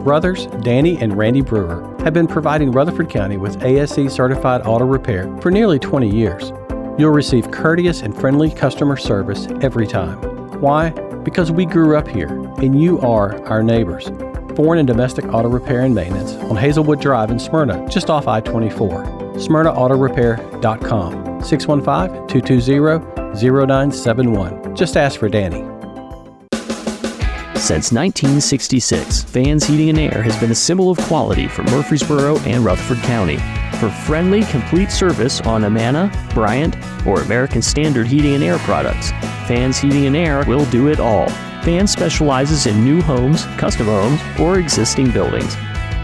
[0.03, 5.37] Brothers Danny and Randy Brewer have been providing Rutherford County with ASE certified auto repair
[5.43, 6.51] for nearly 20 years.
[6.99, 10.19] You'll receive courteous and friendly customer service every time.
[10.63, 10.91] Why?
[11.25, 14.11] Because we grew up here and you are our neighbors.
[14.59, 18.41] Foreign and domestic auto repair and maintenance on Hazelwood Drive in Smyrna, just off I
[18.41, 19.05] 24.
[19.37, 21.45] SmyrnaAutoRepair.com.
[21.45, 24.75] 615 220 0971.
[24.75, 25.61] Just ask for Danny.
[27.55, 32.65] Since 1966, Fans Heating and Air has been a symbol of quality for Murfreesboro and
[32.65, 33.37] Rutherford County.
[33.79, 36.77] For friendly, complete service on Amana, Bryant,
[37.07, 39.13] or American Standard Heating and Air products,
[39.47, 41.31] Fans Heating and Air will do it all.
[41.63, 45.57] Fans specializes in new homes, custom homes, or existing buildings.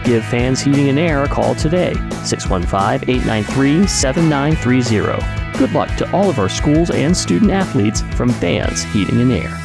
[0.05, 1.95] Give Fans Heating and Air a call today,
[2.25, 5.59] 615 893 7930.
[5.59, 9.59] Good luck to all of our schools and student athletes from Fans Heating and Air.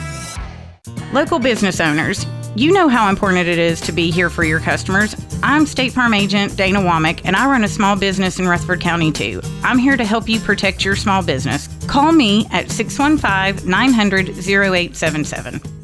[1.12, 2.26] Local business owners,
[2.56, 5.16] you know how important it is to be here for your customers.
[5.44, 9.12] I'm State Farm Agent Dana Womack, and I run a small business in Rutherford County
[9.12, 9.42] too.
[9.64, 11.68] I'm here to help you protect your small business.
[11.88, 15.79] Call me at 615 900 0877.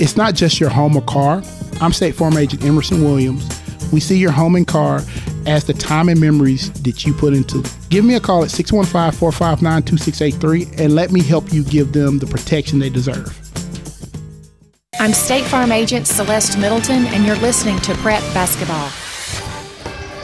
[0.00, 1.42] It's not just your home or car.
[1.80, 3.44] I'm State Farm Agent Emerson Williams.
[3.92, 5.00] We see your home and car
[5.44, 7.76] as the time and memories that you put into it.
[7.88, 12.20] Give me a call at 615 459 2683 and let me help you give them
[12.20, 13.36] the protection they deserve.
[15.00, 18.90] I'm State Farm Agent Celeste Middleton, and you're listening to Prep Basketball.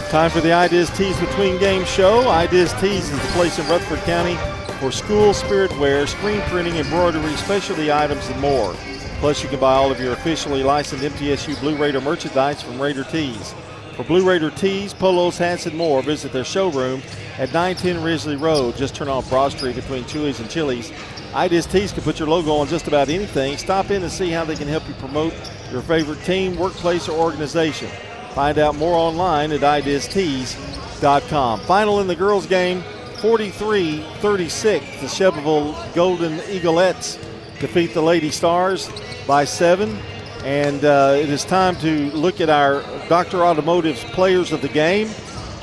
[0.09, 2.29] Time for the Ideas Tees Between Game show.
[2.29, 4.37] Ideas Tees is the place in Rutherford County
[4.79, 8.77] for school spirit wear, screen printing, embroidery, specialty items, and more.
[9.21, 13.05] Plus, you can buy all of your officially licensed MTSU Blue Raider merchandise from Raider
[13.05, 13.55] Tees.
[13.97, 17.01] For Blue Raider tees, polos, hats, and more, visit their showroom
[17.39, 18.77] at 910 Ridgely Road.
[18.77, 20.91] Just turn off Broad Street between Chuy's and Chili's.
[21.33, 23.57] Ideas Tees can put your logo on just about anything.
[23.57, 25.33] Stop in and see how they can help you promote
[25.71, 27.89] your favorite team, workplace, or organization.
[28.35, 31.61] Find out more online at ideastees.com.
[31.61, 32.83] Final in the girls' game
[33.19, 35.01] 43 36.
[35.01, 37.24] The Shelbyville Golden Eaglettes
[37.67, 38.91] defeat the Lady Stars
[39.27, 39.97] by seven.
[40.45, 43.39] And uh, it is time to look at our Dr.
[43.39, 45.09] Automotive's players of the game.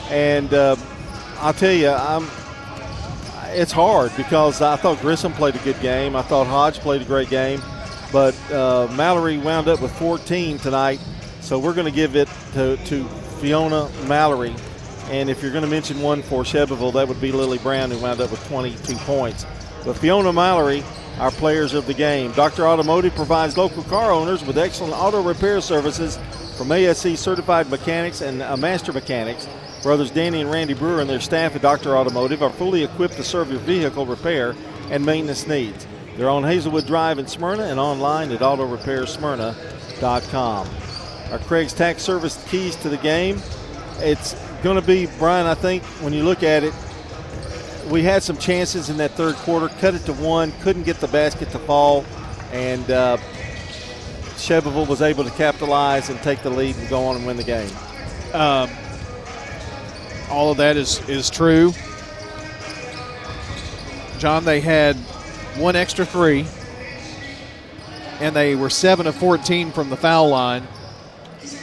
[0.09, 0.75] And uh,
[1.37, 2.27] I'll tell you, I'm
[3.53, 6.15] it's hard because I thought Grissom played a good game.
[6.15, 7.61] I thought Hodge played a great game,
[8.11, 10.99] but uh, Mallory wound up with 14 tonight.
[11.41, 13.03] So we're going to give it to, to
[13.39, 14.55] Fiona Mallory.
[15.09, 17.99] And if you're going to mention one for Shelbyville, that would be Lily Brown, who
[17.99, 19.45] wound up with 22 points.
[19.85, 20.83] But Fiona Mallory,
[21.19, 22.31] our players of the game.
[22.33, 22.67] Dr.
[22.67, 26.19] Automotive provides local car owners with excellent auto repair services
[26.57, 29.47] from ASE certified mechanics and uh, master mechanics.
[29.83, 31.97] Brothers Danny and Randy Brewer and their staff at Dr.
[31.97, 34.55] Automotive are fully equipped to serve your vehicle repair
[34.91, 35.87] and maintenance needs.
[36.17, 40.69] They're on Hazelwood Drive in Smyrna and online at autorepairsmyrna.com.
[41.31, 43.41] Our Craig's Tax Service keys to the game.
[43.99, 46.73] It's going to be, Brian, I think when you look at it,
[47.91, 51.07] we had some chances in that third quarter, cut it to one, couldn't get the
[51.09, 52.05] basket to fall,
[52.53, 53.17] and uh,
[54.37, 57.43] Shelbyville was able to capitalize and take the lead and go on and win the
[57.43, 57.69] game.
[58.33, 58.69] Um,
[60.29, 61.73] all of that is, is true.
[64.19, 64.95] John, they had
[65.57, 66.45] one extra three,
[68.21, 70.63] and they were 7 of 14 from the foul line,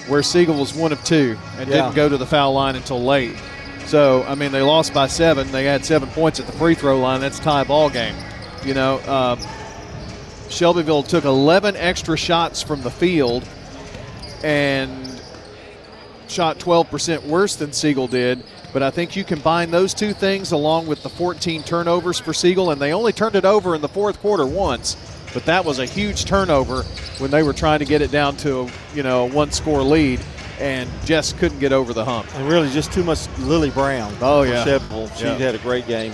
[0.09, 1.77] where Siegel was 1 of 2 and Yeah.
[1.77, 3.37] didn't go to the foul line until late.
[3.89, 5.51] So, I mean, they lost by seven.
[5.51, 7.23] They had seven points at the free throw line.
[7.23, 8.15] That's tie ball game.
[8.63, 9.37] You know, uh,
[10.51, 13.49] Shelbyville took 11 extra shots from the field
[14.45, 14.91] and
[16.29, 18.43] shot 12% worse than Siegel did.
[18.75, 22.71] But I think you combine those two things along with the 14 turnovers for Siegel,
[22.71, 24.99] and they only turned it over in the fourth quarter once.
[25.33, 26.83] But that was a huge turnover
[27.19, 30.21] when they were trying to get it down to you know a one-score lead,
[30.59, 32.27] and just couldn't get over the hump.
[32.37, 34.15] And really, just too much Lily Brown.
[34.21, 34.65] Oh, yeah.
[35.17, 35.35] She Yeah.
[35.39, 36.13] had a great game.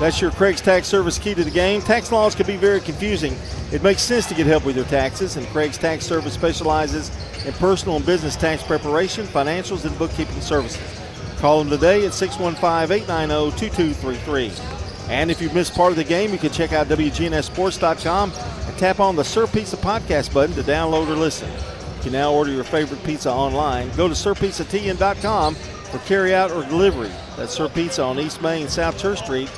[0.00, 1.80] That's your Craig's Tax Service key to the game.
[1.82, 3.36] Tax laws can be very confusing.
[3.70, 7.10] It makes sense to get help with your taxes, and Craig's Tax Service specializes
[7.46, 10.80] in personal and business tax preparation, financials, and bookkeeping services.
[11.38, 14.50] Call them today at 615 890 2233.
[15.08, 18.32] And if you've missed part of the game, you can check out WGNSSports.com
[18.66, 21.48] and tap on the Sir Pizza Podcast button to download or listen.
[22.02, 23.88] You can now order your favorite pizza online.
[23.90, 27.12] Go to SirPizzaTN.com for carryout or delivery.
[27.36, 29.48] That's Sir Pizza on East Main, South Church Street,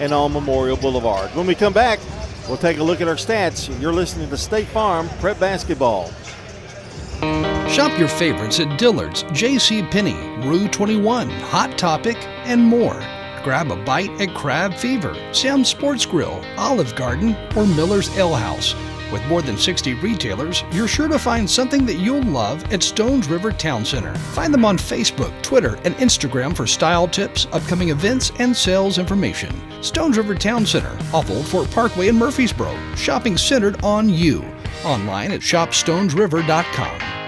[0.00, 1.30] and on Memorial Boulevard.
[1.36, 2.00] When we come back,
[2.48, 3.80] we'll take a look at our stats.
[3.80, 6.10] You're listening to State Farm Prep Basketball.
[7.68, 9.84] Shop your favorites at Dillard's, J.C.
[9.84, 12.16] Penney, Rue 21, Hot Topic,
[12.46, 13.00] and more.
[13.44, 18.74] Grab a bite at Crab Fever, Sam's Sports Grill, Olive Garden, or Miller's Ale House.
[19.12, 23.28] With more than 60 retailers, you're sure to find something that you'll love at Stones
[23.28, 24.14] River Town Center.
[24.14, 29.54] Find them on Facebook, Twitter, and Instagram for style tips, upcoming events, and sales information.
[29.82, 32.74] Stones River Town Center, off Old Fort Parkway in Murfreesboro.
[32.96, 34.42] Shopping centered on you.
[34.84, 37.21] Online at shopstonesriver.com.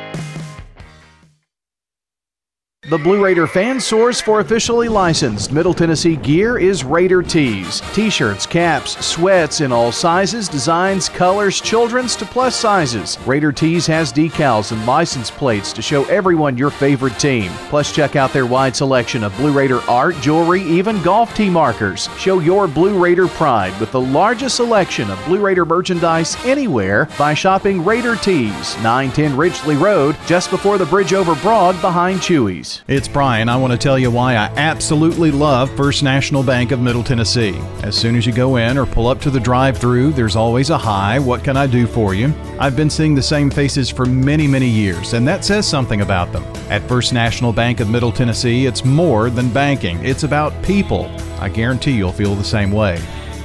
[2.86, 7.80] The Blue Raider fan source for officially licensed Middle Tennessee gear is Raider Tees.
[7.94, 13.16] T shirts, caps, sweats in all sizes, designs, colors, children's to plus sizes.
[13.24, 17.50] Raider Tees has decals and license plates to show everyone your favorite team.
[17.70, 22.10] Plus, check out their wide selection of Blue Raider art, jewelry, even golf tee markers.
[22.18, 27.32] Show your Blue Raider pride with the largest selection of Blue Raider merchandise anywhere by
[27.32, 32.73] shopping Raider Tees, 910 Ridgely Road, just before the bridge over Broad behind Chuy's.
[32.88, 33.48] It's Brian.
[33.48, 37.54] I want to tell you why I absolutely love First National Bank of Middle Tennessee.
[37.82, 40.70] As soon as you go in or pull up to the drive through, there's always
[40.70, 42.32] a hi, what can I do for you?
[42.58, 46.32] I've been seeing the same faces for many, many years, and that says something about
[46.32, 46.44] them.
[46.70, 51.06] At First National Bank of Middle Tennessee, it's more than banking, it's about people.
[51.40, 53.00] I guarantee you'll feel the same way.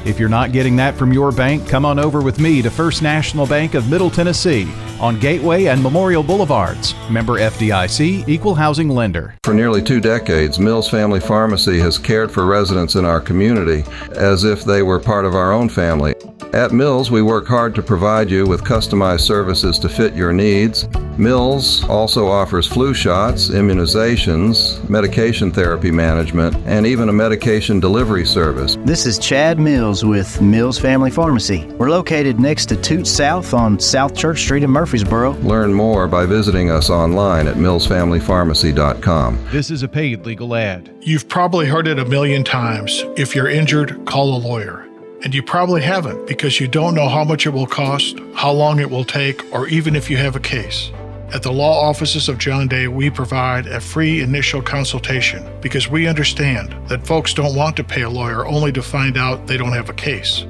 [0.09, 3.03] If you're not getting that from your bank, come on over with me to First
[3.03, 4.67] National Bank of Middle Tennessee
[4.99, 6.95] on Gateway and Memorial Boulevards.
[7.11, 9.35] Member FDIC, Equal Housing Lender.
[9.43, 13.83] For nearly two decades, Mills Family Pharmacy has cared for residents in our community
[14.13, 16.15] as if they were part of our own family.
[16.53, 20.87] At Mills, we work hard to provide you with customized services to fit your needs.
[21.19, 28.77] Mills also offers flu shots, immunizations, medication therapy management, and even a medication delivery service.
[28.85, 31.65] This is Chad Mills with Mills Family Pharmacy.
[31.77, 35.31] We're located next to Toot South on South Church Street in Murfreesboro.
[35.39, 39.45] Learn more by visiting us online at millsfamilypharmacy.com.
[39.51, 40.89] This is a paid legal ad.
[41.01, 43.03] You've probably heard it a million times.
[43.17, 44.85] If you're injured, call a lawyer.
[45.21, 48.79] And you probably haven't because you don't know how much it will cost, how long
[48.79, 50.91] it will take, or even if you have a case.
[51.31, 56.07] At the law offices of John Day, we provide a free initial consultation because we
[56.07, 59.73] understand that folks don't want to pay a lawyer only to find out they don't
[59.73, 60.47] have a case.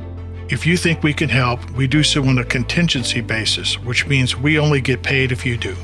[0.47, 4.37] If you think we can help, we do so on a contingency basis, which means
[4.37, 5.75] we only get paid if you do.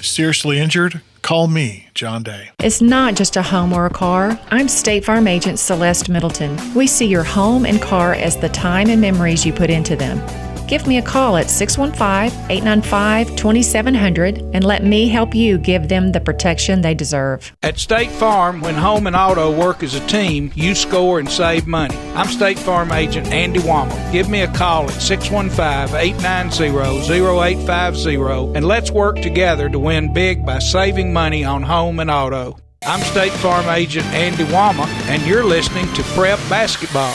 [0.00, 1.00] Seriously injured?
[1.22, 2.50] Call me, John Day.
[2.60, 4.38] It's not just a home or a car.
[4.52, 6.56] I'm State Farm Agent Celeste Middleton.
[6.72, 10.20] We see your home and car as the time and memories you put into them.
[10.66, 16.10] Give me a call at 615 895 2700 and let me help you give them
[16.10, 17.56] the protection they deserve.
[17.62, 21.68] At State Farm, when home and auto work as a team, you score and save
[21.68, 21.96] money.
[22.14, 24.12] I'm State Farm Agent Andy Womack.
[24.12, 30.44] Give me a call at 615 890 0850 and let's work together to win big
[30.44, 32.58] by saving money on home and auto.
[32.82, 37.14] I'm State Farm Agent Andy Womack, and you're listening to Prep Basketball.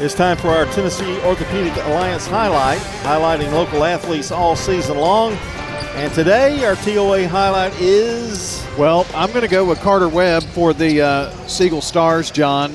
[0.00, 5.32] It's time for our Tennessee Orthopedic Alliance highlight, highlighting local athletes all season long.
[5.96, 8.64] And today, our TOA highlight is.
[8.78, 12.72] Well, I'm going to go with Carter Webb for the uh, Siegel Stars, John.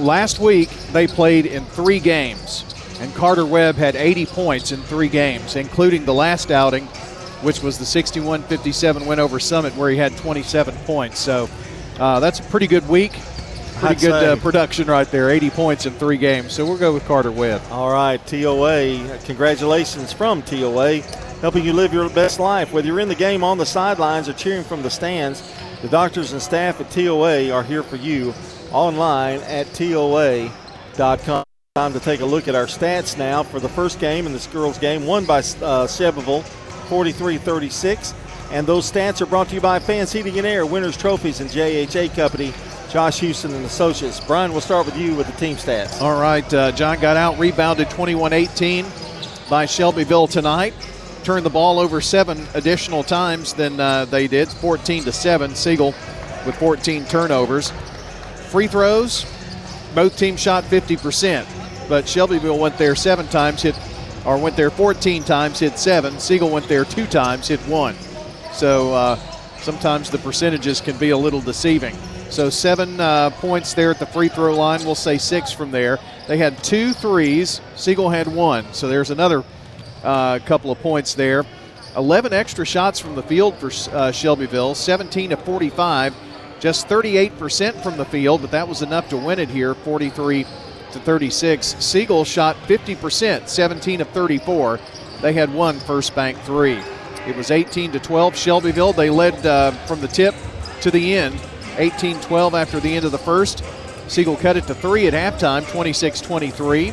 [0.00, 2.64] Last week, they played in three games,
[2.98, 6.86] and Carter Webb had 80 points in three games, including the last outing,
[7.42, 11.18] which was the 61 57 win over Summit, where he had 27 points.
[11.18, 11.46] So
[11.98, 13.12] uh, that's a pretty good week
[13.78, 15.30] pretty I'd good uh, production right there.
[15.30, 16.52] 80 points in three games.
[16.52, 17.62] So we'll go with Carter Webb.
[17.70, 19.18] All right, TOA.
[19.24, 21.00] Congratulations from TOA,
[21.40, 22.72] helping you live your best life.
[22.72, 26.32] Whether you're in the game on the sidelines or cheering from the stands, the doctors
[26.32, 28.34] and staff at TOA are here for you
[28.72, 31.44] online at TOA.com.
[31.74, 34.48] Time to take a look at our stats now for the first game in this
[34.48, 38.14] girls' game, won by uh, Shelbyville 43 36.
[38.50, 41.50] And those stats are brought to you by Fans Heating and Air, Winners Trophies, and
[41.50, 42.52] JHA Company.
[42.90, 44.18] Josh Houston and Associates.
[44.20, 46.00] Brian, we'll start with you with the team stats.
[46.00, 48.86] All right, uh, John got out, rebounded 21 18
[49.50, 50.72] by Shelbyville tonight.
[51.22, 55.54] Turned the ball over seven additional times than uh, they did, 14 to 7.
[55.54, 55.94] Siegel
[56.46, 57.72] with 14 turnovers.
[58.48, 59.26] Free throws,
[59.94, 61.46] both teams shot 50%,
[61.88, 63.78] but Shelbyville went there seven times, hit,
[64.24, 66.18] or went there 14 times, hit seven.
[66.18, 67.94] Siegel went there two times, hit one.
[68.52, 69.16] So uh,
[69.58, 71.94] sometimes the percentages can be a little deceiving.
[72.30, 74.84] So seven uh, points there at the free throw line.
[74.84, 75.98] We'll say six from there.
[76.26, 77.60] They had two threes.
[77.74, 78.72] Siegel had one.
[78.74, 79.44] So there's another
[80.04, 81.44] uh, couple of points there.
[81.96, 84.74] 11 extra shots from the field for uh, Shelbyville.
[84.74, 86.14] 17 to 45.
[86.60, 89.74] Just 38% from the field, but that was enough to win it here.
[89.74, 90.44] 43
[90.92, 91.76] to 36.
[91.78, 94.80] Siegel shot 50%, 17 of 34.
[95.22, 96.80] They had one first bank three.
[97.26, 98.36] It was 18 to 12.
[98.36, 100.34] Shelbyville, they led uh, from the tip
[100.80, 101.40] to the end.
[101.78, 103.64] 18 12 after the end of the first.
[104.08, 106.92] Siegel cut it to three at halftime, 26 23.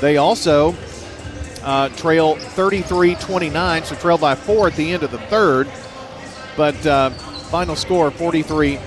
[0.00, 0.74] They also
[1.62, 5.68] uh, trail 33 29, so trail by four at the end of the third.
[6.56, 8.78] But uh, final score 43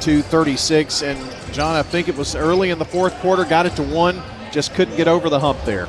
[0.00, 1.02] to 36.
[1.02, 1.18] And
[1.52, 4.22] John, I think it was early in the fourth quarter, got it to one,
[4.52, 5.88] just couldn't get over the hump there.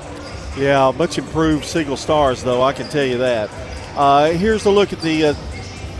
[0.57, 3.49] Yeah, much improved Siegel Stars, though, I can tell you that.
[3.95, 5.33] Uh, here's a look at the uh,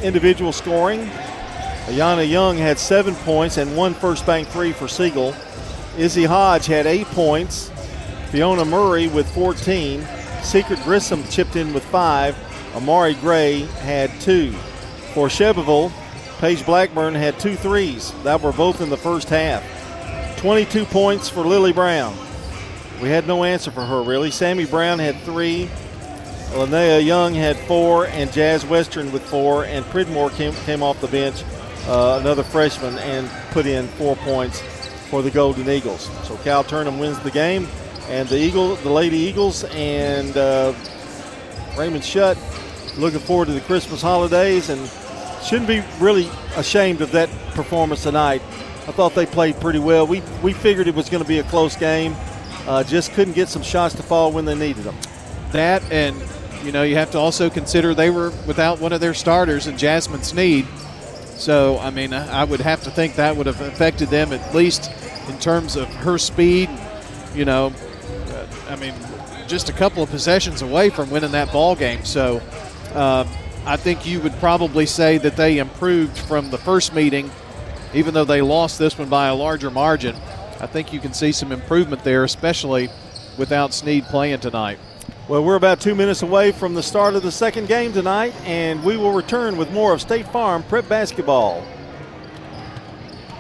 [0.02, 1.10] individual scoring.
[1.88, 5.34] Ayana Young had seven points and one first bank three for Siegel.
[5.97, 7.72] Izzy Hodge had eight points.
[8.30, 10.05] Fiona Murray with 14.
[10.43, 12.38] Secret Grissom chipped in with five.
[12.76, 14.51] Amari Gray had two.
[15.14, 15.93] For Shelbyville,
[16.39, 18.14] Paige Blackburn had two threes.
[18.23, 19.64] That were both in the first half.
[20.39, 22.14] 22 points for Lily Brown.
[23.01, 24.30] We had no answer for her, really.
[24.30, 25.69] Sammy Brown had three.
[26.51, 31.07] Linnea Young had four, and Jazz Western with four, and Pridmore came, came off the
[31.07, 31.43] bench,
[31.88, 34.61] uh, another freshman, and put in four points
[35.09, 36.09] for the Golden Eagles.
[36.27, 37.68] So Cal Turnham wins the game,
[38.09, 40.73] and the Eagle, the Lady Eagles, and uh,
[41.77, 42.38] Raymond Shutt
[42.97, 44.89] looking forward to the Christmas holidays, and
[45.43, 48.41] shouldn't be really ashamed of that performance tonight.
[48.88, 50.07] I thought they played pretty well.
[50.07, 52.15] We we figured it was going to be a close game,
[52.68, 54.95] uh, just couldn't get some shots to fall when they needed them.
[55.51, 56.22] That and
[56.64, 59.77] you know you have to also consider they were without one of their starters and
[59.77, 60.68] Jasmine Sneed.
[61.38, 64.91] So I mean I would have to think that would have affected them at least
[65.30, 66.69] in terms of her speed.
[67.35, 67.73] You know,
[68.27, 68.93] uh, I mean
[69.47, 72.03] just a couple of possessions away from winning that ball game.
[72.05, 72.41] So
[72.93, 73.27] um,
[73.65, 77.31] I think you would probably say that they improved from the first meeting,
[77.93, 80.15] even though they lost this one by a larger margin.
[80.59, 82.89] I think you can see some improvement there, especially
[83.38, 84.80] without Sneed playing tonight.
[85.28, 88.82] Well, we're about two minutes away from the start of the second game tonight, and
[88.82, 91.68] we will return with more of State Farm Prep Basketball.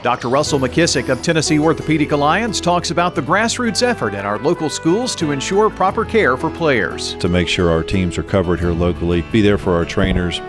[0.03, 0.27] Dr.
[0.27, 5.15] Russell McKissick of Tennessee Orthopedic Alliance talks about the grassroots effort in our local schools
[5.15, 7.15] to ensure proper care for players.
[7.15, 10.41] To make sure our teams are covered here locally, be there for our trainers,